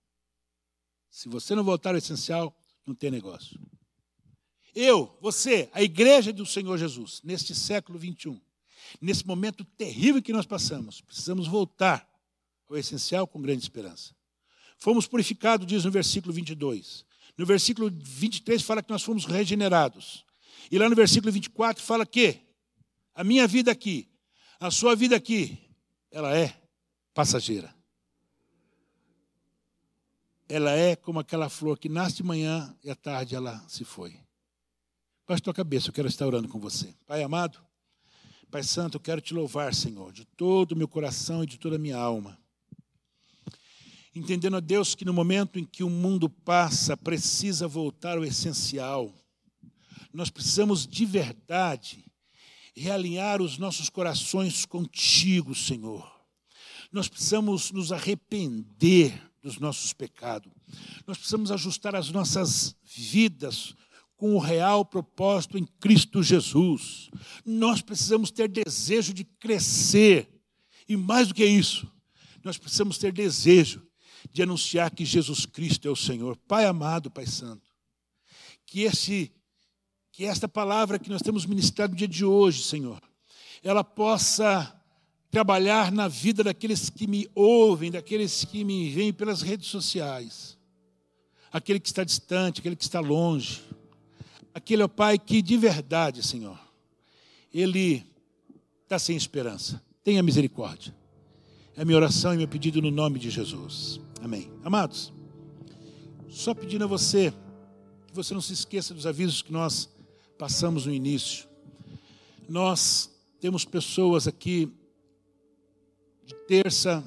Se 1.10 1.28
você 1.28 1.54
não 1.54 1.66
voltar 1.66 1.90
ao 1.90 1.98
essencial, 1.98 2.58
não 2.86 2.96
tem 2.96 3.12
negócio. 3.12 3.60
Eu, 4.76 5.16
você, 5.22 5.70
a 5.72 5.84
igreja 5.84 6.34
do 6.34 6.46
Senhor 6.46 6.78
Jesus, 6.78 7.22
neste 7.24 7.54
século 7.54 8.00
21, 8.00 8.40
nesse 9.00 9.26
momento 9.26 9.64
terrível 9.64 10.22
que 10.22 10.34
nós 10.34 10.46
passamos, 10.46 11.02
precisamos 11.02 11.48
voltar 11.48 12.08
ao 12.70 12.78
essencial 12.78 13.28
com 13.28 13.42
grande 13.42 13.62
esperança. 13.62 14.16
Fomos 14.78 15.08
purificados, 15.08 15.68
diz 15.68 15.86
no 15.86 15.92
versículo 15.92 16.34
22. 16.34 17.06
No 17.38 17.46
versículo 17.46 17.90
23 17.92 18.62
fala 18.62 18.82
que 18.82 18.92
nós 18.92 19.04
fomos 19.04 19.26
regenerados. 19.26 20.26
E 20.72 20.78
lá 20.78 20.90
no 20.90 20.96
versículo 20.96 21.32
24 21.32 21.84
fala 21.84 22.06
que 22.06 22.42
a 23.14 23.24
minha 23.24 23.48
vida 23.48 23.72
aqui, 23.72 24.10
a 24.60 24.72
sua 24.72 24.96
vida 24.96 25.16
aqui, 25.16 25.58
ela 26.12 26.36
é 26.36 26.60
passageira. 27.14 27.74
Ela 30.50 30.72
é 30.72 30.96
como 30.96 31.20
aquela 31.20 31.50
flor 31.50 31.78
que 31.78 31.90
nasce 31.90 32.18
de 32.18 32.24
manhã 32.24 32.76
e 32.84 32.90
à 32.90 32.96
tarde 32.96 33.36
ela 33.36 33.64
se 33.68 33.86
foi. 33.86 34.20
Baixe 35.34 35.42
tua 35.42 35.52
cabeça, 35.52 35.90
eu 35.90 35.94
quero 35.94 36.08
estar 36.08 36.28
orando 36.28 36.48
com 36.48 36.60
você. 36.60 36.94
Pai 37.08 37.24
amado, 37.24 37.58
Pai 38.52 38.62
Santo, 38.62 38.98
eu 38.98 39.00
quero 39.00 39.20
te 39.20 39.34
louvar, 39.34 39.74
Senhor, 39.74 40.14
de 40.14 40.26
todo 40.26 40.74
o 40.74 40.76
meu 40.76 40.88
coração 40.88 41.44
e 41.44 41.48
de 41.48 41.58
toda 41.58 41.78
a 41.78 41.80
minha 41.80 41.98
alma. 41.98 42.38
Entendendo, 44.14 44.58
a 44.58 44.60
Deus, 44.60 44.94
que 44.94 45.04
no 45.04 45.12
momento 45.12 45.58
em 45.58 45.66
que 45.66 45.84
o 45.84 45.90
mundo 45.90 46.30
passa, 46.30 46.96
precisa 46.96 47.68
voltar 47.68 48.16
ao 48.16 48.24
essencial. 48.24 49.12
Nós 50.14 50.30
precisamos 50.30 50.86
de 50.86 51.04
verdade 51.04 52.06
realinhar 52.76 53.42
os 53.42 53.58
nossos 53.58 53.90
corações 53.90 54.68
contigo, 54.68 55.56
Senhor. 55.56 56.08
Nós 56.92 57.10
precisamos 57.10 57.72
nos 57.72 57.92
arrepender 57.92 59.20
dos 59.42 59.58
nossos 59.58 59.94
pecados. 59.94 60.52
Nós 61.08 61.18
precisamos 61.18 61.50
ajustar 61.50 61.96
as 61.96 62.12
nossas 62.12 62.76
vidas 62.84 63.76
com 64.24 64.36
o 64.36 64.40
real 64.40 64.86
propósito 64.86 65.58
em 65.58 65.66
Cristo 65.82 66.24
Jesus. 66.24 67.10
Nós 67.46 67.82
precisamos 67.82 68.32
ter 68.32 68.48
desejo 68.48 69.14
de 69.14 69.26
crescer. 69.26 70.30
E 70.88 70.96
mais 70.96 71.28
do 71.28 71.34
que 71.34 71.46
isso, 71.46 71.92
nós 72.42 72.58
precisamos 72.58 72.98
ter 72.98 73.12
desejo 73.12 73.86
de 74.32 74.42
anunciar 74.42 74.92
que 74.92 75.04
Jesus 75.04 75.46
Cristo 75.46 75.90
é 75.90 75.92
o 75.92 75.96
Senhor. 75.98 76.38
Pai 76.48 76.66
amado, 76.66 77.12
Pai 77.12 77.28
Santo, 77.28 77.70
que 78.66 78.84
esse 78.84 79.30
que 80.14 80.24
esta 80.24 80.48
palavra 80.48 80.98
que 80.98 81.10
nós 81.10 81.22
temos 81.22 81.46
ministrado 81.46 81.92
no 81.92 81.98
dia 81.98 82.08
de 82.08 82.24
hoje, 82.24 82.64
Senhor, 82.64 83.02
ela 83.62 83.84
possa 83.84 84.74
trabalhar 85.30 85.92
na 85.92 86.08
vida 86.08 86.46
daqueles 86.46 86.90
que 86.90 87.08
me 87.08 87.30
ouvem, 87.36 87.92
daqueles 87.92 88.46
que 88.46 88.64
me 88.64 88.90
veem 88.90 89.12
pelas 89.12 89.42
redes 89.42 89.68
sociais, 89.68 90.58
aquele 91.52 91.78
que 91.78 91.90
está 91.90 92.06
distante, 92.06 92.62
aquele 92.62 92.78
que 92.78 92.84
está 92.84 93.02
longe 93.02 93.73
aquele, 94.54 94.84
ó 94.84 94.88
Pai, 94.88 95.18
que 95.18 95.42
de 95.42 95.58
verdade, 95.58 96.22
Senhor, 96.24 96.60
ele 97.54 98.06
está 98.84 99.00
sem 99.00 99.16
esperança. 99.16 99.82
Tenha 100.04 100.22
misericórdia. 100.22 100.94
É 101.76 101.84
minha 101.84 101.98
oração 101.98 102.34
e 102.34 102.38
meu 102.38 102.48
pedido 102.48 102.82
no 102.82 102.92
nome 102.92 103.18
de 103.18 103.30
Jesus. 103.30 104.00
Amém. 104.22 104.52
Amados, 104.64 105.12
só 106.30 106.54
pedindo 106.54 106.84
a 106.84 106.88
você 106.88 107.34
que 108.08 108.14
você 108.14 108.34
não 108.34 108.42
se 108.42 108.54
esqueça 108.54 108.94
dos 108.94 109.08
avisos 109.08 109.42
que 109.42 109.52
nós 109.52 109.90
passamos 110.38 110.86
no 110.86 110.94
início. 110.94 111.48
Nós 112.48 113.10
temos 113.40 113.66
pessoas 113.66 114.28
aqui 114.28 114.72
de 116.26 116.36
terça 116.48 117.04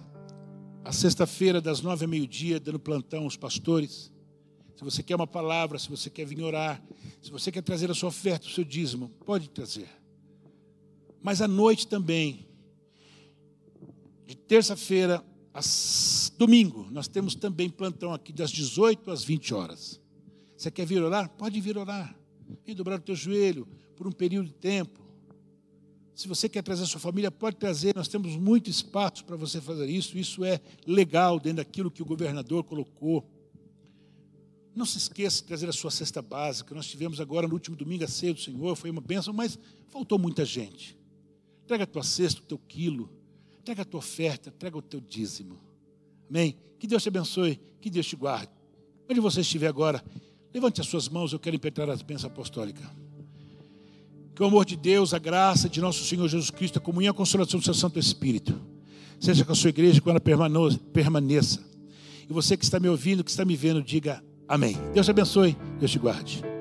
a 0.85 0.93
sexta-feira, 0.93 1.61
das 1.61 1.81
nove 1.81 2.05
ao 2.05 2.09
meio-dia, 2.09 2.61
dando 2.61 2.79
plantão 2.79 3.25
aos 3.25 3.37
pastores 3.37 4.13
se 4.77 4.85
você 4.85 5.03
quer 5.03 5.17
uma 5.17 5.27
palavra, 5.27 5.79
se 5.79 5.89
você 5.89 6.11
quer 6.11 6.27
vir 6.27 6.43
orar, 6.43 6.83
se 7.23 7.31
você 7.31 7.51
quer 7.51 7.63
trazer 7.63 7.91
a 7.91 7.95
sua 7.95 8.11
oferta, 8.11 8.47
o 8.47 8.51
seu 8.51 8.63
dízimo, 8.63 9.09
pode 9.25 9.49
trazer. 9.49 9.89
Mas 11.23 11.41
à 11.41 11.49
noite 11.49 11.89
também, 11.89 12.47
de 14.27 14.37
terça-feira 14.37 15.25
a 15.55 15.61
domingo, 16.37 16.87
nós 16.91 17.09
temos 17.09 17.35
também 17.35 17.71
plantão 17.71 18.13
aqui 18.13 18.33
das 18.33 18.51
18 18.51 19.11
às 19.11 19.25
20 19.25 19.55
horas. 19.55 20.01
Você 20.57 20.71
quer 20.71 20.85
vir 20.85 21.03
orar? 21.03 21.31
Pode 21.31 21.59
vir 21.61 21.79
orar. 21.79 22.15
Vem 22.65 22.75
dobrar 22.75 22.99
o 22.99 23.03
teu 23.03 23.15
joelho 23.15 23.67
por 23.97 24.07
um 24.07 24.13
período 24.13 24.49
de 24.49 24.55
tempo. 24.55 25.05
Se 26.15 26.29
você 26.29 26.49
quer 26.49 26.63
trazer 26.63 26.83
a 26.83 26.87
sua 26.87 27.01
família, 27.01 27.31
pode 27.31 27.57
trazer. 27.57 27.95
Nós 27.95 28.09
temos 28.09 28.37
muito 28.37 28.71
espaço 28.71 29.25
para 29.25 29.37
você 29.37 29.61
fazer 29.61 29.89
isso. 29.89 30.19
Isso 30.19 30.45
é 30.45 30.61
legal 30.87 31.41
dentro 31.41 31.59
daquilo 31.59 31.91
que 31.91 32.03
o 32.03 32.07
governador 32.07 32.65
colocou. 32.65 33.27
Não 34.77 34.85
se 34.85 34.99
esqueça 34.99 35.41
de 35.41 35.45
trazer 35.45 35.69
a 35.71 35.73
sua 35.73 35.91
cesta 35.91 36.21
básica. 36.21 36.75
Nós 36.75 36.87
tivemos 36.87 37.19
agora 37.19 37.49
no 37.49 37.55
último 37.55 37.75
domingo 37.75 38.05
a 38.05 38.07
ceia 38.07 38.35
do 38.35 38.41
Senhor, 38.41 38.77
foi 38.77 38.91
uma 38.91 39.01
bênção, 39.01 39.33
mas 39.33 39.59
faltou 39.89 40.19
muita 40.19 40.45
gente. 40.45 40.95
Traga 41.67 41.85
a 41.85 41.87
tua 41.87 42.03
cesta, 42.03 42.43
o 42.43 42.45
teu 42.45 42.59
quilo, 42.59 43.11
traga 43.65 43.81
a 43.81 43.85
tua 43.87 43.99
oferta, 43.99 44.51
traga 44.51 44.77
o 44.77 44.83
teu 44.83 45.01
dízimo. 45.01 45.59
Amém? 46.29 46.59
Que 46.79 46.87
Deus 46.87 47.03
te 47.03 47.09
abençoe, 47.09 47.59
que 47.81 47.89
Deus 47.89 48.07
te 48.07 48.15
guarde. 48.17 48.53
Onde 49.09 49.19
você 49.19 49.41
estiver 49.41 49.67
agora, 49.67 50.05
levante 50.53 50.79
as 50.83 50.87
suas 50.87 51.09
mãos, 51.09 51.33
eu 51.33 51.39
quero 51.39 51.57
impetrar 51.57 51.89
a 51.89 51.97
bênção 51.97 52.29
apostólica. 52.29 52.83
Que 54.35 54.43
o 54.43 54.47
amor 54.47 54.67
de 54.67 54.77
Deus, 54.77 55.15
a 55.15 55.19
graça 55.19 55.71
de 55.71 55.81
nosso 55.81 56.05
Senhor 56.05 56.29
Jesus 56.29 56.51
Cristo, 56.51 56.79
a 56.79 56.83
comunhão 56.83 57.13
e 57.13 57.15
a 57.15 57.17
consolação 57.17 57.59
do 57.59 57.65
seu 57.65 57.73
Santo 57.73 57.99
Espírito, 57.99 58.61
seja 59.19 59.43
com 59.43 59.53
a 59.53 59.55
sua 59.55 59.71
igreja 59.71 60.03
quando 60.03 60.21
ela 60.29 60.79
permaneça. 60.93 61.65
E 62.29 62.33
você 62.33 62.59
que 62.59 62.65
está 62.65 62.79
me 62.79 62.91
ouvindo, 62.91 63.25
que 63.25 63.31
está 63.31 63.43
me 63.43 63.57
vendo, 63.57 63.83
diga 63.83 64.23
Amém. 64.49 64.77
Deus 64.95 65.07
te 65.07 65.11
abençoe, 65.11 65.57
Deus 65.79 65.91
te 65.91 65.99
guarde. 65.99 66.56